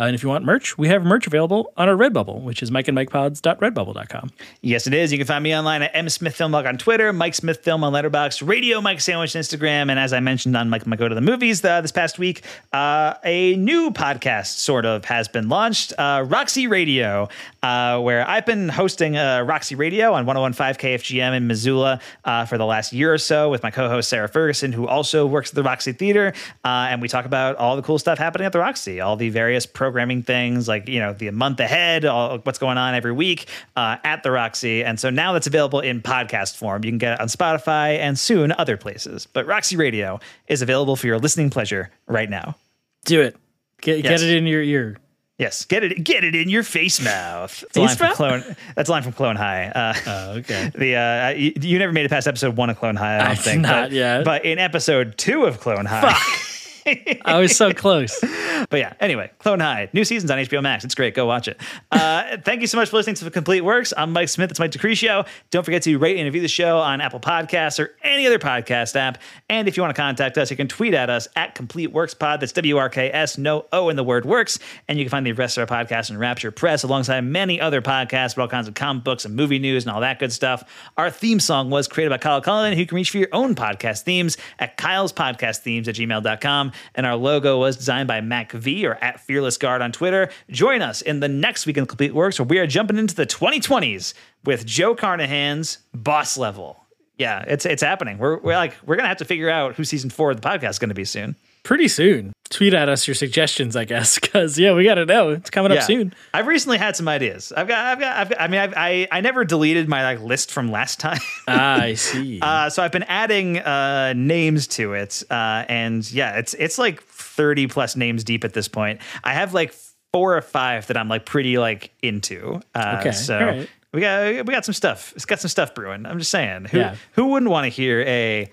[0.01, 2.71] Uh, and if you want merch, we have merch available on our Redbubble, which is
[2.71, 4.31] mikeandmikepods.redbubble.com.
[4.61, 5.11] Yes, it is.
[5.11, 8.81] You can find me online at msmithfilmblog on Twitter, Mike Smith Film on Letterboxd, Radio
[8.81, 11.63] Mike Sandwich on Instagram, and as I mentioned on Mike Mike Go to the Movies
[11.63, 16.65] uh, this past week, uh, a new podcast sort of has been launched, uh, Roxy
[16.65, 17.29] Radio,
[17.61, 21.99] where I've been hosting Roxy Radio on 1015 KFGM in Missoula
[22.47, 25.55] for the last year or so with my co-host Sarah Ferguson, who also works at
[25.55, 26.33] the Roxy Theater,
[26.63, 29.67] and we talk about all the cool stuff happening at the Roxy, all the various
[29.91, 33.97] programming things like you know the month ahead, all, what's going on every week uh,
[34.05, 36.85] at the Roxy, and so now that's available in podcast form.
[36.85, 39.27] You can get it on Spotify and soon other places.
[39.33, 42.55] But Roxy Radio is available for your listening pleasure right now.
[43.03, 43.35] Do it.
[43.81, 44.21] Get, Yes.
[44.21, 44.97] get it in your ear.
[45.37, 47.59] Yes, get it, get it in your face mouth.
[47.73, 48.15] That's a Face line from?
[48.15, 48.55] Clone.
[48.75, 49.65] That's a line from Clone High.
[49.65, 50.71] Uh, oh, okay.
[50.77, 53.15] The uh, you, you never made it past episode one of Clone High.
[53.15, 53.61] I don't I think.
[53.61, 54.23] not but, yet.
[54.23, 56.15] But in episode two of Clone High.
[56.85, 58.23] I was so close.
[58.69, 60.85] But yeah, anyway, Clone High, new seasons on HBO Max.
[60.85, 61.15] It's great.
[61.15, 61.59] Go watch it.
[61.91, 63.91] Uh, thank you so much for listening to The Complete Works.
[63.97, 64.51] I'm Mike Smith.
[64.51, 65.27] It's Mike Decretio.
[65.49, 68.95] Don't forget to rate and review the show on Apple Podcasts or any other podcast
[68.95, 69.17] app.
[69.49, 72.13] And if you want to contact us, you can tweet at us at Complete Works
[72.13, 72.39] Pod.
[72.39, 74.59] That's W R K S, no O in the word works.
[74.87, 77.81] And you can find the rest of our podcast on Rapture Press alongside many other
[77.81, 80.63] podcasts with all kinds of comic books and movie news and all that good stuff.
[80.97, 83.55] Our theme song was created by Kyle Cullen, who you can reach for your own
[83.55, 86.70] podcast themes at Kyle's Podcast Themes at gmail.com.
[86.95, 90.29] And our logo was designed by Mac V or at Fearless Guard on Twitter.
[90.49, 93.25] Join us in the next week in Complete Works where we are jumping into the
[93.25, 94.13] 2020s
[94.45, 96.77] with Joe Carnahan's Boss Level.
[97.17, 98.17] Yeah, it's it's happening.
[98.17, 100.71] We're, we're like we're gonna have to figure out who season four of the podcast
[100.71, 101.35] is gonna be soon.
[101.63, 102.33] Pretty soon.
[102.49, 105.29] Tweet at us your suggestions, I guess, because yeah, we got to know.
[105.29, 105.77] It's coming Yeah.
[105.79, 106.13] up soon.
[106.33, 107.53] I've recently had some ideas.
[107.55, 110.21] I've got, I've got, I've got I mean, I've, I, I never deleted my like
[110.21, 111.19] list from last time.
[111.47, 112.39] Ah, I see.
[112.41, 117.01] Uh, so I've been adding uh, names to it, uh, and yeah, it's it's like
[117.03, 118.99] thirty plus names deep at this point.
[119.23, 119.73] I have like
[120.13, 122.61] four or five that I'm like pretty like into.
[122.75, 125.13] Uh, Okay, so we got we got some stuff.
[125.15, 126.05] It's got some stuff brewing.
[126.05, 126.95] I'm just saying, who Yeah.
[127.13, 128.49] who wouldn't want to hear a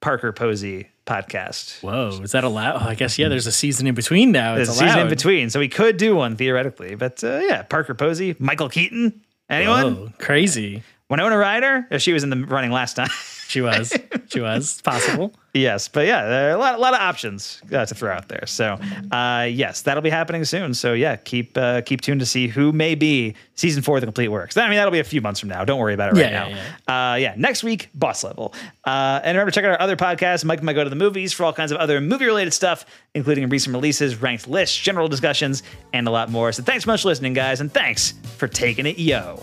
[0.00, 1.82] Parker Posey podcast?
[1.82, 2.82] Whoa, is that allowed?
[2.82, 3.28] Oh, I guess yeah.
[3.28, 4.54] There's a season in between now.
[4.54, 6.94] There's It's a season in between, so we could do one theoretically.
[6.94, 9.94] But uh, yeah, Parker Posey, Michael Keaton, anyone?
[9.96, 10.82] Whoa, crazy.
[11.10, 13.08] Winona Ryder, if she was in the running last time.
[13.48, 13.96] She was.
[14.28, 14.80] She was.
[14.84, 15.32] Possible.
[15.54, 18.28] Yes, but yeah, there are a lot, a lot of options uh, to throw out
[18.28, 18.44] there.
[18.46, 18.78] So,
[19.10, 20.74] uh, yes, that'll be happening soon.
[20.74, 24.06] So, yeah, keep uh, keep tuned to see who may be season four of the
[24.06, 24.56] complete works.
[24.58, 25.64] I mean, that'll be a few months from now.
[25.64, 26.48] Don't worry about it right Yeah, now.
[26.88, 28.54] yeah, Uh, yeah, next week, boss level.
[28.84, 30.44] Uh, and remember check out our other podcasts.
[30.44, 32.84] Mike might go to the movies for all kinds of other movie related stuff,
[33.14, 35.62] including recent releases, ranked lists, general discussions,
[35.94, 36.52] and a lot more.
[36.52, 39.42] So, thanks so much for listening, guys, and thanks for taking it, yo.